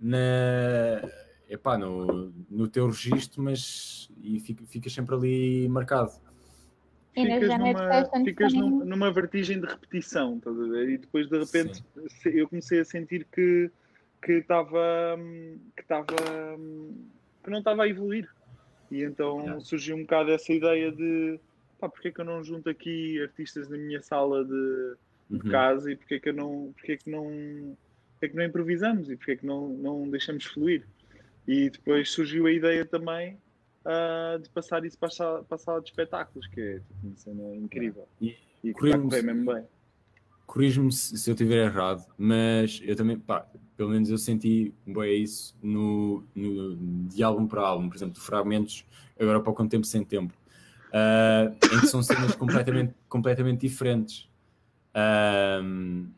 na, 0.00 1.02
epá, 1.48 1.76
no, 1.76 2.32
no 2.50 2.68
teu 2.68 2.86
registro, 2.86 3.42
mas 3.42 4.10
e 4.20 4.40
ficas 4.40 4.92
sempre 4.92 5.14
ali 5.14 5.68
marcado. 5.68 6.12
Ficas, 7.14 7.58
numa, 7.58 8.24
ficas 8.24 8.52
num, 8.52 8.84
numa 8.84 9.12
vertigem 9.12 9.60
de 9.60 9.66
repetição, 9.66 10.36
estás 10.36 10.56
a 10.56 10.66
ver? 10.66 10.88
E 10.90 10.98
depois 10.98 11.28
de 11.28 11.38
repente 11.38 11.84
Sim. 12.22 12.28
eu 12.30 12.48
comecei 12.48 12.80
a 12.80 12.84
sentir 12.84 13.26
que 13.32 13.70
que 14.20 14.32
estava 14.32 15.16
que 15.76 15.82
estava 15.82 16.06
que 17.42 17.50
não 17.50 17.58
estava 17.58 17.84
a 17.84 17.88
evoluir 17.88 18.28
e 18.90 19.02
então 19.02 19.40
yeah. 19.40 19.60
surgiu 19.60 19.96
um 19.96 20.02
bocado 20.02 20.30
essa 20.30 20.52
ideia 20.52 20.92
de 20.92 21.40
pá, 21.78 21.88
porque 21.88 22.08
é 22.08 22.10
que 22.12 22.20
eu 22.20 22.24
não 22.24 22.42
junto 22.42 22.68
aqui 22.68 23.20
artistas 23.22 23.68
na 23.68 23.76
minha 23.76 24.02
sala 24.02 24.44
de, 24.44 24.96
de 25.30 25.36
uhum. 25.44 25.50
casa 25.50 25.92
e 25.92 25.96
porque 25.96 26.14
é 26.14 26.18
que 26.20 26.32
não, 26.32 26.72
porque 26.74 26.92
é 26.92 26.96
que 26.96 27.10
não, 27.10 27.76
é 28.20 28.28
que 28.28 28.36
não 28.36 28.44
improvisamos 28.44 29.10
e 29.10 29.16
porque 29.16 29.32
é 29.32 29.36
que 29.36 29.46
não, 29.46 29.68
não 29.68 30.10
deixamos 30.10 30.44
fluir. 30.44 30.86
E 31.46 31.70
depois 31.70 32.10
surgiu 32.10 32.46
a 32.46 32.52
ideia 32.52 32.84
também 32.84 33.38
uh, 33.84 34.38
de 34.38 34.48
passar 34.50 34.84
isso 34.84 34.98
para 34.98 35.08
a, 35.08 35.10
sala, 35.10 35.44
para 35.44 35.56
a 35.56 35.58
sala 35.58 35.80
de 35.80 35.88
espetáculos, 35.88 36.46
que 36.48 36.60
é 36.60 36.74
tipo, 36.74 37.06
uma 37.06 37.16
cena 37.16 37.56
incrível. 37.56 38.06
E, 38.20 38.36
e 38.62 38.70
está 38.70 39.22
mesmo 39.22 39.52
bem. 39.52 39.64
Corrijo-me 40.46 40.90
se, 40.90 41.18
se 41.18 41.30
eu 41.30 41.34
estiver 41.34 41.66
errado, 41.66 42.06
mas 42.16 42.80
eu 42.82 42.96
também, 42.96 43.18
pá, 43.18 43.46
pelo 43.76 43.90
menos 43.90 44.10
eu 44.10 44.18
senti 44.18 44.74
bem 44.86 45.22
isso 45.22 45.54
no, 45.62 46.24
no, 46.34 46.76
de 47.06 47.22
álbum 47.22 47.46
para 47.46 47.60
álbum, 47.60 47.88
por 47.88 47.96
exemplo, 47.96 48.14
de 48.14 48.20
fragmentos, 48.20 48.84
agora 49.20 49.40
para 49.40 49.50
o 49.50 49.54
Quanto 49.54 49.70
Tempo 49.70 49.86
Sem 49.86 50.02
Tempo, 50.04 50.34
uh, 50.88 51.54
em 51.74 51.80
que 51.80 51.86
são 51.86 52.02
cenas 52.02 52.34
completamente, 52.36 52.94
completamente 53.08 53.60
diferentes. 53.60 54.28
Uh, 54.94 56.08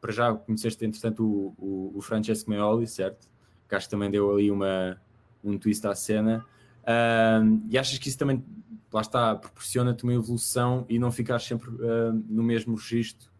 para 0.00 0.12
já 0.12 0.32
conheceste, 0.32 0.84
entretanto, 0.84 1.24
o, 1.24 1.54
o, 1.58 1.98
o 1.98 2.00
Francesco 2.00 2.50
Meoli, 2.50 2.86
certo? 2.86 3.28
Que 3.68 3.74
acho 3.74 3.86
que 3.86 3.90
também 3.90 4.10
deu 4.10 4.30
ali 4.32 4.50
uma, 4.50 5.00
um 5.42 5.58
twist 5.58 5.86
à 5.86 5.94
cena. 5.94 6.44
Uh, 6.82 7.60
e 7.68 7.76
achas 7.76 7.98
que 7.98 8.08
isso 8.08 8.18
também, 8.18 8.44
lá 8.92 9.00
está, 9.00 9.34
proporciona-te 9.34 10.04
uma 10.04 10.14
evolução 10.14 10.86
e 10.88 10.98
não 10.98 11.10
ficar 11.10 11.40
sempre 11.40 11.70
no 12.28 12.42
mesmo 12.42 12.74
registro 12.74 13.30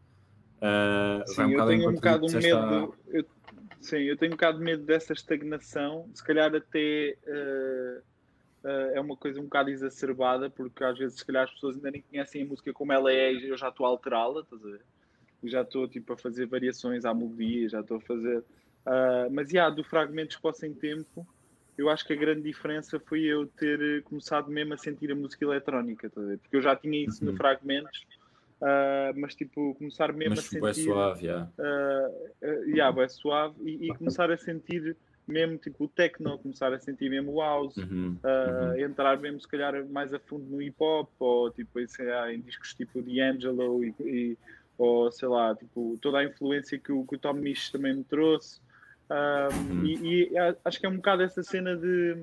Uh, 0.58 1.22
sim, 1.28 1.42
um 1.42 1.50
eu 1.52 1.66
tenho 1.66 1.90
um 1.90 1.94
bocado 1.94 2.26
um 2.26 2.32
medo. 2.32 2.94
Eu, 3.06 3.24
sim, 3.80 3.98
eu 3.98 4.16
tenho 4.16 4.32
um 4.32 4.36
bocado 4.36 4.58
de 4.58 4.64
medo 4.64 4.84
dessa 4.84 5.12
estagnação. 5.12 6.08
Se 6.12 6.22
calhar 6.22 6.52
até 6.54 7.16
uh, 7.26 8.02
uh, 8.68 8.94
é 8.94 9.00
uma 9.00 9.16
coisa 9.16 9.40
um 9.40 9.44
bocado 9.44 9.70
exacerbada, 9.70 10.50
porque 10.50 10.84
às 10.84 10.98
vezes 10.98 11.18
se 11.18 11.26
calhar 11.26 11.44
as 11.44 11.50
pessoas 11.50 11.76
ainda 11.76 11.90
nem 11.90 12.02
conhecem 12.02 12.42
a 12.42 12.46
música 12.46 12.72
como 12.72 12.92
ela 12.92 13.12
é 13.12 13.32
e 13.32 13.48
eu 13.48 13.56
já 13.56 13.68
estou 13.68 13.86
a 13.86 13.88
alterá-la, 13.88 14.40
estás 14.40 14.64
a 14.64 14.68
ver? 14.68 14.80
Eu 15.42 15.48
já 15.48 15.62
estou 15.62 15.88
tipo, 15.88 16.12
a 16.12 16.16
fazer 16.16 16.46
variações 16.46 17.04
à 17.04 17.14
melodia, 17.14 17.68
já 17.68 17.80
estou 17.80 17.98
a 17.98 18.00
fazer. 18.00 18.42
mas 19.30 19.48
já, 19.48 19.58
yeah, 19.58 19.74
do 19.74 19.84
Fragmentos 19.84 20.36
para 20.36 20.50
o 20.50 20.52
Sem 20.52 20.74
Tempo, 20.74 21.26
eu 21.76 21.88
acho 21.88 22.04
que 22.04 22.12
a 22.12 22.16
grande 22.16 22.42
diferença 22.42 22.98
foi 22.98 23.22
eu 23.22 23.46
ter 23.46 24.02
começado 24.02 24.50
mesmo 24.50 24.74
a 24.74 24.76
sentir 24.76 25.12
a 25.12 25.14
música 25.14 25.44
eletrónica, 25.44 26.10
tá 26.10 26.20
porque 26.42 26.56
eu 26.56 26.62
já 26.62 26.74
tinha 26.74 27.04
isso 27.04 27.24
uhum. 27.24 27.30
no 27.30 27.36
Fragmentos 27.36 28.04
Uh, 28.58 29.14
mas 29.14 29.36
tipo, 29.36 29.74
começar 29.76 30.12
mesmo 30.12 30.34
mas, 30.34 30.40
a 30.40 30.42
sentir. 30.42 30.68
É 30.68 30.72
suave, 30.74 31.26
yeah. 31.26 31.48
Uh, 31.56 32.44
uh, 32.44 32.64
yeah, 32.68 33.02
é 33.02 33.08
suave 33.08 33.54
e, 33.62 33.86
e, 33.86 33.94
começar 33.94 34.32
a 34.32 34.36
sentir 34.36 34.96
mesmo 35.30 35.58
tipo 35.58 35.84
o 35.84 35.88
techno, 35.88 36.38
começar 36.38 36.72
a 36.72 36.78
sentir 36.78 37.10
mesmo 37.10 37.32
o 37.32 37.40
house, 37.40 37.76
uhum, 37.76 38.16
uh, 38.24 38.72
uhum. 38.72 38.78
entrar 38.78 39.18
mesmo 39.18 39.40
se 39.40 39.46
calhar 39.46 39.86
mais 39.88 40.12
a 40.14 40.18
fundo 40.18 40.44
no 40.48 40.62
hip 40.62 40.76
hop 40.78 41.10
ou 41.18 41.50
tipo 41.50 41.86
sei 41.86 42.06
lá, 42.06 42.32
em 42.32 42.40
discos 42.40 42.74
tipo 42.74 43.02
D'Angelo 43.02 43.84
e, 43.84 43.94
e, 44.00 44.38
ou 44.76 45.10
sei 45.12 45.28
lá, 45.28 45.54
tipo 45.54 45.98
toda 46.00 46.18
a 46.18 46.24
influência 46.24 46.78
que 46.78 46.90
o, 46.90 47.04
que 47.04 47.16
o 47.16 47.18
Tom 47.18 47.34
Misch 47.34 47.70
também 47.70 47.94
me 47.94 48.04
trouxe. 48.04 48.60
Uhum. 49.10 49.84
E, 49.84 50.24
e, 50.24 50.38
acho 50.64 50.80
que 50.80 50.86
é 50.86 50.88
um 50.88 50.96
bocado 50.96 51.22
essa 51.22 51.42
cena 51.42 51.76
de, 51.76 52.22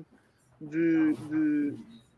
de, 0.60 1.12
de, 1.14 1.74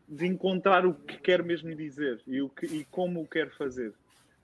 de 0.07 0.27
encontrar 0.27 0.85
o 0.85 0.93
que 0.93 1.17
quer 1.17 1.43
mesmo 1.43 1.73
dizer 1.75 2.21
e, 2.27 2.41
o 2.41 2.49
que, 2.49 2.65
e 2.65 2.85
como 2.85 3.21
o 3.21 3.27
quer 3.27 3.49
fazer. 3.51 3.93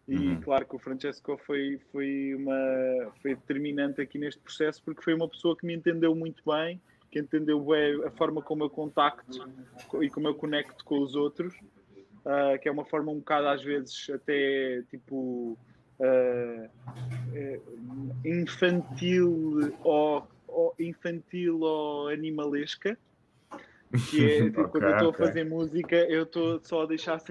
E 0.08 0.15
uhum. 0.15 0.41
claro 0.41 0.65
que 0.68 0.76
o 0.76 0.80
Francesco 0.80 1.38
foi, 1.46 1.80
foi, 1.91 2.36
uma, 2.36 3.12
foi 3.22 3.34
determinante 3.36 4.00
aqui 4.02 4.20
neste 4.20 4.39
processo 4.39 4.82
porque 4.84 5.02
foi 5.02 5.15
uma 5.15 5.28
pessoa 5.28 5.58
que 5.58 5.65
me 5.65 5.74
entendeu 5.76 6.13
muito 6.13 6.44
bem, 6.46 6.80
que 7.12 7.20
entendeu 7.20 7.60
bem 7.60 8.04
a 8.06 8.12
forma 8.12 8.41
como 8.41 8.63
eu 8.63 8.70
contacto 8.70 9.50
e 10.02 10.10
como 10.10 10.28
eu 10.28 10.36
conecto 10.36 10.86
com 10.86 11.00
os 11.00 11.15
outros, 11.15 11.56
uh, 11.56 12.60
que 12.62 12.70
é 12.70 12.72
uma 12.72 12.86
forma 12.86 13.12
um 13.12 13.18
bocado 13.18 13.48
às 13.48 13.63
vezes 13.63 14.08
até 14.12 14.84
tipo 14.91 15.58
uh, 16.00 16.70
infantil 18.24 19.74
ou, 19.84 20.28
ou 20.48 20.76
infantil 20.78 21.62
ou 21.62 22.10
animalesca 22.10 22.96
que 23.97 24.25
é 24.25 24.43
tipo, 24.43 24.62
okay, 24.62 24.71
quando 24.71 24.84
eu 24.84 24.91
estou 24.91 25.10
okay. 25.10 25.25
a 25.25 25.27
fazer 25.27 25.43
música, 25.45 25.95
eu 25.95 26.23
estou 26.23 26.60
só 26.63 26.84
a 26.84 26.86
deixar, 26.86 27.21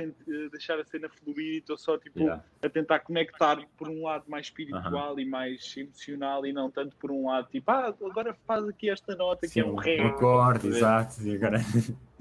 deixar 0.50 0.78
a 0.78 0.84
cena 0.84 1.08
fluir 1.08 1.54
e 1.54 1.58
estou 1.58 1.76
só 1.76 1.98
tipo, 1.98 2.18
yeah. 2.20 2.42
a 2.62 2.68
tentar 2.68 3.00
conectar 3.00 3.60
por 3.76 3.88
um 3.88 4.04
lado 4.04 4.24
mais 4.28 4.46
espiritual 4.46 5.12
uh 5.12 5.16
-huh. 5.16 5.20
e 5.20 5.24
mais 5.24 5.74
emocional 5.76 6.46
e 6.46 6.52
não 6.52 6.70
tanto 6.70 6.96
por 6.96 7.10
um 7.10 7.26
lado 7.26 7.48
tipo, 7.50 7.70
ah, 7.70 7.94
agora 8.04 8.34
faz 8.46 8.66
aqui 8.68 8.90
esta 8.90 9.14
nota 9.16 9.46
Sim, 9.46 9.52
que 9.52 9.60
é 9.60 9.64
um 9.64 9.74
ré. 9.74 10.00
Um 10.02 10.08
acorde, 10.08 10.68
exato. 10.68 11.22
E 11.22 11.34
agora... 11.36 11.60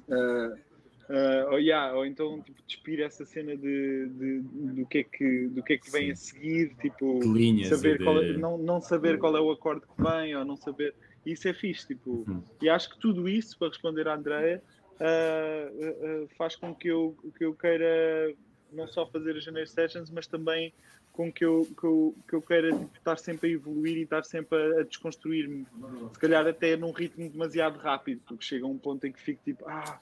Uh, 0.07 0.73
uh, 1.09 1.51
ou, 1.51 1.59
yeah, 1.59 1.93
ou 1.93 2.05
então 2.05 2.41
tipo, 2.41 2.61
despir 2.67 2.99
essa 3.01 3.25
cena 3.25 3.55
de, 3.55 4.09
de, 4.09 4.39
do, 4.41 4.85
que 4.85 4.99
é 4.99 5.03
que, 5.03 5.47
do 5.47 5.63
que 5.63 5.73
é 5.73 5.77
que 5.77 5.91
vem 5.91 6.11
a 6.11 6.15
seguir, 6.15 6.75
tipo, 6.81 7.21
saber 7.65 7.97
de... 7.97 8.03
qual, 8.03 8.21
é, 8.21 8.33
não, 8.33 8.57
não 8.57 8.81
saber 8.81 9.17
qual 9.17 9.35
é 9.37 9.41
o 9.41 9.51
acorde 9.51 9.81
que 9.81 10.01
vem 10.01 10.35
ou 10.35 10.45
não 10.45 10.57
saber 10.57 10.93
isso 11.25 11.47
é 11.47 11.53
fixe, 11.53 11.87
tipo, 11.87 12.25
uhum. 12.27 12.43
e 12.61 12.69
acho 12.69 12.89
que 12.89 12.99
tudo 12.99 13.27
isso, 13.29 13.57
para 13.57 13.69
responder 13.69 14.07
à 14.07 14.15
Andrea, 14.15 14.61
uh, 14.99 16.23
uh, 16.23 16.27
faz 16.37 16.55
com 16.55 16.73
que 16.73 16.87
eu, 16.87 17.17
que 17.37 17.45
eu 17.45 17.53
queira 17.53 18.33
não 18.71 18.87
só 18.87 19.05
fazer 19.05 19.37
as 19.37 19.43
Janeiro 19.43 19.69
Sessions, 19.69 20.09
mas 20.09 20.27
também 20.27 20.73
com 21.11 21.31
que 21.31 21.45
eu, 21.45 21.67
que 21.79 21.83
eu, 21.85 22.15
que 22.27 22.35
eu 22.35 22.41
queira 22.41 22.71
tipo, 22.71 22.97
estar 22.97 23.17
sempre 23.17 23.49
a 23.49 23.53
evoluir 23.53 23.97
e 23.97 24.01
estar 24.01 24.23
sempre 24.23 24.57
a, 24.57 24.79
a 24.79 24.83
desconstruir-me. 24.83 25.65
Se 26.11 26.19
calhar 26.19 26.45
até 26.47 26.75
num 26.75 26.91
ritmo 26.91 27.29
demasiado 27.29 27.77
rápido, 27.77 28.21
porque 28.27 28.43
chega 28.43 28.65
a 28.65 28.67
um 28.67 28.79
ponto 28.79 29.05
em 29.05 29.11
que 29.11 29.21
fico 29.21 29.39
tipo, 29.43 29.63
ah, 29.67 29.99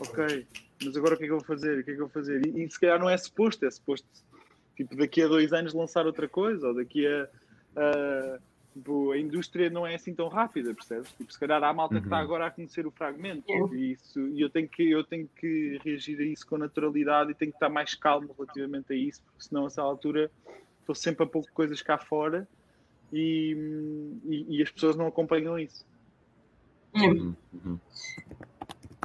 ok, 0.00 0.46
mas 0.84 0.96
agora 0.96 1.14
o 1.14 1.18
que 1.18 1.24
é 1.24 1.26
que 1.26 1.32
eu 1.32 1.38
vou 1.38 1.46
fazer? 1.46 1.80
O 1.80 1.84
que 1.84 1.90
é 1.90 1.94
que 1.94 2.00
eu 2.00 2.06
vou 2.06 2.14
fazer? 2.14 2.46
E, 2.46 2.62
e 2.62 2.70
se 2.70 2.78
calhar 2.78 3.00
não 3.00 3.10
é 3.10 3.16
suposto, 3.16 3.66
é 3.66 3.70
suposto 3.70 4.06
tipo, 4.76 4.96
daqui 4.96 5.22
a 5.22 5.28
dois 5.28 5.52
anos 5.52 5.74
lançar 5.74 6.06
outra 6.06 6.28
coisa, 6.28 6.68
ou 6.68 6.74
daqui 6.74 7.04
a, 7.04 7.28
a 7.76 8.38
Tipo, 8.74 9.12
a 9.12 9.18
indústria 9.18 9.70
não 9.70 9.86
é 9.86 9.94
assim 9.94 10.12
tão 10.12 10.26
rápida, 10.26 10.74
percebes? 10.74 11.12
Tipo, 11.12 11.32
se 11.32 11.38
calhar 11.38 11.62
há 11.62 11.72
malta 11.72 11.94
uhum. 11.94 12.00
que 12.00 12.08
está 12.08 12.18
agora 12.18 12.46
a 12.46 12.50
conhecer 12.50 12.84
o 12.84 12.90
fragmento 12.90 13.44
e, 13.72 13.92
isso, 13.92 14.18
e 14.28 14.40
eu, 14.40 14.50
tenho 14.50 14.68
que, 14.68 14.90
eu 14.90 15.04
tenho 15.04 15.28
que 15.28 15.78
reagir 15.84 16.18
a 16.18 16.24
isso 16.24 16.44
com 16.44 16.58
naturalidade 16.58 17.30
e 17.30 17.34
tenho 17.34 17.52
que 17.52 17.56
estar 17.56 17.68
mais 17.68 17.94
calmo 17.94 18.34
relativamente 18.36 18.92
a 18.92 18.96
isso, 18.96 19.22
porque 19.22 19.44
senão 19.44 19.62
a 19.62 19.66
essa 19.68 19.80
altura 19.80 20.28
estou 20.80 20.94
sempre 20.94 21.22
a 21.22 21.26
pouco 21.26 21.48
coisas 21.52 21.80
cá 21.82 21.98
fora 21.98 22.48
e, 23.12 23.56
e, 24.24 24.56
e 24.56 24.62
as 24.62 24.72
pessoas 24.72 24.96
não 24.96 25.06
acompanham 25.06 25.56
isso. 25.56 25.86
Uhum. 26.96 27.34
Uhum. 27.52 27.78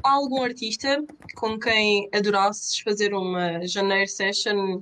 Há 0.04 0.12
algum 0.14 0.42
artista 0.42 1.06
com 1.36 1.60
quem 1.60 2.10
adorasses 2.12 2.80
fazer 2.80 3.14
uma 3.14 3.68
janeiro 3.68 4.10
session 4.10 4.82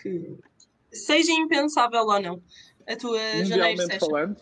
que 0.00 0.38
seja 0.92 1.32
impensável 1.32 2.04
ou 2.04 2.20
não, 2.20 2.42
a 2.88 2.96
tua 2.96 3.18
janeiro 3.18 3.48
Mundialmente 3.48 3.86
session, 3.92 4.06
falando, 4.10 4.36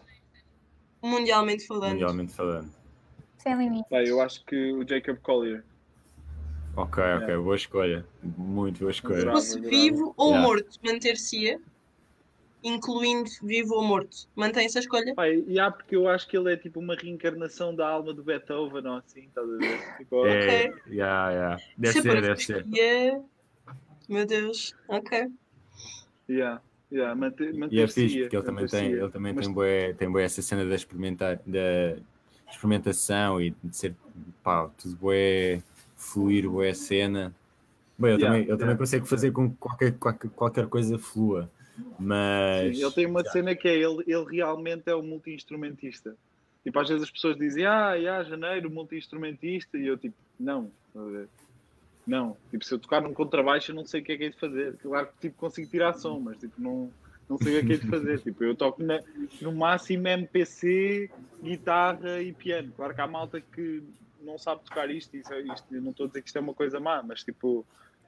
mundialmente 1.03 1.67
falando. 1.67 1.93
Mundialmente 1.93 2.33
falando. 2.33 2.71
Sem 3.39 3.57
limite. 3.57 3.85
bem, 3.91 4.09
eu 4.09 4.21
acho 4.21 4.45
que 4.45 4.73
o 4.73 4.87
Jacob 4.89 5.19
Collier. 5.21 5.63
Ok, 6.77 7.03
ok, 7.03 7.05
Yeah. 7.27 7.43
boa 7.43 7.57
escolha. 7.57 8.07
Muito 8.23 8.81
boa 8.81 8.93
Se 8.93 8.99
escolha. 8.99 9.21
Bravo, 9.23 9.37
fosse 9.39 9.61
vivo 9.61 10.15
ou 10.17 10.29
Yeah. 10.31 10.47
morto, 10.47 10.79
manter-se-ia, 10.85 11.59
incluindo 12.63 13.31
vivo 13.43 13.75
ou 13.75 13.83
morto. 13.85 14.29
Mantém-se 14.35 14.77
a 14.77 14.81
escolha? 14.81 15.15
Pai, 15.15 15.43
e 15.47 15.59
há 15.59 15.71
porque 15.71 15.97
eu 15.97 16.09
acho 16.09 16.29
que 16.29 16.37
ele 16.37 16.53
é 16.53 16.57
tipo 16.57 16.79
uma 16.81 16.95
reencarnação 16.95 17.75
da 17.75 17.89
alma 17.89 18.13
do 18.13 18.23
Beethoven, 18.23 18.87
ou 18.87 18.97
assim, 18.97 19.23
estás 19.25 19.49
a 19.49 19.57
ver? 19.57 19.97
Tipo, 19.99 20.27
É, 20.27 20.65
yeah, 20.89 21.31
yeah. 21.31 21.63
Deve 21.79 21.93
Se 21.95 22.03
ser, 22.03 22.21
deve 22.23 22.41
ser. 22.43 22.67
Meu 24.09 24.27
Deus, 24.27 24.75
ok. 24.89 25.29
yeah, 26.29 26.61
yeah, 26.91 27.15
manter, 27.15 27.55
E 27.71 27.81
é 27.81 27.87
fixe, 27.87 28.21
porque 28.21 28.37
ele 28.37 28.45
também 28.45 28.67
tem, 28.67 28.93
ele 28.93 29.11
também 29.11 29.33
Mas 29.33 29.47
tem, 29.47 29.55
bué, 29.55 29.93
tem 29.95 30.11
bué 30.11 30.25
essa 30.25 30.43
cena 30.43 30.65
da, 30.65 30.75
experimentar, 30.75 31.41
da 31.47 31.97
experimentação 32.51 33.41
e 33.41 33.55
de 33.63 33.77
ser 33.77 33.95
pá, 34.43 34.69
tudo 34.79 34.97
bué, 34.97 35.63
fluir 35.97 36.49
bué 36.49 36.71
a 36.71 36.75
cena. 36.75 37.35
Bem, 37.99 38.13
ele, 38.13 38.23
Yeah, 38.23 38.27
também, 38.27 38.41
ele 38.41 38.49
yeah. 38.49 38.59
também 38.59 38.77
consegue 38.77 39.09
fazer 39.09 39.33
com 39.33 39.51
que 39.51 39.57
qualquer, 39.57 39.93
qualquer, 39.93 40.31
qualquer 40.31 40.67
coisa 40.69 40.99
flua, 40.99 41.51
mas 41.99 42.77
Sim, 42.77 42.85
ele 42.85 42.93
tem 42.93 43.07
uma 43.07 43.25
cena 43.25 43.55
que 43.55 43.67
é 43.69 43.75
ele, 43.75 44.05
ele 44.07 44.25
realmente 44.31 44.83
é 44.87 44.95
um 44.95 45.03
multi-instrumentista. 45.03 46.15
Tipo, 46.63 46.79
às 46.81 46.89
vezes 46.89 47.05
as 47.05 47.11
pessoas 47.11 47.39
dizem, 47.39 47.65
ah, 47.65 47.95
yeah, 47.95 48.29
janeiro, 48.29 48.71
multi-instrumentista, 48.71 49.79
e 49.79 49.87
eu 49.87 49.97
tipo, 49.97 50.17
não, 50.39 50.71
estás 50.89 51.07
a 51.07 51.11
ver? 51.11 51.29
Não. 52.07 52.37
Tipo, 52.51 52.65
se 52.65 52.73
eu 52.75 52.79
tocar 52.79 53.01
num 53.03 53.13
contrabaixo, 53.13 53.71
eu 53.73 53.75
não 53.75 53.85
sei 53.85 54.01
o 54.01 54.05
que 54.05 54.13
é 54.13 54.17
que 54.17 54.25
é 54.25 54.29
de 54.31 54.39
fazer. 54.39 54.77
Claro 54.79 55.09
que 55.09 55.29
tipo, 55.29 55.37
consigo 55.37 55.69
tirar 55.71 55.93
som, 55.95 56.21
mas 56.21 56.39
tipo, 56.39 56.55
não, 56.61 56.91
não 57.29 57.37
sei 57.39 57.59
o 57.59 57.61
que 57.61 57.65
é 57.65 57.67
que 57.67 57.73
é 57.83 57.85
de 57.85 57.91
fazer. 57.91 58.21
Tipo, 58.21 58.45
eu 58.45 58.55
toco 58.55 58.83
na- 58.83 59.03
no 59.41 59.53
máximo 59.53 60.07
MPC, 60.09 61.11
guitarra 61.43 62.21
e 62.23 62.33
piano. 62.33 62.73
Claro 62.77 62.95
que 62.95 63.01
há 63.01 63.07
malta 63.07 63.41
que 63.41 63.83
não 64.21 64.39
sabe 64.39 64.63
tocar 64.65 64.91
isto, 64.91 65.17
isso, 65.17 65.33
isto 65.35 65.75
eu 65.75 65.83
não 65.83 65.91
estou 65.91 66.05
a 66.05 66.09
dizer 66.09 66.23
que 66.23 66.29
isto 66.29 66.37
é 66.37 66.41
uma 66.41 66.55
coisa 66.55 66.81
má, 66.81 67.03
mas 67.03 67.23
tipo, 67.23 67.65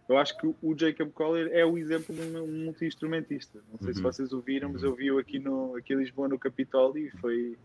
eu 0.09 0.17
acho 0.17 0.37
que 0.39 0.47
o 0.47 0.77
Jacob 0.77 1.11
Collier 1.13 1.49
é 1.53 1.65
o 1.67 1.77
exemplo 1.77 2.15
de 2.15 2.23
um 2.23 2.65
multi-instrumentista. 2.65 3.61
Não 3.71 3.79
sei 3.79 3.93
se 3.95 4.01
Uhum. 4.01 4.05
vocês 4.13 4.33
ouviram, 4.33 4.71
mas 4.73 4.83
eu 4.83 4.95
vi-o 4.95 5.19
aqui, 5.19 5.39
no, 5.39 5.77
aqui 5.77 5.93
em 5.93 5.99
Lisboa, 5.99 6.29
no 6.29 6.39
Capitólio, 6.39 7.07
e 7.07 7.11
foi 7.21 7.57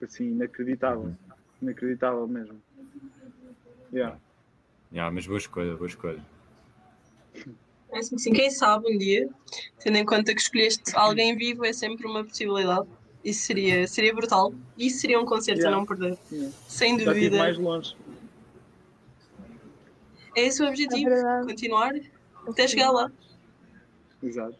assim, 0.00 0.30
inacreditável. 0.30 1.12
Inacreditável 1.60 2.26
mesmo. 2.28 2.60
Yeah. 3.92 4.16
Yeah, 4.92 5.10
mas 5.14 5.26
boa 5.26 5.38
escolha, 5.38 5.74
boa 5.74 5.86
escolha. 5.88 6.22
É 7.90 7.98
assim, 7.98 8.16
sim, 8.18 8.32
quem 8.32 8.50
sabe 8.50 8.94
um 8.94 8.98
dia, 8.98 9.28
tendo 9.78 9.96
em 9.96 10.04
conta 10.04 10.34
que 10.34 10.40
escolheste 10.40 10.94
alguém 10.96 11.36
vivo, 11.36 11.64
é 11.64 11.72
sempre 11.72 12.06
uma 12.06 12.24
possibilidade. 12.24 12.88
Isso 13.24 13.42
seria, 13.46 13.86
seria 13.86 14.14
brutal. 14.14 14.52
Isso 14.76 14.98
seria 15.00 15.20
um 15.20 15.24
concerto 15.24 15.60
Yeah. 15.60 15.76
a 15.76 15.80
não 15.80 15.86
perder. 15.86 16.18
Yeah. 16.30 16.56
Sem 16.68 16.98
Já 16.98 17.12
dúvida. 17.12 17.38
mais 17.38 17.58
longe. 17.58 17.96
É 20.36 20.40
esse 20.42 20.62
o 20.62 20.66
É 20.66 20.68
objetivo. 20.70 21.10
verdade. 21.10 21.46
continuar 21.46 21.92
até 22.48 22.66
chegar 22.66 22.90
lá. 22.90 23.10
Exato. 24.22 24.56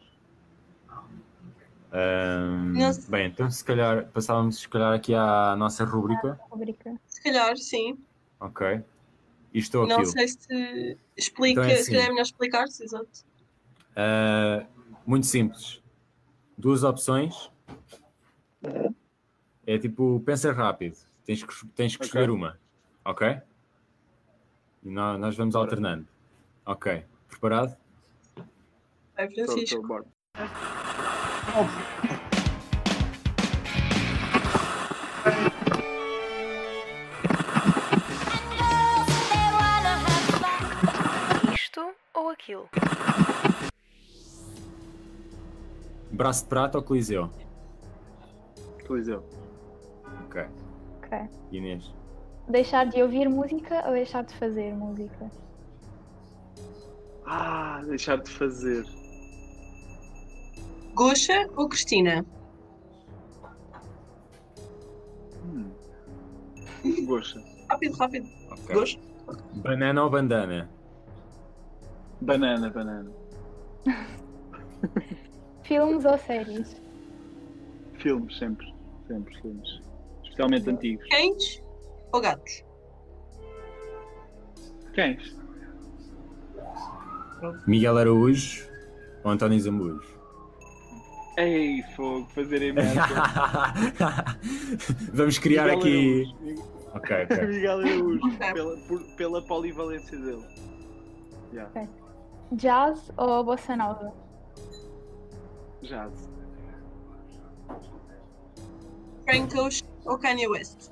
Sei. 1.91 3.05
bem, 3.11 3.27
então 3.27 3.51
se 3.51 3.63
calhar 3.65 4.07
passávamos 4.13 4.59
se 4.61 4.69
calhar 4.69 4.95
aqui 4.95 5.15
à 5.15 5.55
nossa 5.57 5.85
rúbrica. 5.85 6.41
Rubrica. 6.51 6.95
Se 7.07 7.23
calhar, 7.23 7.57
sim. 7.59 7.99
Ok. 8.41 8.83
Isto 9.55 9.81
ou 9.81 9.87
Não 9.87 9.97
aquilo. 9.97 10.13
sei 10.13 10.29
se 10.29 10.99
explica, 11.17 11.61
Então 11.61 11.65
é 11.65 11.77
se 11.77 11.87
calhar 11.91 12.01
é 12.01 12.05
assim. 12.05 12.11
melhor 12.13 12.23
explicar-se, 12.23 12.85
exato. 12.85 13.25
Ah, 13.95 14.67
muito 15.07 15.27
simples. 15.27 15.83
Duas 16.57 16.83
opções. 16.85 17.51
É 19.67 19.79
tipo, 19.79 20.21
pensa 20.25 20.53
rápido. 20.53 20.97
Tens 21.25 21.43
que, 21.45 21.67
tens 21.69 21.93
que 21.97 21.99
Ok. 22.03 22.07
escolher 22.07 22.31
uma. 22.31 22.59
Ok? 23.05 23.41
E 24.83 24.91
nó- 24.91 25.19
nós, 25.19 25.37
vamos 25.37 25.55
alternando. 25.55 26.07
Ok. 26.65 27.05
Preparado? 27.29 27.77
Vai, 29.15 29.27
Estou, 29.27 29.45
Francisco. 29.47 29.77
estou, 29.77 29.87
bora. 29.87 30.07
Aquilo? 42.43 42.69
Braço 46.11 46.43
de 46.43 46.49
prata 46.49 46.79
ou 46.79 46.85
Coliseu? 46.85 47.31
Coliseu. 48.87 49.25
Ok. 50.27 50.43
Ok. 50.99 51.19
Inês. 51.53 51.95
Deixar 52.49 52.87
de 52.87 53.03
ouvir 53.03 53.29
música 53.29 53.85
ou 53.87 53.93
deixar 53.93 54.25
de 54.25 54.35
fazer 54.35 54.75
música? 54.75 55.31
Ah, 57.25 57.81
deixar 57.87 58.19
de 58.19 58.31
fazer. 58.31 58.85
Goxa 60.95 61.49
ou 61.57 61.69
Cristina? 61.69 62.27
Hum. 65.45 65.71
Gosta. 67.07 67.41
Rápido, 67.71 67.97
rápido. 67.97 68.29
Ok. 68.51 68.75
Goxa. 68.75 68.99
Banana 69.55 70.03
ou 70.03 70.11
bandana? 70.11 70.69
Banana, 72.27 72.71
banana. 72.71 73.11
Filmes 75.65 76.05
ou 76.05 76.19
séries? 76.19 76.77
Filmes, 77.99 78.37
sempre. 78.39 78.73
Sempre 79.09 79.35
filmes. 79.41 79.81
Especialmente 80.25 80.71
antigos. 80.71 81.07
Cães 81.09 81.63
ou 82.13 82.21
gatos? 82.21 82.65
Cães? 84.95 85.37
Miguel 87.67 87.99
Araújo 87.99 88.69
ou 89.25 89.31
António 89.33 89.59
Zambujo? 89.61 90.13
Ei, 91.39 91.83
fogo, 91.97 92.27
fazer 92.35 92.63
imenso. 92.71 92.95
Vamos 95.13 95.39
criar 95.39 95.65
Miguel 95.65 95.79
aqui. 95.79 96.25
Araújo. 96.25 96.73
Ok, 96.95 97.17
ok. 97.25 97.47
Miguel 97.49 97.81
Araújo, 97.81 98.39
pela, 98.39 98.77
por- 98.87 99.17
pela 99.17 99.43
polivalência 99.43 100.19
dele. 100.19 100.45
Yeah. 101.53 101.89
Jazz 102.57 103.11
ou 103.17 103.45
bossa 103.45 103.77
nova? 103.77 104.13
Jazz. 105.83 106.29
Frank 109.25 109.59
Ocean 109.59 109.87
ou 110.05 110.19
Kanye 110.19 110.47
West? 110.49 110.91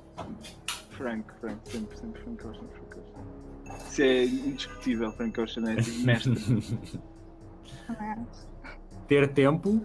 Frank, 0.91 1.31
Frank, 1.39 1.59
sempre, 1.65 1.97
sempre 1.97 2.21
Frank 2.21 2.47
Ocean, 2.47 2.67
Frank 2.67 2.99
Ocean. 2.99 3.77
Isso 3.87 4.01
é 4.01 4.23
indiscutível, 4.25 5.11
Frank 5.13 5.39
Ocean 5.39 5.63
é 5.69 5.75
mestre. 6.03 6.35
Ter 9.07 9.31
tempo 9.33 9.81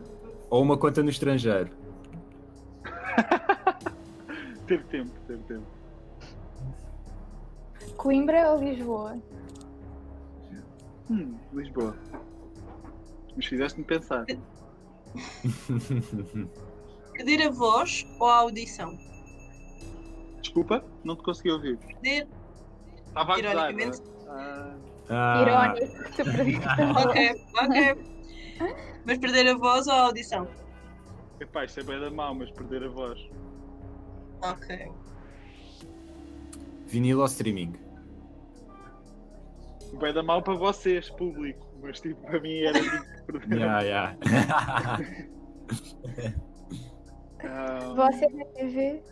ou 0.48 0.62
uma 0.62 0.78
conta 0.78 1.02
no 1.02 1.10
estrangeiro? 1.10 1.70
ter 4.66 4.82
tempo, 4.84 5.12
ter 5.26 5.38
tempo. 5.40 5.66
Coimbra 7.96 8.52
ou 8.52 8.62
Lisboa? 8.62 9.18
Hum, 11.10 11.36
Lisboa. 11.52 11.96
Mas 13.36 13.46
fizeste-me 13.46 13.84
pensar. 13.84 14.24
Perder 17.14 17.46
a 17.46 17.50
voz 17.50 18.06
ou 18.20 18.26
a 18.26 18.36
audição? 18.38 18.98
Desculpa, 20.40 20.84
não 21.04 21.16
te 21.16 21.22
consegui 21.22 21.50
ouvir. 21.50 21.78
Perder. 21.78 22.28
Estava 23.06 23.34
a 23.34 23.36
gozar, 23.36 23.70
Ironicamente. 23.70 24.02
é? 24.02 24.04
Ah, 24.28 24.76
Ah, 25.08 25.42
Irónico. 25.42 25.86
Ok, 27.08 27.40
ok. 27.54 27.76
Mas 29.04 29.18
perder 29.18 29.48
a 29.48 29.54
voz 29.56 29.86
ou 29.86 29.92
a 29.92 30.00
audição? 30.06 30.48
epá, 31.40 31.64
isto 31.64 31.80
é 31.80 31.82
bem 31.82 32.00
da 32.00 32.10
mal, 32.10 32.34
mas 32.34 32.50
perder 32.50 32.84
a 32.84 32.88
voz. 32.88 33.20
Ok. 34.42 34.90
vinil 36.86 37.20
ou 37.20 37.26
streaming? 37.26 37.74
Bem 40.00 40.12
da 40.12 40.22
mal 40.22 40.42
para 40.42 40.54
vocês, 40.54 41.08
público. 41.10 41.66
Mas 41.82 42.00
tipo, 42.00 42.20
para 42.22 42.40
mim 42.40 42.58
era 42.60 42.78
tipo 42.80 43.06
Yeah, 43.54 43.80
yeah. 43.82 44.16
Ah, 47.44 47.94
Você 47.94 48.28
na 48.28 48.44
TV 48.46 49.02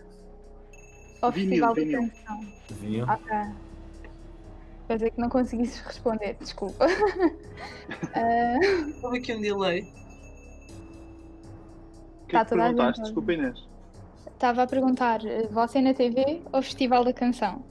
ou 1.22 1.32
Festival 1.32 1.74
vinil. 1.74 2.00
da 2.02 2.08
Canção? 2.08 2.40
vinil? 2.70 3.04
Ok. 3.04 3.30
Quer 4.86 4.94
dizer 4.96 5.10
que 5.12 5.20
não 5.20 5.28
conseguiste 5.30 5.82
responder, 5.84 6.36
desculpa. 6.40 6.86
Ah, 8.14 8.58
Houve 9.02 9.18
aqui 9.18 9.32
um 9.34 9.40
delay. 9.40 9.82
Que 12.28 12.32
Tá 12.32 12.40
é 12.40 12.44
que 12.44 12.54
a 12.54 12.56
gente 12.56 12.56
perguntaste? 12.58 13.02
Desculpa, 13.02 13.32
Inês. 13.32 13.68
Estava 14.26 14.62
a 14.62 14.66
perguntar, 14.66 15.24
eh, 15.24 15.46
você 15.50 15.80
na 15.80 15.94
TV 15.94 16.42
ou 16.52 16.60
Festival 16.62 17.04
da 17.04 17.12
Canção? 17.12 17.62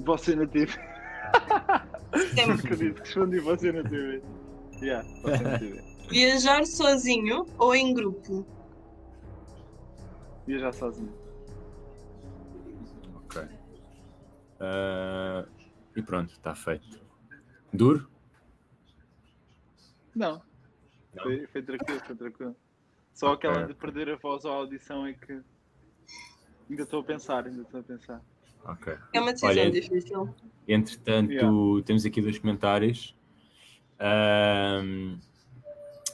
Você 0.00 0.34
na 0.34 0.46
TV. 0.46 0.72
Sempre. 2.34 2.76
Que 2.76 3.00
respondi 3.00 3.38
você 3.40 3.72
na 3.72 3.82
TV. 3.88 4.22
Yeah. 4.80 5.06
Viajar 6.08 6.64
sozinho 6.66 7.46
ou 7.58 7.74
em 7.74 7.92
grupo? 7.92 8.46
Viajar 10.46 10.72
sozinho. 10.72 11.12
Ok. 13.16 13.42
Ah, 14.60 15.44
e 15.94 16.02
pronto, 16.02 16.32
está 16.32 16.54
feito. 16.54 17.00
Duro? 17.72 18.08
Não. 20.14 20.42
Não? 21.14 21.22
Foi, 21.24 21.46
foi 21.48 21.62
tranquilo, 21.62 22.00
foi 22.06 22.16
tranquilo. 22.16 22.56
Só 23.12 23.32
aquela 23.32 23.58
Ok. 23.64 23.66
de 23.66 23.74
perder 23.74 24.08
a 24.10 24.16
voz 24.16 24.44
ou 24.44 24.52
a 24.52 24.54
audição 24.54 25.04
é 25.06 25.12
que 25.12 25.42
ainda 26.70 26.82
estou 26.82 27.00
a 27.00 27.04
pensar, 27.04 27.46
ainda 27.46 27.62
estou 27.62 27.80
a 27.80 27.82
pensar. 27.82 28.22
Ok. 28.64 28.94
É 29.12 29.20
uma 29.20 29.32
decisão 29.32 29.50
Olha, 29.50 29.70
difícil. 29.70 30.34
Entretanto, 30.66 31.30
Yeah. 31.32 31.82
temos 31.84 32.04
aqui 32.04 32.20
dois 32.20 32.38
comentários. 32.38 33.16
Ahm, 33.98 35.18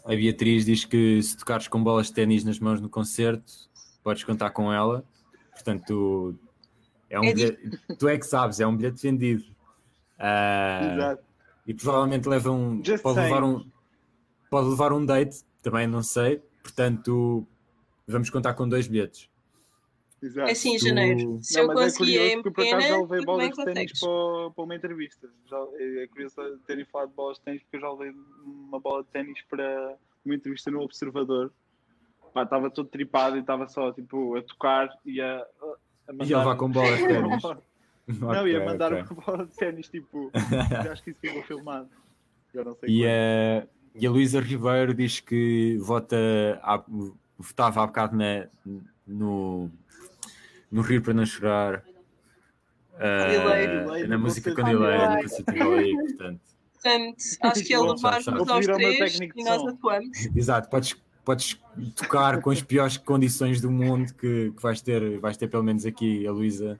a 0.04 0.08
Beatriz 0.14 0.64
diz 0.64 0.84
que 0.84 1.22
se 1.22 1.36
tocares 1.36 1.68
com 1.68 1.82
bolas 1.82 2.06
de 2.08 2.14
ténis 2.14 2.44
nas 2.44 2.58
mãos 2.58 2.80
no 2.80 2.88
concerto, 2.88 3.52
podes 4.02 4.22
contar 4.24 4.50
com 4.50 4.72
ela. 4.72 5.04
Portanto, 5.52 6.34
é 7.10 7.18
um 7.18 7.24
É 7.24 7.34
bilhete, 7.34 7.80
tu 7.98 8.08
é 8.08 8.16
que 8.18 8.26
sabes, 8.26 8.60
é 8.60 8.66
um 8.66 8.76
bilhete 8.76 9.02
vendido. 9.02 9.44
Ah, 10.18 10.92
Exato. 10.94 11.22
e 11.66 11.74
provavelmente 11.74 12.28
leva 12.28 12.50
um 12.50 12.82
Just 12.84 13.02
pode 13.02 13.16
saying. 13.16 13.32
levar 13.32 13.44
um 13.44 13.64
pode 14.50 14.68
levar 14.68 14.92
um 14.92 15.04
date, 15.04 15.42
também 15.62 15.86
não 15.86 16.02
sei. 16.02 16.40
Portanto, 16.62 17.46
vamos 18.06 18.30
contar 18.30 18.54
com 18.54 18.68
dois 18.68 18.86
bilhetes. 18.86 19.28
Exato. 20.24 20.48
É 20.48 20.52
assim, 20.52 20.74
em 20.74 20.78
janeiro. 20.78 21.38
Se 21.42 21.54
Não, 21.54 21.62
eu 21.62 21.66
mas 21.74 21.94
é 21.94 21.98
curioso 21.98 22.28
em 22.30 22.42
porque 22.42 22.50
por 22.50 22.66
acaso 22.66 22.88
já 22.88 22.96
levei 22.98 23.24
bolas 23.26 23.50
de 23.50 23.64
ténis 23.64 24.00
para, 24.00 24.50
para 24.54 24.64
uma 24.64 24.74
entrevista. 24.74 25.28
Já, 25.46 25.58
é 25.78 26.06
curioso 26.06 26.34
terem 26.66 26.84
falado 26.86 27.10
de 27.10 27.14
bolas 27.14 27.36
de 27.38 27.44
ténis 27.44 27.62
porque 27.62 27.76
eu 27.76 27.80
já 27.80 27.92
levei 27.92 28.14
uma 28.44 28.80
bola 28.80 29.02
de 29.02 29.08
ténis 29.10 29.38
para 29.50 29.96
uma 30.24 30.34
entrevista 30.34 30.70
no 30.70 30.80
Observador. 30.80 31.52
Pá, 32.32 32.42
estava 32.42 32.70
todo 32.70 32.88
tripado 32.88 33.36
e 33.36 33.40
estava 33.40 33.68
só 33.68 33.92
tipo, 33.92 34.34
a 34.36 34.42
tocar 34.42 34.88
e 35.04 35.20
a, 35.20 35.46
a 36.08 36.12
mandar. 36.12 36.26
E 36.26 36.34
a 36.34 36.38
levar 36.38 36.56
com 36.56 36.70
bolas 36.70 36.98
de 37.00 37.06
ténis. 37.06 37.42
Não, 38.18 38.48
ia 38.48 38.58
Ok, 38.58 38.66
mandar 38.66 38.92
ok. 38.92 39.06
uma 39.16 39.22
bola 39.24 39.46
de 39.46 39.54
ténis 39.56 39.88
tipo. 39.88 40.30
acho 40.90 41.02
que 41.02 41.10
isso 41.10 41.20
ficou 41.20 41.42
filmado. 41.42 41.88
Eu 42.54 42.64
não 42.64 42.74
sei 42.76 42.88
E 42.88 43.06
a, 43.06 43.66
e 43.94 44.06
a 44.06 44.10
Luísa 44.10 44.40
Ribeiro 44.40 44.94
diz 44.94 45.20
que 45.20 45.76
vota 45.78 46.16
há- 46.62 46.82
votava 47.38 47.82
há 47.82 47.86
bocado 47.86 48.16
na, 48.16 48.46
no, 49.06 49.70
no 50.74 50.82
Rir 50.82 51.00
para 51.00 51.14
Não 51.14 51.24
Chorar. 51.24 51.84
ah, 52.98 53.26
Candileiro. 53.26 54.08
na 54.08 54.18
música 54.18 54.52
Candileiro. 54.52 54.98
Candileiro, 55.00 55.44
do 55.44 55.54
Galego, 55.54 55.98
portanto. 56.00 56.40
Portanto, 56.72 57.16
acho 57.42 57.64
que 57.64 57.72
é 57.74 57.78
Bom, 57.78 57.92
levar-nos 57.94 58.28
aos 58.50 58.66
três 58.66 59.18
e 59.20 59.44
nós 59.44 59.66
atuamos. 59.66 60.26
Exato, 60.36 60.68
podes, 60.68 60.94
podes 61.24 61.58
tocar 61.94 62.40
com 62.42 62.50
as 62.50 62.60
piores 62.60 62.96
condições 62.98 63.60
do 63.60 63.70
mundo 63.70 64.12
que, 64.14 64.50
que 64.50 64.62
vais, 64.62 64.82
ter, 64.82 65.18
vais 65.20 65.36
ter 65.36 65.48
pelo 65.48 65.62
menos 65.62 65.86
aqui 65.86 66.26
a 66.26 66.32
Luísa. 66.32 66.78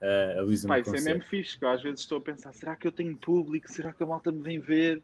ah, 0.00 0.38
a 0.38 0.42
Luísa 0.42 0.66
no 0.66 0.76
isso 0.76 0.96
é 0.96 1.00
mesmo 1.00 1.22
fixe. 1.24 1.58
que 1.58 1.64
eu 1.64 1.68
às 1.68 1.82
vezes 1.82 2.00
estou 2.00 2.18
a 2.18 2.20
pensar: 2.20 2.52
será 2.54 2.74
que 2.74 2.86
eu 2.86 2.90
tenho 2.92 3.16
público? 3.16 3.70
Será 3.70 3.92
que 3.92 4.02
a 4.02 4.06
malta 4.06 4.32
me 4.32 4.42
vem 4.42 4.58
ver? 4.58 5.02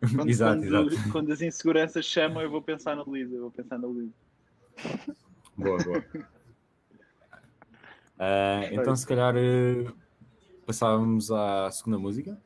Quando, 0.14 0.28
Exato, 0.28 0.60
quando, 0.60 0.92
exato. 0.92 1.10
quando 1.10 1.32
as 1.32 1.42
inseguranças 1.42 2.04
chamam, 2.04 2.40
eu 2.40 2.48
vou 2.50 2.62
pensar 2.62 2.94
na 2.94 3.02
Luísa. 3.02 3.34
Eu 3.34 3.40
vou 3.40 3.50
pensar 3.50 3.78
na 3.78 3.88
Luísa. 3.88 4.12
Boa, 5.56 5.76
boa. 5.82 6.04
Ah, 8.18 8.62
então, 8.72 8.96
se 8.96 9.06
calhar, 9.06 9.34
eh, 9.36 9.86
passávamos 10.66 11.30
à 11.30 11.70
segunda 11.70 11.98
música. 11.98 12.40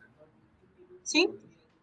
Sim, 1.02 1.34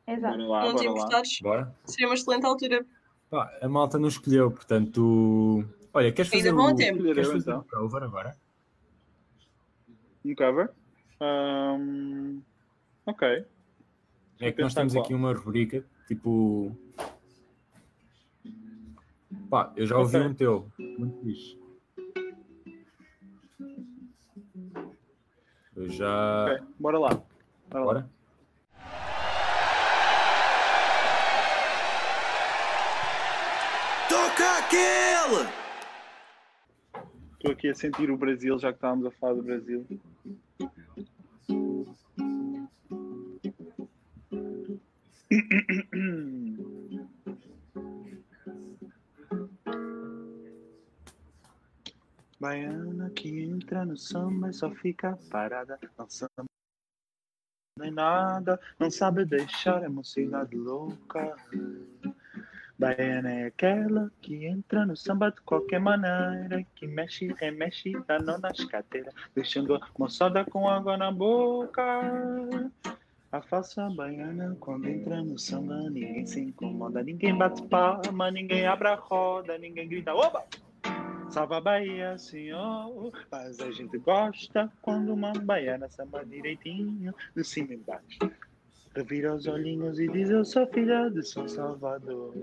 Exato. 0.07 0.37
Bora 0.37 0.47
lá, 0.47 0.65
não 0.65 0.73
bora 0.73 0.85
lá. 0.85 0.91
importares. 0.91 1.39
Bora? 1.41 1.75
Seria 1.85 2.07
uma 2.07 2.15
excelente 2.15 2.45
altura. 2.45 2.85
Pá, 3.29 3.51
a 3.61 3.69
malta 3.69 3.99
não 3.99 4.07
escolheu, 4.07 4.49
portanto. 4.49 5.63
Olha, 5.93 6.11
queres 6.11 6.31
fazer 6.31 6.49
Ainda 6.49 6.61
o, 6.61 6.75
tempo. 6.75 7.03
queres 7.03 7.27
fazer 7.27 7.51
então. 7.51 7.59
o 7.59 7.63
cover 7.63 8.03
agora? 8.03 8.35
Um 10.25 10.33
cover? 10.35 10.71
Ahm, 11.19 12.39
ok. 13.05 13.45
É 14.39 14.51
que 14.51 14.61
nós 14.61 14.73
temos 14.73 14.95
aqui 14.95 15.13
uma 15.13 15.33
rubrica, 15.33 15.83
tipo. 16.07 16.75
Pá, 19.49 19.71
eu 19.75 19.85
já 19.85 19.97
ouvi 19.97 20.17
Ok. 20.17 20.27
um 20.29 20.33
teu, 20.33 20.71
muito 20.97 21.19
fixe. 21.21 21.58
Eu 25.79 25.89
já. 25.89 26.43
Ok, 26.43 26.67
bora 26.77 26.99
lá. 26.99 27.09
Bora 27.69 27.85
lá. 27.85 27.93
Bora? 27.93 28.09
Toca 34.09 34.57
aquele! 34.57 35.47
Estou 37.31 37.51
aqui 37.51 37.69
a 37.69 37.75
sentir 37.75 38.11
o 38.11 38.17
Brasil, 38.17 38.59
já 38.59 38.73
que 38.73 38.77
estávamos 38.77 39.05
a 39.05 39.11
falar 39.11 39.35
do 39.35 39.43
Brasil. 39.43 39.87
Baiana 52.37 52.98
que 53.09 53.43
entra 53.43 53.85
no 53.85 53.97
samba 53.97 54.49
e 54.49 54.53
só 54.53 54.71
fica 54.71 55.17
parada, 55.29 55.79
samba 56.07 56.45
nem 57.79 57.91
nada, 57.91 58.59
não 58.77 58.91
sabe 58.91 59.23
deixar 59.25 59.83
a 59.83 59.89
mocidade 59.89 60.55
louca. 60.55 61.35
Baiana 62.77 63.31
é 63.31 63.45
aquela 63.47 64.11
que 64.21 64.45
entra 64.45 64.85
no 64.85 64.95
samba 64.95 65.31
de 65.31 65.41
qualquer 65.41 65.79
maneira, 65.79 66.65
que 66.75 66.87
mexe, 66.87 67.27
remexe, 67.37 67.91
dá 68.07 68.19
nó 68.19 68.37
nas 68.37 68.63
cadeiras, 68.65 69.13
deixando 69.35 69.75
a 69.75 69.81
moçada 69.97 70.45
com 70.45 70.69
água 70.69 70.97
na 70.97 71.11
boca. 71.11 71.81
A 73.31 73.41
falsa 73.41 73.89
baiana, 73.89 74.55
quando 74.59 74.87
entra 74.87 75.21
no 75.21 75.37
samba, 75.37 75.89
ninguém 75.89 76.25
se 76.25 76.39
incomoda, 76.39 77.03
ninguém 77.03 77.37
bate 77.37 77.61
palma, 77.67 78.31
ninguém 78.31 78.65
abre 78.65 78.87
a 78.87 78.95
roda, 78.95 79.57
ninguém 79.57 79.87
grita, 79.87 80.13
oba! 80.13 80.45
Salva 81.29 81.57
a 81.57 81.61
Bahia, 81.61 82.17
senhor, 82.17 83.11
mas 83.31 83.59
a 83.59 83.71
gente 83.71 83.99
gosta 83.99 84.71
quando 84.81 85.13
uma 85.13 85.31
baiana 85.31 85.87
samba 85.87 86.25
direitinho, 86.25 87.13
de 87.35 87.43
cima 87.43 87.73
e 87.73 87.75
embaixo. 87.75 88.31
Revira 88.95 89.35
os 89.35 89.45
olhinhos 89.45 89.99
e 89.99 90.07
diz: 90.07 90.29
Eu 90.31 90.43
sou 90.43 90.65
filha 90.67 91.07
de 91.09 91.21
São 91.21 91.47
Salvador. 91.47 92.33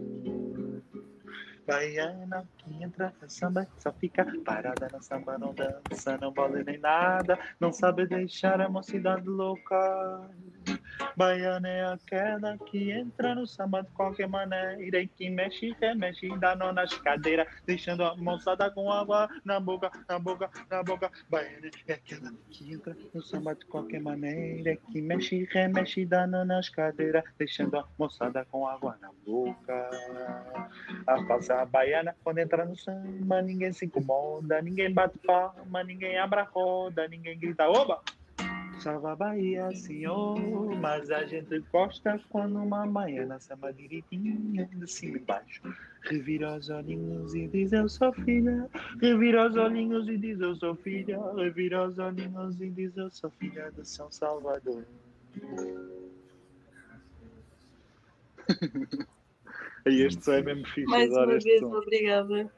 Baiana 1.67 2.49
que 2.59 2.81
entra 2.81 3.13
no 3.21 3.29
samba, 3.29 3.67
só 3.77 3.93
fica 3.93 4.25
parada 4.45 4.89
no 4.93 5.03
samba, 5.03 5.37
não 5.37 5.53
dança, 5.53 6.17
não 6.21 6.33
bola 6.33 6.63
nem 6.63 6.79
nada, 6.79 7.37
não 7.59 7.73
sabe 7.73 8.07
deixar 8.07 8.61
a 8.61 8.69
mocidade 8.69 9.29
louca. 9.29 10.31
Baiana 11.17 11.69
é 11.69 11.85
aquela 11.85 12.59
que 12.59 12.91
entra 12.91 13.35
no 13.35 13.47
samba 13.47 13.83
de 13.83 13.91
qualquer 13.91 14.29
maneira 14.29 15.01
e 15.01 15.09
que 15.09 15.31
mexe, 15.31 15.75
remexe, 15.81 16.29
dá 16.39 16.55
nó 16.55 16.73
nas 16.73 16.93
cadeiras, 16.95 17.47
deixando 17.67 18.05
a 18.05 18.17
moçada 18.17 18.71
com 18.71 18.91
água 18.91 19.29
na 19.45 19.61
boca, 19.61 19.91
na 20.09 20.19
boca, 20.19 20.51
na 20.71 20.83
boca. 20.83 21.11
Baiana 21.29 21.71
é 21.87 21.93
aquela 21.95 22.33
que 22.51 22.73
entra 22.73 22.97
no 23.15 23.23
samba 23.23 23.55
de 23.55 23.65
qualquer 23.67 24.01
maneira, 24.01 24.77
que 24.93 25.01
mexe, 25.01 25.49
remexe, 25.51 26.05
dá 26.05 26.27
nó 26.27 26.45
nas 26.45 26.69
cadeiras, 26.69 27.25
deixando 27.39 27.77
a 27.79 27.89
moçada 27.99 28.45
com 28.47 28.67
água 28.67 28.97
na 29.01 29.11
boca. 29.25 29.91
A 31.07 31.25
falsa 31.25 31.65
baiana, 31.67 32.17
quando 32.23 32.39
entra 32.39 32.65
no 32.65 32.77
samba, 32.77 33.43
ninguém 33.43 33.73
se 33.73 33.87
incomoda, 33.87 34.61
ninguém 34.63 34.93
bate 34.93 35.19
palma, 35.19 35.83
ninguém 35.83 36.19
abre 36.19 36.41
a 36.41 36.45
roda, 36.45 37.09
ninguém 37.09 37.39
grita, 37.39 37.69
oba! 37.69 38.01
Salva 38.81 39.13
a 39.13 39.17
Bahia, 39.17 39.75
senhor, 39.75 40.39
mas 40.77 41.11
a 41.11 41.25
gente 41.25 41.59
gosta 41.73 42.21
quando 42.29 42.57
uma 42.57 42.87
baiana 42.87 43.41
samba 43.41 43.73
direitinho, 43.73 44.67
de 44.67 44.87
cima 44.91 45.17
e 45.19 45.21
embaixo. 45.21 45.63
Revira 46.03 46.57
os 46.57 46.69
olhinhos 46.69 47.35
e 47.35 47.49
diz 47.49 47.73
eu 47.73 47.89
sou 47.89 48.13
filha, 48.13 48.69
revira 49.01 49.49
os 49.49 49.57
olhinhos 49.57 50.09
e 50.09 50.17
diz 50.17 50.39
eu 50.41 50.55
sou 50.57 50.77
filha, 50.77 51.19
revira 51.35 51.89
os 51.89 51.99
olhinhos 51.99 52.61
e 52.61 52.71
diz 52.71 52.97
eu 52.97 53.11
sou 53.11 53.31
filha 53.31 53.71
de 53.73 53.85
São 53.89 54.11
Salvador. 54.11 54.85
E 59.89 60.03
este 60.03 60.25
som 60.25 60.33
é 60.33 60.43
mesmo 60.43 60.67
fixe, 60.67 60.91
Mais 60.91 61.09
uma 61.11 61.27
vez, 61.27 61.61
som. 61.61 61.73
obrigada. 61.73 62.53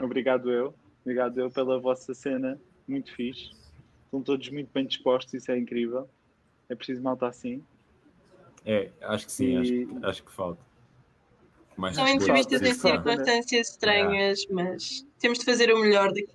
Obrigado 0.00 0.48
eu. 0.52 0.72
Obrigado 1.02 1.40
eu 1.40 1.50
pela 1.50 1.80
vossa 1.80 2.14
cena. 2.14 2.56
Muito 2.86 3.12
fixe. 3.12 3.50
Estão 4.10 4.20
todos 4.22 4.48
muito 4.50 4.68
bem 4.74 4.84
dispostos, 4.84 5.32
isso 5.34 5.52
é 5.52 5.56
incrível. 5.56 6.08
É 6.68 6.74
preciso 6.74 7.00
malta 7.00 7.28
assim. 7.28 7.62
É, 8.66 8.90
acho 9.02 9.26
que 9.26 9.32
sim, 9.32 9.52
E- 9.52 9.84
acho, 9.84 10.06
acho 10.06 10.24
que 10.24 10.32
falta. 10.32 10.60
Mais 11.76 11.94
São 11.94 12.08
entrevistas 12.08 12.60
em 12.60 12.74
circunstâncias 12.74 13.70
estranhas, 13.70 14.44
mas 14.50 15.06
temos 15.20 15.38
de 15.38 15.44
fazer 15.44 15.72
o 15.72 15.78
melhor 15.78 16.08
daqui. 16.08 16.28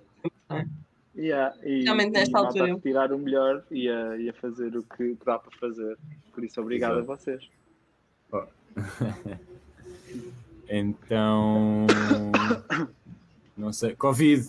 Yeah, 1.14 1.54
e, 1.62 1.82
Realmente 1.84 2.12
nesta 2.12 2.38
e 2.38 2.44
altura. 2.44 2.64
a 2.64 2.74
retirar 2.74 3.12
o 3.12 3.18
melhor 3.18 3.62
e 3.70 3.88
a, 3.90 4.16
e 4.16 4.28
a 4.30 4.32
fazer 4.32 4.74
o 4.74 4.82
que, 4.82 5.14
que 5.14 5.24
dá 5.24 5.38
para 5.38 5.50
fazer. 5.58 5.98
Por 6.34 6.42
isso, 6.44 6.58
obrigado 6.60 6.98
Exato. 6.98 7.12
a 7.12 7.16
vocês. 7.16 7.50
Oh. 8.32 8.42
então. 10.68 11.86
Não 13.56 13.72
sei. 13.72 13.94
Covid. 13.94 14.46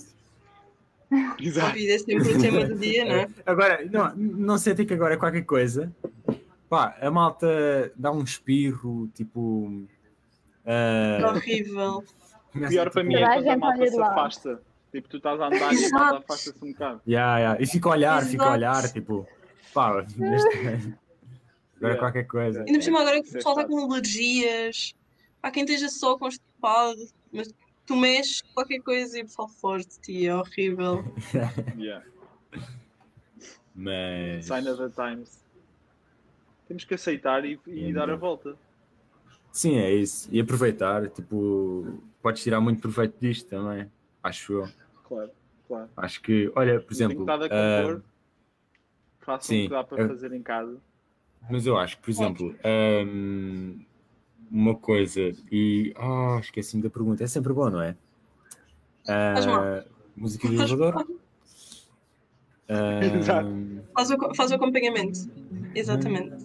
Exato. 1.39 1.67
Covid 1.67 1.91
é 1.91 1.99
sempre 1.99 2.33
o 2.33 2.41
tema 2.41 2.65
do 2.65 2.75
dia, 2.75 3.05
não 3.05 3.15
é? 3.15 3.27
Agora, 3.45 3.85
não, 3.91 4.15
não 4.15 4.57
sei 4.57 4.73
até 4.73 4.85
que 4.85 4.93
agora 4.93 5.13
é 5.13 5.17
qualquer 5.17 5.43
coisa. 5.43 5.91
Pá, 6.69 6.97
a 7.01 7.09
malta 7.09 7.91
dá 7.95 8.11
um 8.11 8.23
espirro, 8.23 9.07
tipo. 9.13 9.85
ah, 10.65 11.29
Horrível. 11.29 12.03
começa, 12.51 12.71
Pior 12.71 12.89
para 12.89 13.01
tipo, 13.03 13.15
mim 13.15 13.21
é 13.23 13.33
quando 13.35 13.47
a 13.47 13.57
malta 13.57 13.87
se 13.87 14.01
afasta. 14.01 14.61
Tipo, 14.91 15.07
tu 15.09 15.17
estás 15.17 15.39
a 15.39 15.47
andar 15.47 15.73
e 15.73 15.85
a 15.85 15.89
malta 15.89 16.17
afasta-se 16.17 16.65
um 16.65 16.71
bocado. 16.71 17.01
Yeah, 17.07 17.37
yeah. 17.39 17.61
E 17.61 17.67
fica 17.67 17.87
a 17.89 17.91
olhar, 17.93 18.25
fica 18.25 18.43
a 18.43 18.51
olhar, 18.51 18.91
tipo. 18.91 19.25
Pá, 19.73 20.05
neste... 20.17 20.57
agora 20.57 20.97
Yeah. 21.79 21.99
qualquer 21.99 22.23
coisa. 22.25 22.59
Ainda 22.61 22.73
por 22.79 22.81
cima 22.83 23.01
agora 23.01 23.21
que 23.21 23.27
o 23.27 23.29
é 23.29 23.33
pessoal 23.33 23.55
está 23.59 23.61
chato. 23.69 23.71
com 23.71 23.91
alergias. 23.91 24.95
Há 25.43 25.51
quem 25.51 25.63
esteja 25.63 25.89
só 25.89 26.17
constipado, 26.17 26.97
mas 27.31 27.53
tu 27.87 27.95
mexes 27.95 28.41
qualquer 28.53 28.79
coisa 28.81 29.17
e 29.17 29.21
o 29.21 29.25
pessoal 29.25 29.47
foge 29.47 29.85
de 29.87 29.99
ti, 30.01 30.27
é 30.27 30.35
horrível. 30.35 31.03
Yeah. 31.77 32.05
Mas. 33.73 34.45
Sign 34.45 34.67
of 34.69 34.77
the 34.77 34.89
times. 34.89 35.43
Temos 36.67 36.83
que 36.83 36.93
aceitar 36.95 37.45
e, 37.45 37.59
e 37.67 37.89
É 37.89 37.93
dar 37.93 38.09
a 38.09 38.15
volta. 38.15 38.55
Sim, 39.51 39.77
é 39.77 39.93
isso. 39.93 40.27
E 40.31 40.39
aproveitar, 40.39 41.07
tipo, 41.09 42.01
podes 42.21 42.43
tirar 42.43 42.59
muito 42.59 42.81
proveito 42.81 43.15
disto 43.19 43.47
também, 43.49 43.89
acho 44.21 44.53
eu. 44.53 44.67
Claro, 45.07 45.31
claro. 45.67 45.89
Acho 45.95 46.21
que, 46.21 46.51
olha, 46.55 46.79
por 46.79 46.93
Tenho 46.95 47.11
exemplo, 47.11 47.31
a 47.31 47.35
ah, 47.35 47.81
compor. 47.83 48.03
Façam 49.19 49.55
o 49.55 49.59
sim, 49.59 49.63
que 49.65 49.69
dá 49.69 49.83
para 49.83 50.03
eu- 50.03 50.07
fazer 50.09 50.33
em 50.33 50.41
casa. 50.43 50.77
mas 51.49 51.65
eu 51.65 51.77
acho 51.77 51.97
que, 51.97 52.03
por 52.03 52.09
exemplo, 52.11 52.55
ahm, 52.63 53.79
uma 54.51 54.75
coisa, 54.75 55.31
e 55.51 55.93
ah, 55.97 56.37
esqueci-me 56.41 56.81
da 56.83 56.89
pergunta, 56.89 57.23
é 57.23 57.27
sempre 57.27 57.53
bom, 57.53 57.69
não 57.69 57.81
é? 57.81 57.95
Mal. 59.07 59.83
música 60.15 60.47
do 60.47 60.57
Faz 60.57 60.71
elevador? 60.71 61.07
Exato. 62.69 63.47
Ahm, 63.47 63.79
Faz 63.93 64.11
o, 64.11 64.35
faz 64.35 64.51
o 64.51 64.55
acompanhamento. 64.55 65.19
Exatamente. 65.73 66.35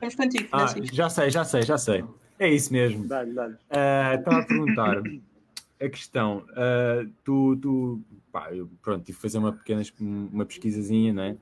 Vamos 0.00 0.14
contigo, 0.14 0.48
ah, 0.52 0.66
já 0.92 1.10
sei, 1.10 1.30
já 1.30 1.44
sei, 1.44 1.62
já 1.62 1.76
sei. 1.76 2.04
É 2.38 2.48
isso 2.48 2.72
mesmo. 2.72 3.06
Dá-lhe, 3.08 3.32
dá-lhe. 3.32 3.56
Ah, 3.70 4.14
Estava 4.14 4.38
a 4.38 4.44
perguntar 4.44 5.02
a 5.80 5.88
questão. 5.88 6.44
ah, 6.56 7.04
tu, 7.24 7.56
tu 7.56 8.00
pá, 8.30 8.52
eu, 8.52 8.68
pronto, 8.80 9.04
tive 9.04 9.16
que 9.16 9.22
fazer 9.22 9.38
uma 9.38 9.52
pequena 9.52 9.82
uma 10.00 10.44
pesquisazinha, 10.46 11.12
não 11.12 11.22
é? 11.24 11.36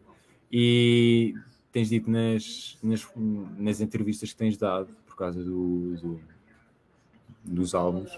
E 0.51 1.35
tens 1.77 1.91
dito 1.91 2.11
nas, 2.11 2.79
nas, 2.83 3.07
nas 3.59 3.83
entrevistas 3.83 4.31
que 4.31 4.37
tens 4.39 4.57
dado, 4.57 4.89
por 5.07 5.15
causa 5.15 5.45
do, 5.45 5.95
do- 5.97 6.21
dos 7.45 7.75
álbuns, 7.75 8.11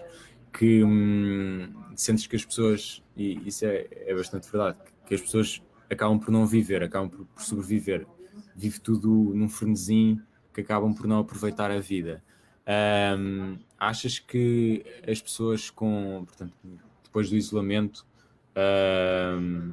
que 0.53 0.85
hum, 0.85 1.73
sentes 1.97 2.29
que 2.29 2.37
as 2.37 2.45
pessoas, 2.45 3.03
e 3.17 3.49
isso 3.49 3.65
é, 3.67 3.89
é 4.07 4.15
bastante 4.15 4.49
verdade, 4.49 4.79
que 5.07 5.15
as 5.15 5.21
pessoas 5.21 5.61
acabam 5.91 6.21
por 6.21 6.31
não 6.31 6.47
viver, 6.47 6.85
acabam 6.85 7.09
por, 7.11 7.25
por 7.27 7.43
sobreviver. 7.43 8.07
Vive 8.55 8.79
tudo 8.79 9.09
num 9.35 9.49
frenesim 9.49 10.21
que 10.55 10.61
acabam 10.61 10.95
por 10.95 11.09
não 11.09 11.19
aproveitar 11.19 11.69
a 11.73 11.81
vida. 11.81 12.23
Ahm, 12.65 13.57
achas 13.77 14.21
que 14.21 14.85
as 15.05 15.21
pessoas 15.21 15.69
com, 15.69 16.23
portanto, 16.25 16.55
depois 17.03 17.29
do 17.29 17.37
isolamento, 17.37 18.07
ahm, 18.55 19.73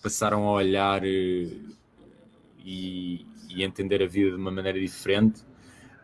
passaram 0.00 0.46
a 0.46 0.52
olhar 0.52 1.04
eh, 1.04 1.48
e, 2.66 3.24
e 3.48 3.62
entender 3.62 4.02
a 4.02 4.06
vida 4.06 4.30
de 4.30 4.36
uma 4.36 4.50
maneira 4.50 4.78
diferente 4.80 5.42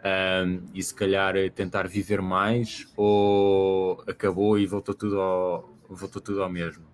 ahm, 0.04 0.60
e 0.72 0.82
se 0.82 0.94
calhar 0.94 1.34
tentar 1.50 1.88
viver 1.88 2.22
mais 2.22 2.90
ou 2.96 4.02
acabou 4.06 4.58
e 4.58 4.66
voltou 4.66 4.94
tudo 4.94 5.20
ao, 5.20 5.68
voltou 5.88 6.22
tudo 6.22 6.42
ao 6.42 6.48
mesmo? 6.48 6.86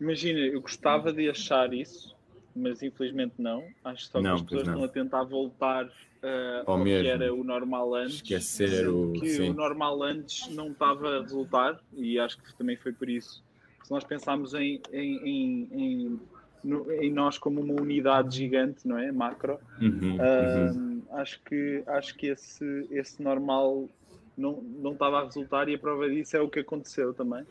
Imagina, 0.00 0.38
eu 0.40 0.60
gostava 0.62 1.12
de 1.12 1.28
achar 1.28 1.74
isso, 1.74 2.16
mas 2.56 2.82
infelizmente 2.82 3.34
não. 3.38 3.62
Acho 3.84 4.06
só 4.06 4.18
que 4.20 4.24
Não, 4.24 4.34
as 4.34 4.42
pessoas 4.42 4.66
não. 4.66 4.72
estão 4.74 4.84
a 4.84 4.88
tentar 4.88 5.24
voltar 5.24 5.90
ah, 6.22 6.62
Ao 6.66 6.78
ao, 6.78 6.84
que 6.84 7.06
era 7.06 7.34
o 7.34 7.44
normal 7.44 7.94
antes. 7.94 8.14
Esquecer 8.16 8.88
o- 8.88 9.12
que 9.12 9.28
sim. 9.28 9.50
o 9.50 9.52
normal 9.52 10.02
antes 10.02 10.48
não 10.54 10.68
estava 10.72 11.18
a 11.18 11.20
resultar 11.20 11.78
e 11.92 12.18
acho 12.18 12.38
que 12.38 12.56
também 12.56 12.76
foi 12.76 12.92
por 12.92 13.08
isso. 13.10 13.42
Se 13.84 13.90
nós 13.90 14.04
pensarmos 14.04 14.54
em, 14.54 14.80
em, 14.92 15.16
em, 15.28 15.68
em, 15.72 16.20
no- 16.62 16.90
em 16.92 17.12
nós 17.12 17.38
como 17.38 17.60
uma 17.60 17.80
unidade 17.80 18.36
gigante, 18.36 18.86
não 18.86 18.98
é? 18.98 19.10
Macro, 19.12 19.58
Uhum, 19.80 20.16
uhum. 20.16 20.20
Ahm, 20.20 21.02
acho 21.12 21.42
que, 21.44 21.82
acho 21.86 22.16
que 22.16 22.26
esse, 22.26 22.86
esse 22.90 23.22
normal 23.22 23.88
não, 24.36 24.60
não 24.62 24.92
estava 24.92 25.20
a 25.20 25.24
resultar 25.24 25.68
e 25.68 25.74
a 25.74 25.78
prova 25.78 26.08
disso 26.08 26.36
é 26.36 26.40
o 26.40 26.48
que 26.50 26.60
aconteceu 26.60 27.14
também. 27.14 27.46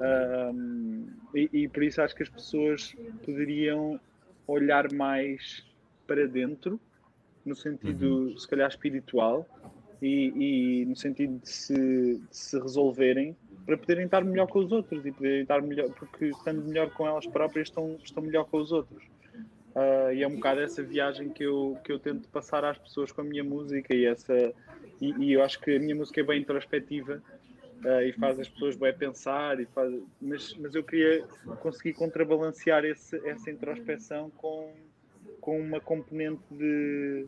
Ahm, 0.00 1.06
e, 1.34 1.50
e 1.64 1.68
por 1.68 1.82
isso 1.82 2.00
acho 2.00 2.14
que 2.14 2.22
as 2.22 2.28
pessoas 2.28 2.94
poderiam 3.22 4.00
olhar 4.46 4.92
mais 4.92 5.62
para 6.06 6.26
dentro, 6.26 6.80
no 7.44 7.54
sentido, 7.54 8.38
se 8.38 8.46
calhar, 8.46 8.68
espiritual, 8.68 9.48
e, 10.00 10.82
e 10.82 10.86
no 10.86 10.94
sentido 10.96 11.38
de 11.38 11.48
se, 11.48 11.74
de 11.74 12.36
se 12.36 12.58
resolverem 12.58 13.36
para 13.68 13.76
poderem 13.76 14.06
estar 14.06 14.24
melhor 14.24 14.46
com 14.46 14.60
os 14.60 14.72
outros 14.72 15.04
e 15.04 15.12
poderem 15.12 15.42
estar 15.42 15.60
melhor, 15.60 15.90
porque 15.90 16.24
estando 16.24 16.62
melhor 16.64 16.88
com 16.88 17.06
elas 17.06 17.26
próprias 17.26 17.68
estão, 17.68 17.98
estão 18.02 18.22
melhor 18.22 18.46
com 18.46 18.56
os 18.56 18.72
outros. 18.72 19.04
Ah, 19.74 20.10
e 20.10 20.22
é 20.22 20.26
um 20.26 20.36
bocado 20.36 20.60
essa 20.60 20.82
viagem 20.82 21.28
que 21.28 21.42
eu, 21.42 21.76
que 21.84 21.92
eu 21.92 21.98
tento 21.98 22.26
passar 22.30 22.64
às 22.64 22.78
pessoas 22.78 23.12
com 23.12 23.20
a 23.20 23.24
minha 23.24 23.44
música 23.44 23.94
e 23.94 24.06
essa 24.06 24.54
e, 25.02 25.12
e 25.18 25.32
eu 25.34 25.42
acho 25.42 25.60
que 25.60 25.76
a 25.76 25.78
minha 25.78 25.94
música 25.94 26.18
é 26.18 26.24
bem 26.24 26.40
introspectiva 26.40 27.22
ah, 27.84 28.02
e 28.04 28.12
faz 28.14 28.40
as 28.40 28.48
pessoas 28.48 28.74
bem 28.74 28.94
pensar 28.94 29.60
e 29.60 29.66
faz, 29.66 29.92
mas, 30.18 30.54
mas 30.54 30.74
eu 30.74 30.82
queria 30.82 31.22
conseguir 31.60 31.92
contrabalancear 31.92 32.86
esse, 32.86 33.20
essa 33.28 33.50
introspeção 33.50 34.30
com, 34.30 34.72
com 35.42 35.60
uma 35.60 35.78
componente 35.78 36.42
de, 36.50 37.26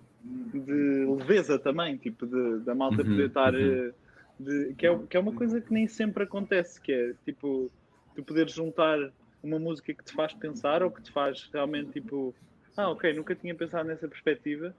de 0.54 1.04
leveza 1.18 1.58
também, 1.58 1.98
tipo 1.98 2.26
de, 2.26 2.60
da 2.60 2.74
malta 2.74 3.02
Uhum, 3.02 3.10
poder 3.10 3.26
estar 3.26 3.54
uhum. 3.54 3.92
De- 4.40 4.74
que, 4.74 4.86
é, 4.86 4.98
que 5.08 5.16
é 5.16 5.20
uma 5.20 5.32
coisa 5.32 5.60
que 5.60 5.72
nem 5.72 5.86
sempre 5.86 6.24
acontece, 6.24 6.80
que 6.80 6.92
é 6.92 7.14
tipo 7.24 7.70
tu 8.14 8.24
poderes 8.24 8.52
juntar 8.52 8.98
uma 9.42 9.58
música 9.58 9.94
que 9.94 10.04
te 10.04 10.12
faz 10.12 10.32
pensar 10.34 10.82
ou 10.82 10.90
que 10.90 11.02
te 11.02 11.12
faz 11.12 11.48
realmente 11.52 11.92
tipo, 11.92 12.34
ah, 12.76 12.90
ok, 12.90 13.12
nunca 13.14 13.34
tinha 13.34 13.54
pensado 13.54 13.88
nessa 13.88 14.08
perspectiva 14.08 14.74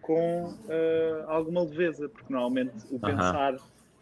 com 0.00 0.54
ah, 0.68 1.24
alguma 1.32 1.62
leveza, 1.62 2.08
porque 2.08 2.32
normalmente 2.32 2.86
o 2.90 2.98
pensar 2.98 3.56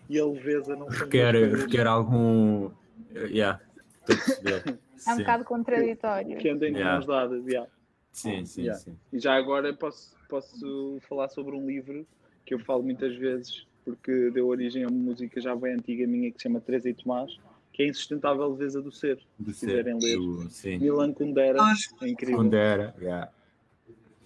e 0.09 0.19
a 0.19 0.25
leveza 0.25 0.75
não 0.77 0.91
são 0.91 1.07
Requer, 1.07 1.35
requer 1.35 1.87
algum. 1.87 2.71
Yeah, 3.15 3.61
estou 4.01 4.15
a 4.15 4.19
perceber. 4.19 4.63
É 5.07 5.13
um 5.13 5.17
Sim. 5.17 5.23
bocado 5.23 5.45
contraditório. 5.45 6.37
que 6.39 6.49
andem 6.51 6.73
de 6.73 6.79
Yeah. 6.79 6.97
mãos 6.97 7.07
dadas. 7.07 7.47
yeah. 7.47 7.71
Sim, 8.13 8.45
sim, 8.45 8.63
Yeah. 8.63 8.79
sim. 8.81 8.99
E 9.13 9.19
já 9.21 9.35
agora 9.37 9.73
posso, 9.73 10.15
posso 10.29 10.99
falar 11.09 11.29
sobre 11.29 11.55
um 11.55 11.65
livro 11.67 12.05
que 12.45 12.53
eu 12.53 12.59
falo 12.59 12.83
muitas 12.83 13.15
vezes, 13.17 13.65
porque 13.93 14.31
deu 14.31 14.47
origem 14.49 14.85
a 14.85 14.89
uma 14.89 14.99
música 14.99 15.41
já 15.41 15.57
bem 15.57 15.73
antiga 15.75 16.07
minha 16.07 16.31
que 16.31 16.37
se 16.39 16.43
chama 16.43 16.61
Teresa 16.61 16.91
e 16.91 16.95
Tomás, 16.95 17.39
que 17.73 17.83
é 17.83 17.87
a 17.87 17.89
Insustentável 17.89 18.51
Leveza 18.53 18.83
do 18.83 18.93
Ser. 18.93 19.19
Do 19.39 19.53
Se 19.55 19.65
quiserem 19.67 19.99
ler. 19.99 20.17
do- 20.19 20.51
sim. 20.51 20.77
Milan 20.79 21.13
Kundera, 21.15 21.63
Acho 21.63 21.89
é 22.03 22.09
incrível. 22.09 22.37
Quando 22.37 22.55
era, 22.55 22.95
yeah. 23.01 23.31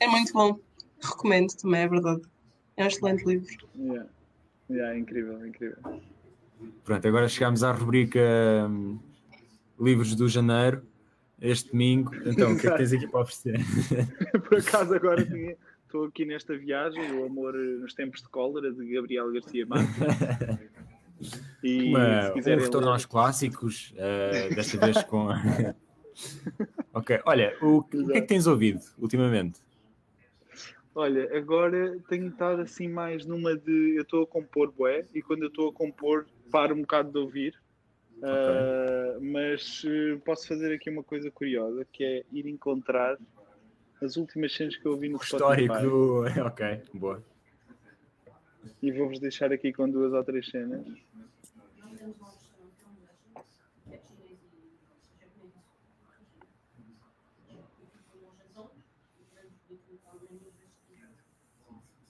É 0.00 0.08
muito 0.08 0.32
bom. 0.32 0.58
Recomendo 1.00 1.52
também, 1.54 1.82
é 1.82 1.88
verdade. 1.88 2.22
É 2.76 2.84
um 2.84 2.86
excelente 2.88 3.24
livro. 3.24 3.46
Yeah. 3.78 4.06
Yeah, 4.68 4.94
é 4.94 4.98
incrível, 4.98 5.40
é 5.42 5.48
incrível. 5.48 5.76
Pronto, 6.84 7.06
agora 7.08 7.28
chegamos 7.28 7.62
à 7.62 7.70
rubrica 7.72 8.20
hum, 8.68 8.98
Livros 9.78 10.14
do 10.16 10.28
Janeiro, 10.28 10.82
este 11.40 11.70
domingo. 11.70 12.12
Então, 12.26 12.52
o 12.52 12.58
que 12.58 12.66
é 12.66 12.70
que 12.72 12.76
tens 12.78 12.92
aqui 12.92 13.06
para 13.06 13.20
oferecer? 13.20 13.60
Por 14.48 14.58
acaso 14.58 14.94
agora 14.94 15.24
tinha- 15.24 15.56
estou 15.92 16.06
aqui 16.06 16.24
nesta 16.24 16.56
viagem, 16.56 17.12
o 17.12 17.26
amor 17.26 17.52
nos 17.52 17.92
tempos 17.92 18.22
de 18.22 18.28
cólera, 18.30 18.72
de 18.72 18.94
Gabriel 18.94 19.30
Garcia 19.30 19.66
Marques. 19.66 19.92
E 21.62 21.90
Uma, 21.90 22.42
se 22.42 22.50
um 22.50 22.56
retorno 22.56 22.88
ler- 22.88 22.94
aos 22.94 23.06
clássicos, 23.06 23.94
eh, 23.96 24.48
desta 24.52 24.76
vez 24.78 25.04
com. 25.04 25.28
ok, 26.92 27.20
olha, 27.24 27.56
o, 27.62 27.76
o 27.76 27.82
que 27.84 28.18
é 28.18 28.20
que 28.20 28.26
tens 28.26 28.48
ouvido 28.48 28.80
ultimamente? 28.98 29.60
Olha, 30.92 31.38
agora 31.38 31.96
tenho 32.08 32.26
estado 32.26 32.62
assim 32.62 32.88
mais 32.88 33.24
numa 33.24 33.56
de. 33.56 33.94
Eu 33.94 34.02
estou 34.02 34.24
a 34.24 34.26
compor 34.26 34.72
bué 34.72 35.06
e 35.14 35.22
quando 35.22 35.42
eu 35.42 35.48
estou 35.48 35.68
a 35.68 35.72
compor 35.72 36.26
paro 36.50 36.74
um 36.74 36.80
bocado 36.80 37.12
de 37.12 37.18
ouvir. 37.18 37.54
Ah, 38.20 39.16
mas 39.20 39.84
eh, 39.86 40.18
posso 40.24 40.48
fazer 40.48 40.74
aqui 40.74 40.90
uma 40.90 41.04
coisa 41.04 41.30
curiosa 41.30 41.86
que 41.92 42.02
é 42.02 42.24
ir 42.32 42.48
encontrar 42.48 43.16
as 44.04 44.16
últimas 44.16 44.52
cenas 44.54 44.76
que 44.76 44.86
eu 44.86 44.92
ouvi 44.92 45.08
no 45.08 45.18
O 45.18 45.22
histórico 45.22 45.78
do. 45.80 46.24
Ok, 46.46 46.82
boa. 46.94 47.22
e 48.82 48.90
vou-vos 48.92 49.20
deixar 49.20 49.52
aqui 49.52 49.72
com 49.72 49.88
duas 49.88 50.12
ou 50.12 50.24
três 50.24 50.48
cenas. 50.48 50.86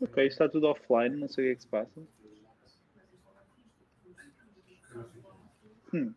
Ok, 0.01 0.27
está 0.27 0.49
tudo 0.49 0.67
offline, 0.67 1.17
não 1.17 1.29
sei 1.29 1.45
o 1.45 1.47
que 1.49 1.53
é 1.53 1.55
que 1.57 1.63
se 1.63 1.69
passa. 1.69 2.03
Hum. 5.95 6.13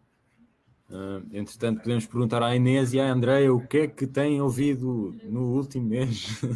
Ah, 0.92 1.22
entretanto, 1.34 1.82
podemos 1.82 2.06
perguntar 2.06 2.44
à 2.44 2.56
Inês 2.56 2.94
e 2.94 3.00
à 3.00 3.12
Andreia 3.12 3.54
o 3.54 3.66
que 3.66 3.78
é 3.80 3.88
que 3.88 4.06
têm 4.06 4.42
ouvido 4.42 5.16
no 5.24 5.56
último 5.56 5.88
mês. 5.88 6.44
O 6.44 6.56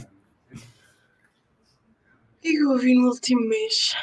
que 2.42 2.48
é 2.48 2.62
eu 2.62 2.70
ouvi 2.70 2.96
no 2.96 3.10
último 3.10 3.42
mês? 3.42 3.94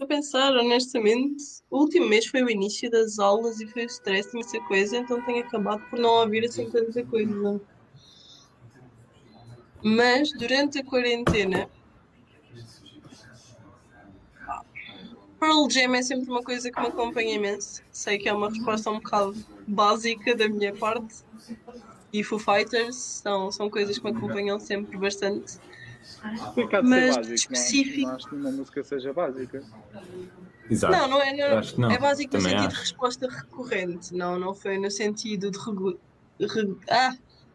A 0.00 0.06
pensar, 0.06 0.56
honestamente, 0.56 1.44
o 1.70 1.78
último 1.78 2.08
mês 2.08 2.26
foi 2.26 2.42
o 2.42 2.50
início 2.50 2.90
das 2.90 3.18
aulas 3.18 3.60
e 3.60 3.66
foi 3.68 3.84
o 3.84 3.86
stress 3.86 4.28
de 4.28 4.34
muita 4.34 4.60
coisa, 4.66 4.96
então 4.96 5.24
tenho 5.24 5.44
acabado 5.44 5.82
por 5.88 5.98
não 5.98 6.22
ouvir 6.22 6.44
assim 6.44 6.68
tanta 6.68 7.04
coisa. 7.04 7.60
Mas 9.82 10.32
durante 10.32 10.78
a 10.78 10.84
quarentena, 10.84 11.70
Pearl 15.44 15.68
Jam 15.68 15.94
é 15.94 16.02
sempre 16.02 16.30
uma 16.30 16.42
coisa 16.42 16.70
que 16.70 16.80
me 16.80 16.86
acompanha 16.86 17.34
imenso. 17.34 17.82
Sei 17.92 18.16
que 18.16 18.28
é 18.28 18.32
uma 18.32 18.48
resposta 18.48 18.90
um 18.90 18.94
bocado 18.94 19.34
básica 19.68 20.34
da 20.34 20.48
minha 20.48 20.74
parte. 20.74 21.22
E 22.10 22.24
Foo 22.24 22.38
Fighters 22.38 22.96
são, 23.22 23.52
são 23.52 23.68
coisas 23.68 23.98
que 23.98 24.04
me 24.10 24.16
acompanham 24.16 24.58
sempre 24.58 24.96
bastante. 24.96 25.58
Complicado 26.38 26.84
Mas 26.88 27.14
ser 27.14 27.20
básico, 27.20 27.34
específico- 27.34 28.00
não, 28.00 28.06
é? 28.06 28.10
não 28.10 28.16
acho 28.16 28.28
que 28.28 28.34
uma 28.36 28.50
música 28.52 28.84
seja 28.84 29.12
básica. 29.12 29.62
Exato. 30.70 30.96
Não, 30.96 31.08
não 31.08 31.20
é, 31.20 31.32
não, 31.32 31.38
Eu 31.44 31.58
acho 31.58 31.74
que 31.74 31.80
não. 31.80 31.90
é 31.90 31.98
básico 31.98 32.32
no 32.36 32.38
Também 32.42 32.52
sentido 32.56 32.68
de 32.70 32.74
acho. 32.74 32.80
resposta 32.82 33.28
recorrente, 33.28 34.14
não, 34.14 34.38
não 34.38 34.54
foi 34.54 34.78
no 34.78 34.90
sentido 34.90 35.50
de 35.50 35.58
regu... 35.58 36.00
regu- 36.40 36.80
Ah, 36.88 37.12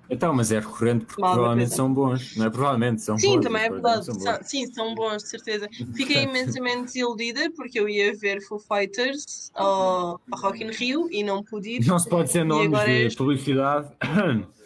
Então, 0.10 0.34
mas 0.34 0.52
é 0.52 0.60
recorrente 0.60 1.06
porque 1.06 1.22
Mal, 1.22 1.34
provavelmente 1.34 1.68
coisa. 1.68 1.76
são 1.76 1.94
bons. 1.94 2.36
Não 2.36 2.46
é 2.48 2.50
provavelmente, 2.50 3.02
são 3.02 3.18
sim, 3.20 3.36
bons. 3.36 3.44
também 3.44 3.62
é 3.64 3.70
verdade. 3.70 4.06
são 4.06 4.44
sim, 4.44 4.74
são 4.74 4.96
bons, 4.96 5.24
de 5.24 5.30
certeza. 5.30 5.70
Fiquei 5.96 6.24
imensamente 6.24 6.86
desiludida 6.86 7.52
porque 7.52 7.80
eu 7.80 7.88
ia 7.88 8.16
ver 8.16 8.42
Foo 8.42 8.60
Fighters 8.60 9.52
ao, 9.54 10.20
ao 10.32 10.40
Rock 10.40 10.64
in 10.64 10.72
Rio 10.72 11.08
e 11.12 11.24
não 11.24 11.44
pude 11.44 11.70
ir. 11.78 11.86
Não 11.86 12.00
se 12.00 12.10
pode 12.10 12.32
ser 12.32 12.44
nomes 12.44 12.68
agora 12.80 12.86
de 12.86 13.04
és- 13.04 13.16
publicidade. 13.16 13.90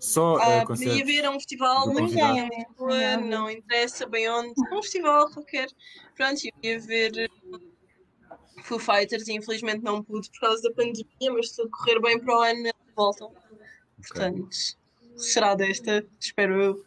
Só 0.00 0.36
Ah, 0.36 0.62
uh, 0.64 0.66
podia 0.66 1.02
ver 1.04 1.24
a 1.24 1.30
um 1.30 1.34
festival 1.34 1.88
em. 1.98 2.04
Lisboa, 2.04 3.16
não 3.16 3.48
interessa 3.48 4.06
bem 4.06 4.28
onde, 4.28 4.52
um 4.72 4.82
festival 4.82 5.30
qualquer. 5.30 5.68
Pronto, 6.14 6.40
eu 6.44 6.70
ia 6.70 6.78
ver 6.80 7.30
Foo 8.64 8.78
Fighters 8.78 9.26
e 9.28 9.32
infelizmente 9.32 9.82
não 9.82 10.02
pude 10.02 10.28
por 10.30 10.40
causa 10.40 10.60
da 10.62 10.74
pandemia, 10.74 11.32
mas 11.32 11.50
se 11.50 11.56
tudo 11.56 11.70
correr 11.70 12.00
bem 12.00 12.18
para 12.20 12.36
o 12.36 12.40
ano 12.42 12.58
eles 12.60 12.74
voltam. 12.94 13.32
Portanto, 14.08 14.48
será 15.16 15.54
desta, 15.54 16.04
espero 16.20 16.60
eu. 16.62 16.84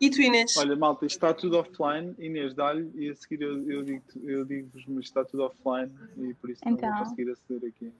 E 0.00 0.10
tu, 0.10 0.20
Inês? 0.20 0.56
Olha, 0.56 0.74
malta, 0.74 1.06
isto 1.06 1.16
está 1.16 1.32
tudo 1.32 1.58
offline. 1.58 2.14
Inês, 2.18 2.54
dá-lhe 2.54 2.90
e 2.94 3.10
a 3.10 3.14
seguir 3.14 3.42
eu, 3.42 3.70
eu 3.70 3.82
digo- 3.84 4.02
eu 4.24 4.44
digo-vos, 4.44 4.84
mas 4.88 5.04
está 5.04 5.24
tudo 5.24 5.44
offline 5.44 5.92
e 6.16 6.34
por 6.34 6.50
isso 6.50 6.60
não 6.64 6.72
Então. 6.72 6.90
vou 6.90 7.04
conseguir 7.04 7.30
aceder 7.30 7.70
aqui. 7.70 7.92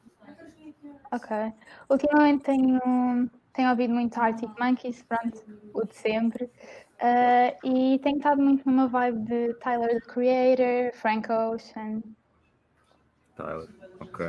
Ok. 1.12 1.52
Ultimamente 1.88 2.42
tenho, 2.44 3.30
tenho 3.52 3.70
ouvido 3.70 3.94
muito 3.94 4.18
Arctic 4.18 4.50
Monkeys, 4.58 5.02
pronto, 5.02 5.44
o 5.74 5.84
de 5.86 5.94
sempre. 5.94 6.50
Ah, 6.98 7.56
e 7.64 7.98
tenho 8.00 8.16
estado 8.16 8.42
muito 8.42 8.68
numa 8.68 8.88
vibe 8.88 9.18
de 9.24 9.54
Tyler, 9.54 10.00
the 10.00 10.06
Creator, 10.12 10.92
Frank 10.94 11.30
Ocean. 11.30 12.02
Tyler. 13.36 13.68
Ok. 14.00 14.26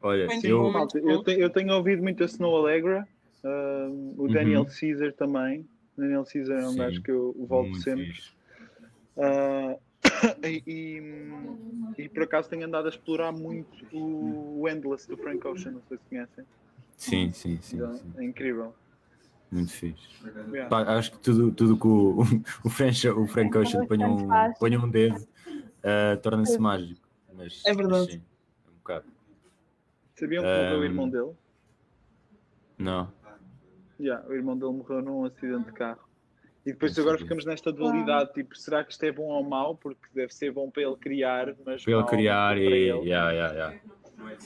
Olha, 0.00 0.28
eu. 0.44 0.72
eu, 1.04 1.18
tenho, 1.22 1.40
eu 1.40 1.50
tenho 1.50 1.74
ouvido 1.74 2.02
muito 2.02 2.22
a 2.22 2.26
Snow 2.26 2.56
Allegra, 2.56 3.06
um, 3.44 4.14
o 4.16 4.22
Uhum. 4.22 4.32
Daniel 4.32 4.66
Caesar 4.66 5.12
também. 5.14 5.66
Daniel 5.96 6.24
Caesar 6.24 6.58
é 6.58 6.68
um 6.68 6.76
gajo 6.76 7.02
que 7.02 7.10
eu 7.10 7.34
volto 7.48 7.70
muito 7.70 7.82
sempre. 7.82 8.14
Ah, 9.18 9.76
e, 10.44 10.62
e, 10.66 12.02
e 12.02 12.08
por 12.08 12.24
acaso 12.24 12.48
tenho 12.48 12.66
andado 12.66 12.86
a 12.86 12.90
explorar 12.90 13.32
muito 13.32 13.86
o, 13.92 14.60
o 14.60 14.68
Endless 14.68 15.08
do 15.08 15.16
Frank 15.16 15.46
Ocean, 15.46 15.72
não 15.72 15.82
sei 15.88 15.96
se 15.96 16.04
conhecem. 16.08 16.44
Sim, 16.96 17.32
sim, 17.32 17.58
sim. 17.62 17.78
Já, 17.78 17.88
sim. 17.94 18.12
É 18.18 18.24
incrível. 18.24 18.74
Muito 19.50 19.72
fixe. 19.72 20.06
Yeah. 20.50 20.68
Pá, 20.68 20.82
acho 20.98 21.12
que 21.12 21.18
tudo, 21.20 21.52
tudo 21.52 21.78
que 21.78 21.86
o, 21.86 22.20
o, 22.64 22.68
Frank, 22.68 23.08
o 23.08 23.26
Frank 23.26 23.56
Ocean 23.58 23.86
ponha 23.86 24.06
um, 24.08 24.54
ponha 24.58 24.78
um 24.78 24.88
dedo 24.88 25.16
uh, 25.16 26.20
torna-se 26.22 26.60
mágico. 26.60 27.08
Mas, 27.32 27.64
É 27.64 27.74
verdade. 27.74 28.00
mas 28.00 28.10
sim, 28.12 28.22
é 28.66 28.70
um 28.70 28.74
bocado. 28.74 29.04
Sabiam 30.18 30.42
que 30.42 30.48
morreu 30.48 30.78
o 30.80 30.84
irmão 30.84 31.08
dele? 31.08 31.32
Não. 32.78 33.12
Yeah, 34.00 34.26
o 34.28 34.32
irmão 34.34 34.56
dele 34.58 34.72
morreu 34.72 35.02
num 35.02 35.24
acidente 35.24 35.66
de 35.66 35.72
carro. 35.72 36.00
E 36.64 36.72
depois 36.72 36.96
Não 36.96 37.02
agora 37.04 37.16
sabia. 37.16 37.26
ficamos 37.26 37.44
nesta 37.44 37.72
dualidade, 37.72 38.32
tipo, 38.32 38.56
será 38.56 38.82
que 38.84 38.92
isto 38.92 39.04
é 39.04 39.12
bom 39.12 39.24
ou 39.28 39.42
mau? 39.44 39.76
Porque 39.76 40.06
deve 40.12 40.34
ser 40.34 40.52
bom 40.52 40.70
para 40.70 40.82
ele 40.82 40.96
criar, 40.96 41.54
mas 41.64 41.84
Para 41.84 41.92
ele 41.92 42.04
criar 42.04 42.54
para 42.56 42.60
e. 42.60 42.64
ele. 42.66 43.08
Yeah, 43.08 43.30
yeah, 43.30 43.54
yeah. 43.54 43.80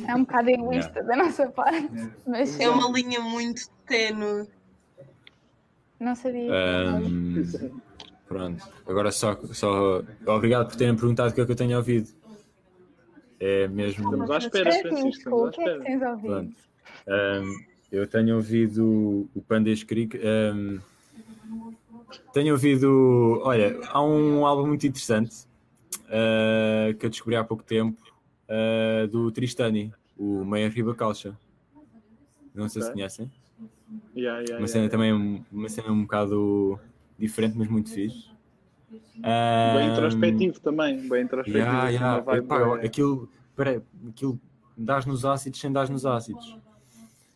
É 0.07 0.15
um 0.15 0.21
bocado 0.25 0.51
egoísta 0.51 1.03
da 1.03 1.17
nossa 1.17 1.49
parte, 1.51 1.89
mas 2.27 2.59
É 2.61 2.69
uma 2.69 2.91
linha 2.91 3.21
muito 3.21 3.63
tenue. 3.87 4.47
não 5.99 6.15
sabia. 6.15 6.51
Um, 6.53 7.81
pronto. 8.29 8.65
Agora 8.87 9.11
só, 9.11 9.35
só. 9.55 10.03
Obrigado 10.27 10.69
por 10.69 10.77
terem 10.77 10.95
perguntado 10.97 11.31
o 11.31 11.35
que 11.35 11.41
é 11.41 11.47
que 11.47 11.53
eu 11.53 11.57
tenho 11.57 11.77
ouvido. 11.79 12.09
É 13.41 13.67
mesmo. 13.69 14.05
Estamos 14.05 14.31
à 14.31 14.37
espera, 14.39 14.71
Francisco, 14.71 15.09
estamos 15.09 15.43
à 15.43 15.47
o 15.49 15.51
que 15.51 15.61
é 15.61 15.65
que 15.65 15.71
espera. 15.71 15.85
tens 15.85 16.03
ouvido? 16.03 16.27
Pronto. 16.27 16.57
Um, 17.09 17.65
eu 17.91 18.07
tenho 18.07 18.37
ouvido 18.37 19.29
o 19.35 19.43
Pandas 19.43 19.83
Creek. 19.83 20.19
um, 20.55 20.79
tenho 22.33 22.53
ouvido. 22.53 23.41
Olha, 23.43 23.81
há 23.89 24.03
um 24.03 24.45
álbum 24.47 24.67
muito 24.67 24.87
interessante 24.87 25.47
uh, 26.07 26.95
que 26.99 27.07
eu 27.07 27.11
descobri 27.11 27.35
há 27.37 27.43
pouco 27.43 27.63
tempo 27.65 28.01
uh, 28.49 29.07
do 29.09 29.31
Tristani, 29.33 29.93
o 30.19 30.45
Meia 30.45 30.69
Riba 30.69 30.95
Calcha. 30.95 31.35
Não 32.55 32.69
sei 32.69 32.83
se 32.83 32.89
Ok. 32.89 32.95
conhecem. 32.95 33.31
Yeah, 34.15 34.41
yeah, 34.41 34.59
Uma 34.59 34.69
cena 34.69 34.85
yeah. 34.85 34.91
também 34.91 35.13
um- 35.15 35.43
uma 35.51 35.69
cena 35.69 35.91
um 35.91 36.03
bocado 36.03 36.79
diferente, 37.19 37.57
mas 37.57 37.69
muito 37.69 37.91
fixe. 37.91 38.29
Bem 38.91 39.89
Um, 39.89 39.93
introspectivo 39.93 40.61
também, 40.61 41.09
bem 41.09 41.23
introspectivo. 41.25 41.59
Yeah, 41.59 41.85
assim, 41.85 41.95
yeah. 41.95 42.37
Epá, 42.39 42.59
boa. 42.65 42.81
aquilo, 42.81 43.29
peraí, 43.55 43.81
aquilo 44.09 44.41
dás 44.77 45.07
nos 45.07 45.25
ácidos 45.25 45.61
sem 45.61 45.71
dar 45.71 45.89
nos 45.89 46.05
ácidos. 46.07 46.59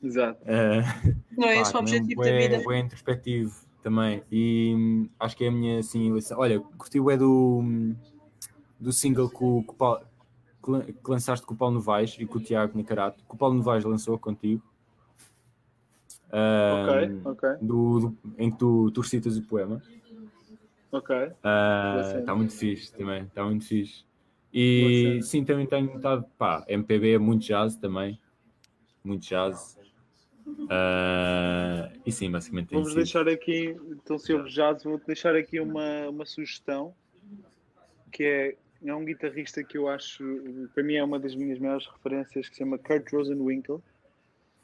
Exato. 0.03 0.41
Uh, 0.43 1.15
Não 1.39 1.49
é 1.49 1.55
Pá, 1.55 1.61
esse 1.61 1.71
o 1.71 1.73
também 1.75 1.95
objetivo 1.97 2.23
da 2.23 2.31
vida. 2.37 2.61
bué 2.63 2.79
introspectivo 2.81 3.55
também. 3.83 4.23
E 4.33 4.75
hum, 4.77 5.09
acho 5.21 5.37
que 5.37 5.45
é 5.45 5.49
a 5.49 5.53
minha 5.53 5.79
assim, 5.79 6.13
lição. 6.13 6.39
Olha, 6.39 6.59
curti 6.77 6.99
o 6.99 7.11
é 7.11 7.17
do, 7.17 7.61
hum, 7.63 7.95
do 8.81 8.93
single 8.93 9.29
que, 9.29 9.45
o- 9.45 9.63
que, 9.63 9.71
o 9.71 9.75
Paulo- 9.75 10.01
que 10.63 10.71
lan- 10.71 10.83
que 10.85 11.11
lançaste 11.11 11.47
com 11.47 11.55
o 11.55 11.57
Paulo 11.57 11.75
Novaes 11.75 12.17
e 12.19 12.27
com 12.27 12.39
o 12.39 12.43
Tiago 12.43 12.77
Nicarato, 12.77 13.19
que 13.23 13.35
o 13.35 13.37
Paulo 13.37 13.55
Novaes 13.55 13.85
lançou 13.85 14.19
contigo. 14.19 14.63
Ok, 16.33 17.09
Hum, 17.09 17.21
ok, 17.27 17.49
do, 17.63 18.01
do- 18.01 18.19
em 18.39 18.51
que 18.51 18.59
tu, 18.59 18.91
tu 18.91 19.01
recitas 19.03 19.37
o 19.37 19.43
poema. 19.43 19.81
Ok. 20.99 21.17
Está 21.27 22.05
cena. 22.05 22.35
muito 22.35 22.53
fixe 22.55 22.93
também, 22.97 23.23
está 23.25 23.45
muito 23.45 23.65
fixe. 23.67 24.05
E 24.53 25.21
sim, 25.23 25.45
também 25.45 25.67
tenho 25.67 25.97
estado, 25.97 26.25
pá, 26.39 26.65
MPB 26.69 27.15
é 27.15 27.19
muito 27.19 27.45
jazz 27.45 27.77
também, 27.77 28.21
muito 29.03 29.23
jazz. 29.23 29.77
Ah, 30.71 31.91
e 32.05 32.13
sim, 32.13 32.31
basicamente 32.31 32.71
Vamos 32.73 32.89
sido. 32.89 32.97
deixar 32.97 33.29
aqui, 33.29 33.77
então 33.91 34.19
se 34.19 34.33
houve 34.33 34.51
jazz, 34.51 34.85
vou 34.85 35.01
deixar 35.07 35.35
aqui 35.35 35.59
uma, 35.59 36.09
uma 36.09 36.27
sugestão 36.27 36.95
que 38.13 38.23
é, 38.23 38.57
é 38.85 38.95
um 38.95 39.05
guitarrista 39.05 39.65
que 39.65 39.77
eu 39.77 39.89
acho, 39.89 40.23
para 40.73 40.85
mim 40.85 40.95
é 40.95 41.03
uma 41.03 41.19
das 41.19 41.35
minhas 41.35 41.59
maiores 41.59 41.87
referências, 41.87 42.49
que 42.49 42.55
se 42.55 42.63
chama 42.63 42.79
Kurt 42.79 43.11
Rosenwinkel 43.13 43.83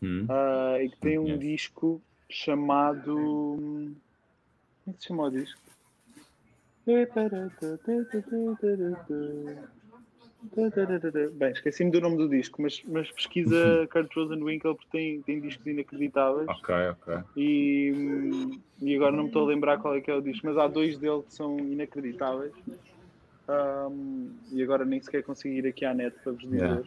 Hum, 0.03 0.27
ah, 0.31 0.79
e 0.81 0.89
que 0.89 0.97
tem 0.97 1.19
um 1.19 1.25
Conheço. 1.25 1.41
disco 1.41 2.03
chamado. 2.31 3.15
Como 3.15 3.97
é 4.89 4.93
que 4.93 5.03
se 5.03 5.09
chama 5.09 5.25
o 5.25 5.31
disco? 5.31 5.61
Bem, 11.33 11.53
esqueci-me 11.53 11.91
do 11.91 12.01
nome 12.01 12.17
do 12.17 12.29
disco, 12.29 12.63
mas, 12.63 12.83
mas 12.85 13.11
pesquisa 13.13 13.87
Kurt 13.93 14.15
Rosenwinkel 14.15 14.75
porque 14.75 14.91
tem, 14.91 15.23
tem 15.23 15.41
discos 15.41 15.67
inacreditáveis. 15.67 16.49
Ok, 16.49 16.75
ok. 16.91 17.19
E, 17.37 18.59
e 18.81 18.97
agora 18.97 19.13
não 19.13 19.25
me 19.25 19.29
estou 19.29 19.45
a 19.45 19.49
lembrar 19.49 19.79
qual 19.79 19.95
é 19.95 20.01
que 20.01 20.11
é 20.11 20.15
o 20.15 20.23
disco, 20.23 20.47
mas 20.47 20.57
há 20.57 20.67
dois 20.67 20.99
dele 20.99 21.23
que 21.23 21.35
são 21.35 21.59
inacreditáveis. 21.59 22.55
Hum, 23.49 24.33
e 24.53 24.63
agora 24.63 24.85
nem 24.85 25.01
sequer 25.01 25.23
consegui 25.23 25.59
ir 25.59 25.67
aqui 25.67 25.85
à 25.85 25.93
net 25.93 26.17
para 26.23 26.33
vos 26.33 26.43
dizer. 26.43 26.57
Yeah. 26.57 26.83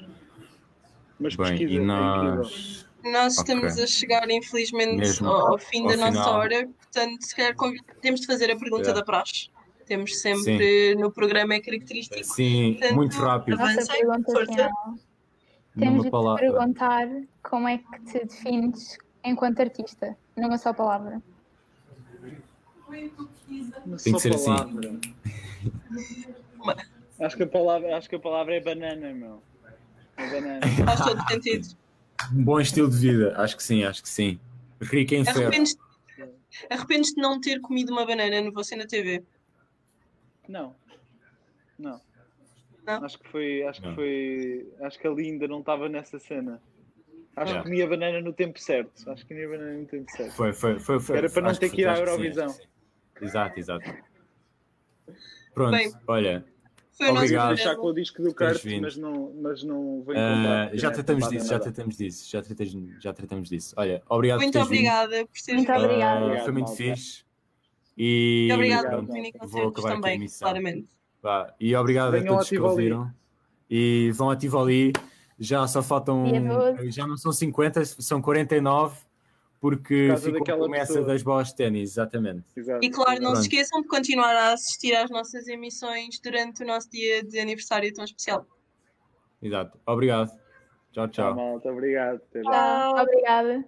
Mas 1.20 1.36
Bem, 1.36 1.50
pesquisa, 1.50 1.72
e 1.74 1.78
é 1.78 1.82
incrível. 1.82 2.38
nós. 2.38 2.88
Nós 3.04 3.38
Ok. 3.38 3.54
estamos 3.54 3.78
a 3.78 3.86
chegar, 3.88 4.30
infelizmente, 4.30 5.24
ao, 5.24 5.52
ao 5.54 5.58
fim 5.60 5.82
ao 5.84 5.90
da 5.90 5.98
nossa 5.98 6.24
final. 6.24 6.36
hora, 6.36 6.68
portanto, 6.68 7.22
se 7.22 7.36
calhar 7.36 7.54
temos 8.02 8.22
de 8.22 8.28
fazer 8.28 8.50
a 8.50 8.58
pergunta 8.58 8.84
Yeah. 8.84 9.00
da 9.00 9.06
praxe. 9.06 9.50
Temos 9.86 10.18
sempre 10.20 10.96
no 10.96 11.12
programa 11.12 11.54
é 11.56 11.60
característico. 11.60 12.24
Sim, 12.24 12.74
Portanto, 12.74 12.96
muito 12.96 13.16
rápido. 13.18 13.54
avança. 13.62 13.94
Força. 14.26 14.70
Temos 15.78 16.04
de 16.04 16.12
te 16.12 16.40
perguntar 16.40 17.08
como 17.42 17.68
é 17.68 17.78
que 17.80 18.00
te 18.06 18.26
defines 18.26 18.98
enquanto 19.24 19.60
artista, 19.60 20.16
numa 20.38 20.58
só 20.58 20.72
palavra. 20.74 21.22
Uma 23.86 23.98
Tem 23.98 24.14
que 24.14 24.20
só 24.20 24.20
ser 24.20 24.36
assim. 24.36 24.46
palavra. 24.56 24.92
Acho 27.20 27.38
que, 27.38 27.44
a 27.44 27.48
palavra, 27.48 27.98
acho 27.98 28.10
que 28.10 28.16
a 28.16 28.20
palavra 28.20 28.56
é 28.56 28.60
banana, 28.62 29.14
meu. 29.14 29.42
É 30.18 30.30
banana. 30.30 30.60
Faz 30.86 31.00
todo 31.06 31.28
sentido. 31.28 31.68
Um 32.34 32.44
bom 32.44 32.60
estilo 32.60 32.90
de 32.90 32.98
vida, 32.98 33.34
acho 33.38 33.58
que 33.58 33.64
sim, 33.64 33.84
acho 33.84 34.02
que 34.04 34.10
sim. 34.10 34.40
Rico 34.82 35.14
em 35.16 35.26
ferro. 35.26 35.40
Arrependes- 35.48 35.78
Arrependes 36.70 37.10
de 37.16 37.22
não 37.22 37.42
ter 37.42 37.60
comido 37.62 37.92
uma 37.92 38.06
banana 38.06 38.40
no 38.42 38.52
Você 38.54 38.76
na 38.76 38.86
TV? 38.86 39.24
Não. 40.54 40.76
Não. 41.80 42.02
Não? 42.86 43.06
Acho 43.06 43.18
que 43.20 43.28
foi. 43.30 43.64
Acho 43.64 43.82
Não. 43.82 43.90
que 43.90 43.96
foi. 43.96 44.74
Acho 44.82 45.00
que 45.00 45.08
ali 45.08 45.32
ainda 45.32 45.48
não 45.48 45.60
estava 45.62 45.90
nessa 45.90 46.20
cena. 46.20 46.62
Acho 47.36 47.48
Yeah. 47.52 47.64
que 47.64 47.70
comia 47.70 47.88
banana 47.88 48.22
no 48.22 48.32
tempo 48.32 48.60
certo. 48.60 49.10
Acho 49.10 49.24
que 49.26 49.34
comia 49.34 49.50
banana 49.50 49.74
no 49.80 49.86
tempo 49.88 50.12
certo. 50.12 50.34
Foi, 50.34 50.54
foi, 50.54 50.80
foi, 50.80 51.00
foi. 51.00 51.18
Era 51.18 51.30
para 51.30 51.42
não 51.42 51.50
acho 51.50 51.60
ter 51.60 51.70
foi- 51.70 51.76
que 51.78 51.82
ir 51.82 51.88
à 51.88 51.96
sim, 51.96 52.02
Eurovisão. 52.02 52.48
que 52.48 52.54
sim. 53.20 53.26
Exato, 53.26 53.60
exato. 53.60 53.94
Pronto, 55.54 55.72
Bem, 55.72 55.92
olha, 56.08 56.46
Obrigado. 57.10 57.48
Vou 57.48 57.56
deixar 57.56 57.76
com 57.76 57.88
o 57.88 57.94
disco 57.94 58.22
do 58.22 58.36
vindo. 58.64 58.82
mas 58.84 58.96
não, 58.98 59.34
mas 59.42 59.64
não 59.64 60.04
vou 60.04 60.14
encontrar. 60.14 60.70
já 60.76 60.92
tratamos 60.92 61.28
disso, 61.30 61.48
já 61.48 61.60
tratamos 61.60 61.98
disso, 61.98 62.30
já 62.30 62.42
tratamos, 62.42 63.04
já 63.04 63.14
tratamos 63.14 63.50
disso. 63.50 63.74
Olha, 63.78 64.04
obrigado 64.08 64.40
Muito 64.42 64.54
por 64.54 64.68
teres 64.68 64.70
vindo. 64.70 64.92
obrigada 64.94 65.26
por 65.26 65.42
teres 65.42 65.56
Muito 65.56 65.72
vindo. 65.74 65.84
obrigada. 65.86 66.22
Obrigado, 66.26 66.44
foi 66.44 66.54
muito 66.54 66.68
malta. 66.68 66.84
fixe. 66.84 67.26
E 67.98 68.48
E 68.50 68.54
obrigado 68.54 69.06
por 69.06 69.14
virem 69.14 69.32
concertos 69.32 69.86
a 69.86 69.90
também, 69.90 70.16
emissão. 70.16 70.46
claramente. 70.48 70.88
Vá, 71.22 71.54
E 71.60 71.76
obrigado 71.76 72.08
a 72.08 72.12
Venham 72.12 72.30
ao 72.34 72.36
todos 72.38 72.50
que 72.50 72.60
ouviram. 72.60 73.12
E 73.70 74.12
vão 74.14 74.30
a 74.30 74.36
Tivoli. 74.36 74.94
Já 75.40 75.68
só 75.68 75.82
faltam. 75.82 76.24
12. 76.24 76.92
Já 76.92 77.08
não 77.08 77.18
são 77.18 77.32
50, 77.32 77.84
são 77.86 78.22
49, 78.22 78.96
porque 79.60 80.10
Por 80.10 80.18
ficou 80.20 80.42
a 80.42 80.58
promessa 80.58 80.88
pessoa. 80.94 81.06
das 81.08 81.24
bolas 81.24 81.48
de 81.50 81.56
ténis, 81.56 81.92
exatamente. 81.92 82.44
Exato, 82.56 82.86
E 82.86 82.90
claro, 82.90 83.16
não 83.22 83.32
Pronto. 83.32 83.36
se 83.38 83.42
esqueçam 83.44 83.82
de 83.82 83.88
continuar 83.88 84.36
a 84.36 84.54
assistir 84.54 84.94
às 84.96 85.10
nossas 85.10 85.48
emissões 85.48 86.20
durante 86.20 86.64
o 86.64 86.68
nosso 86.68 86.90
dia 86.90 87.24
de 87.24 87.40
aniversário 87.40 87.92
tão 87.94 88.04
especial. 88.06 88.46
Exato. 89.42 89.78
Obrigado. 89.86 90.30
Tchau, 90.92 91.08
Tchau, 91.08 91.10
tchau. 91.10 91.36
malta. 91.36 91.72
Obrigado. 91.72 92.16
Até. 92.16 92.42
Tchau. 92.42 93.02
Obrigada. 93.02 93.66